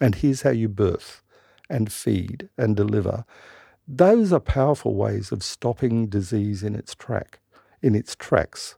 And 0.00 0.16
here's 0.16 0.42
how 0.42 0.50
you 0.50 0.68
birth 0.68 1.22
and 1.70 1.92
feed 1.92 2.48
and 2.58 2.74
deliver 2.74 3.24
those 3.88 4.32
are 4.32 4.40
powerful 4.40 4.94
ways 4.94 5.30
of 5.30 5.42
stopping 5.42 6.06
disease 6.06 6.62
in 6.62 6.74
its 6.74 6.94
track, 6.94 7.38
in 7.82 7.94
its 7.94 8.16
tracks. 8.16 8.76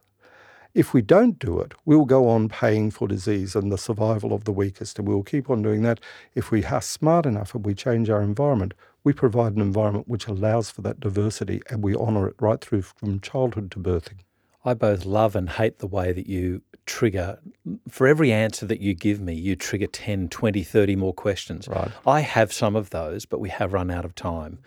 If 0.75 0.93
we 0.93 1.01
don't 1.01 1.39
do 1.39 1.59
it, 1.59 1.73
we'll 1.83 2.05
go 2.05 2.29
on 2.29 2.47
paying 2.47 2.91
for 2.91 3.07
disease 3.07 3.55
and 3.55 3.71
the 3.71 3.77
survival 3.77 4.33
of 4.33 4.43
the 4.43 4.51
weakest, 4.51 4.99
and 4.99 5.07
we'll 5.07 5.23
keep 5.23 5.49
on 5.49 5.63
doing 5.63 5.81
that. 5.81 5.99
If 6.35 6.51
we 6.51 6.63
are 6.63 6.81
smart 6.81 7.25
enough 7.25 7.55
and 7.55 7.65
we 7.65 7.73
change 7.73 8.09
our 8.09 8.21
environment, 8.21 8.75
we 9.03 9.11
provide 9.11 9.53
an 9.55 9.61
environment 9.61 10.07
which 10.07 10.27
allows 10.27 10.69
for 10.69 10.83
that 10.83 10.99
diversity 10.99 11.61
and 11.69 11.83
we 11.83 11.95
honour 11.95 12.27
it 12.27 12.35
right 12.39 12.61
through 12.61 12.83
from 12.83 13.19
childhood 13.19 13.71
to 13.71 13.79
birthing. 13.79 14.19
I 14.65 14.73
both 14.73 15.05
love 15.05 15.35
and 15.35 15.49
hate 15.49 15.79
the 15.79 15.87
way 15.87 16.11
that 16.11 16.27
you 16.27 16.61
trigger, 16.85 17.39
for 17.87 18.07
every 18.07 18.31
answer 18.31 18.65
that 18.65 18.81
you 18.81 18.93
give 18.93 19.21
me, 19.21 19.33
you 19.33 19.55
trigger 19.55 19.85
10, 19.87 20.27
20, 20.29 20.63
30 20.63 20.95
more 20.95 21.13
questions. 21.13 21.67
Right. 21.67 21.91
I 22.05 22.21
have 22.21 22.51
some 22.51 22.75
of 22.75 22.89
those, 22.89 23.25
but 23.25 23.39
we 23.39 23.49
have 23.49 23.73
run 23.73 23.91
out 23.91 24.05
of 24.05 24.15
time. 24.15 24.59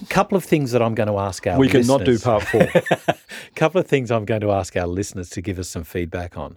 A 0.00 0.06
couple 0.06 0.38
of 0.38 0.44
things 0.44 0.70
that 0.70 0.80
I'm 0.80 0.94
going 0.94 1.08
to 1.08 1.18
ask 1.18 1.46
our 1.46 1.58
we 1.58 1.66
listeners. 1.66 1.86
cannot 1.86 2.04
do 2.04 2.18
part 2.18 2.44
four. 2.44 2.62
A 2.62 3.16
couple 3.56 3.80
of 3.80 3.86
things 3.86 4.10
I'm 4.10 4.24
going 4.24 4.40
to 4.42 4.52
ask 4.52 4.76
our 4.76 4.86
listeners 4.86 5.30
to 5.30 5.40
give 5.42 5.58
us 5.58 5.68
some 5.68 5.84
feedback 5.84 6.38
on. 6.38 6.56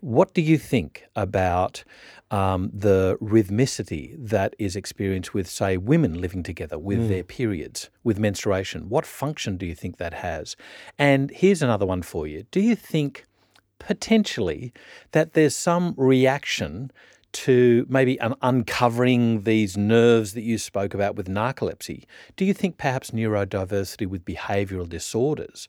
What 0.00 0.34
do 0.34 0.42
you 0.42 0.58
think 0.58 1.04
about 1.16 1.84
um, 2.30 2.70
the 2.72 3.16
rhythmicity 3.22 4.14
that 4.18 4.54
is 4.58 4.76
experienced 4.76 5.34
with, 5.34 5.48
say, 5.48 5.76
women 5.76 6.20
living 6.20 6.42
together 6.42 6.78
with 6.78 7.00
mm. 7.00 7.08
their 7.08 7.24
periods, 7.24 7.90
with 8.02 8.18
menstruation? 8.18 8.88
What 8.88 9.06
function 9.06 9.56
do 9.56 9.66
you 9.66 9.74
think 9.74 9.96
that 9.98 10.14
has? 10.14 10.56
And 10.98 11.30
here's 11.30 11.62
another 11.62 11.86
one 11.86 12.02
for 12.02 12.26
you. 12.26 12.44
Do 12.50 12.60
you 12.60 12.76
think 12.76 13.24
potentially 13.78 14.72
that 15.12 15.34
there's 15.34 15.56
some 15.56 15.94
reaction 15.96 16.90
to 17.32 17.84
maybe 17.88 18.18
un- 18.20 18.36
uncovering 18.42 19.42
these 19.42 19.76
nerves 19.76 20.34
that 20.34 20.42
you 20.42 20.56
spoke 20.56 20.94
about 20.94 21.16
with 21.16 21.28
narcolepsy? 21.28 22.04
Do 22.36 22.44
you 22.44 22.54
think 22.54 22.78
perhaps 22.78 23.10
neurodiversity 23.10 24.06
with 24.06 24.24
behavioral 24.24 24.88
disorders 24.88 25.68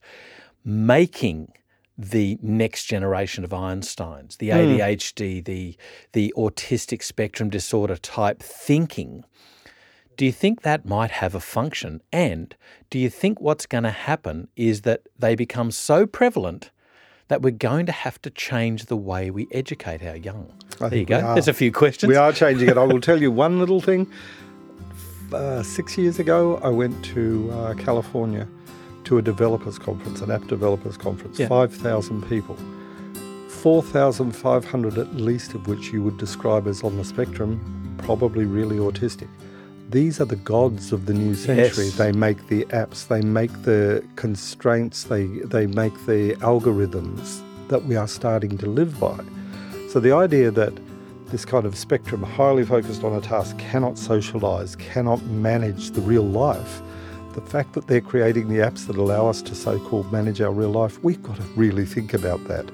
making 0.63 1.53
the 1.97 2.37
next 2.41 2.85
generation 2.85 3.43
of 3.43 3.51
Einsteins, 3.51 4.37
the 4.37 4.49
ADHD, 4.49 5.41
mm. 5.41 5.45
the 5.45 5.77
the 6.11 6.33
autistic 6.37 7.03
spectrum 7.03 7.49
disorder 7.49 7.95
type 7.95 8.41
thinking. 8.41 9.23
Do 10.17 10.25
you 10.25 10.31
think 10.31 10.61
that 10.61 10.85
might 10.85 11.11
have 11.11 11.35
a 11.35 11.39
function? 11.39 12.01
And 12.11 12.55
do 12.89 12.99
you 12.99 13.09
think 13.09 13.41
what's 13.41 13.65
going 13.65 13.83
to 13.83 13.91
happen 13.91 14.47
is 14.55 14.81
that 14.81 15.01
they 15.19 15.35
become 15.35 15.71
so 15.71 16.05
prevalent 16.05 16.71
that 17.27 17.41
we're 17.41 17.51
going 17.51 17.85
to 17.87 17.91
have 17.91 18.21
to 18.21 18.29
change 18.29 18.85
the 18.85 18.95
way 18.95 19.29
we 19.29 19.47
educate 19.51 20.03
our 20.03 20.15
young? 20.15 20.51
I 20.79 20.89
there 20.89 20.99
you 20.99 21.05
go. 21.05 21.33
There's 21.33 21.47
a 21.47 21.53
few 21.53 21.71
questions. 21.71 22.09
We 22.09 22.15
are 22.15 22.31
changing 22.31 22.69
it. 22.69 22.77
I 22.77 22.83
will 22.83 23.01
tell 23.09 23.21
you 23.21 23.31
one 23.31 23.59
little 23.59 23.81
thing. 23.81 24.09
Uh, 25.33 25.63
six 25.63 25.97
years 25.97 26.19
ago, 26.19 26.57
I 26.63 26.69
went 26.69 27.03
to 27.05 27.51
uh, 27.51 27.73
California 27.73 28.47
to 29.05 29.17
a 29.17 29.21
developers 29.21 29.79
conference, 29.79 30.21
an 30.21 30.31
app 30.31 30.45
developers 30.47 30.97
conference, 30.97 31.39
yeah. 31.39 31.47
5,000 31.47 32.27
people. 32.27 32.57
4,500 33.49 34.97
at 34.97 35.15
least 35.15 35.53
of 35.53 35.67
which 35.67 35.91
you 35.91 36.03
would 36.03 36.17
describe 36.17 36.67
as 36.67 36.83
on 36.83 36.97
the 36.97 37.03
spectrum, 37.03 37.95
probably 37.97 38.45
really 38.45 38.77
autistic. 38.77 39.27
These 39.89 40.19
are 40.19 40.25
the 40.25 40.35
gods 40.35 40.91
of 40.91 41.05
the 41.05 41.13
new 41.13 41.35
century. 41.35 41.85
Yes. 41.85 41.95
They 41.97 42.11
make 42.11 42.47
the 42.47 42.65
apps, 42.65 43.07
they 43.07 43.21
make 43.21 43.51
the 43.63 44.03
constraints, 44.15 45.03
they, 45.05 45.25
they 45.25 45.67
make 45.67 45.93
the 46.05 46.35
algorithms 46.41 47.41
that 47.69 47.85
we 47.85 47.95
are 47.95 48.07
starting 48.07 48.57
to 48.59 48.67
live 48.67 48.99
by. 48.99 49.19
So 49.89 49.99
the 49.99 50.11
idea 50.11 50.51
that 50.51 50.73
this 51.27 51.45
kind 51.45 51.65
of 51.65 51.75
spectrum, 51.75 52.21
highly 52.23 52.65
focused 52.65 53.03
on 53.03 53.13
a 53.13 53.21
task, 53.21 53.57
cannot 53.57 53.97
socialize, 53.97 54.75
cannot 54.75 55.23
manage 55.23 55.91
the 55.91 56.01
real 56.01 56.23
life, 56.25 56.81
the 57.35 57.41
fact 57.41 57.73
that 57.73 57.87
they're 57.87 58.01
creating 58.01 58.47
the 58.47 58.59
apps 58.59 58.87
that 58.87 58.95
allow 58.95 59.27
us 59.27 59.41
to 59.41 59.53
so 59.53 59.77
called 59.77 60.11
manage 60.11 60.39
our 60.39 60.51
real 60.51 60.69
life, 60.69 61.03
we've 61.03 61.21
got 61.21 61.35
to 61.35 61.43
really 61.55 61.85
think 61.85 62.13
about 62.13 62.43
that. 62.47 62.65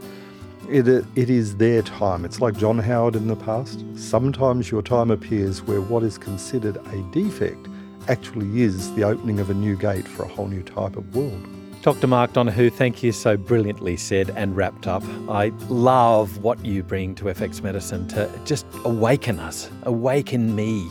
It, 0.70 0.88
it 0.88 1.30
is 1.30 1.57
their 1.57 1.82
time. 1.82 2.24
It's 2.24 2.39
like 2.39 2.55
John 2.55 2.78
Howard 2.78 3.16
in 3.16 3.28
the 3.28 3.36
past. 3.36 3.84
Sometimes 3.95 4.70
your 4.70 4.84
time 4.84 5.09
appears 5.09 5.64
where 5.64 5.82
what 5.82 6.03
is 6.03 6.18
considered 6.18 6.78
a 6.78 6.97
defect 7.12 7.68
actually 8.07 8.62
is 8.62 8.93
the 8.95 9.03
opening 9.03 9.39
of 9.39 9.49
a 9.49 9.53
new 9.53 9.76
gate 9.76 10.07
for 10.07 10.24
a 10.24 10.28
whole 10.28 10.47
new 10.47 10.64
type 10.64 10.95
of 10.95 11.16
world. 11.16 11.47
Dr. 11.82 12.05
Mark 12.05 12.34
Donohoe, 12.34 12.70
thank 12.70 13.01
you 13.01 13.12
so 13.12 13.36
brilliantly 13.36 13.97
said 13.97 14.30
and 14.36 14.55
wrapped 14.55 14.86
up. 14.86 15.03
I 15.28 15.47
love 15.68 16.43
what 16.43 16.64
you 16.64 16.84
bring 16.84 17.16
to 17.16 17.26
FX 17.26 17.64
Medicine 17.64 18.07
to 18.09 18.32
just 18.45 18.68
awaken 18.86 19.39
us, 19.39 19.72
awaken 19.84 20.55
me 20.55 20.88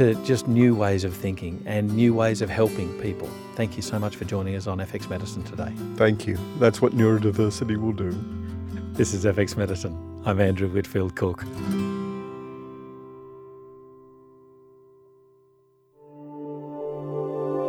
to 0.00 0.14
just 0.24 0.48
new 0.48 0.74
ways 0.74 1.04
of 1.04 1.12
thinking 1.14 1.62
and 1.66 1.94
new 1.94 2.14
ways 2.14 2.40
of 2.40 2.48
helping 2.48 2.90
people. 3.02 3.28
Thank 3.54 3.76
you 3.76 3.82
so 3.82 3.98
much 3.98 4.16
for 4.16 4.24
joining 4.24 4.56
us 4.56 4.66
on 4.66 4.78
FX 4.78 5.10
Medicine 5.10 5.42
today. 5.42 5.74
Thank 5.96 6.26
you. 6.26 6.38
That's 6.58 6.80
what 6.80 6.94
neurodiversity 6.94 7.76
will 7.76 7.92
do. 7.92 8.18
This 8.94 9.12
is 9.12 9.26
FX 9.26 9.58
Medicine. 9.58 10.22
I'm 10.24 10.40
Andrew 10.40 10.68
Whitfield 10.68 11.16
Cook. 11.16 11.44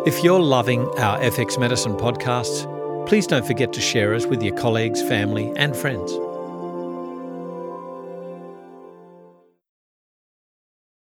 If 0.07 0.23
you're 0.23 0.39
loving 0.39 0.85
our 0.99 1.19
FX 1.19 1.59
Medicine 1.59 1.97
podcasts, 1.97 2.65
please 3.09 3.27
don't 3.27 3.45
forget 3.45 3.73
to 3.73 3.81
share 3.81 4.15
us 4.15 4.25
with 4.25 4.41
your 4.41 4.55
colleagues, 4.55 5.01
family, 5.01 5.51
and 5.57 5.75
friends. 5.75 6.17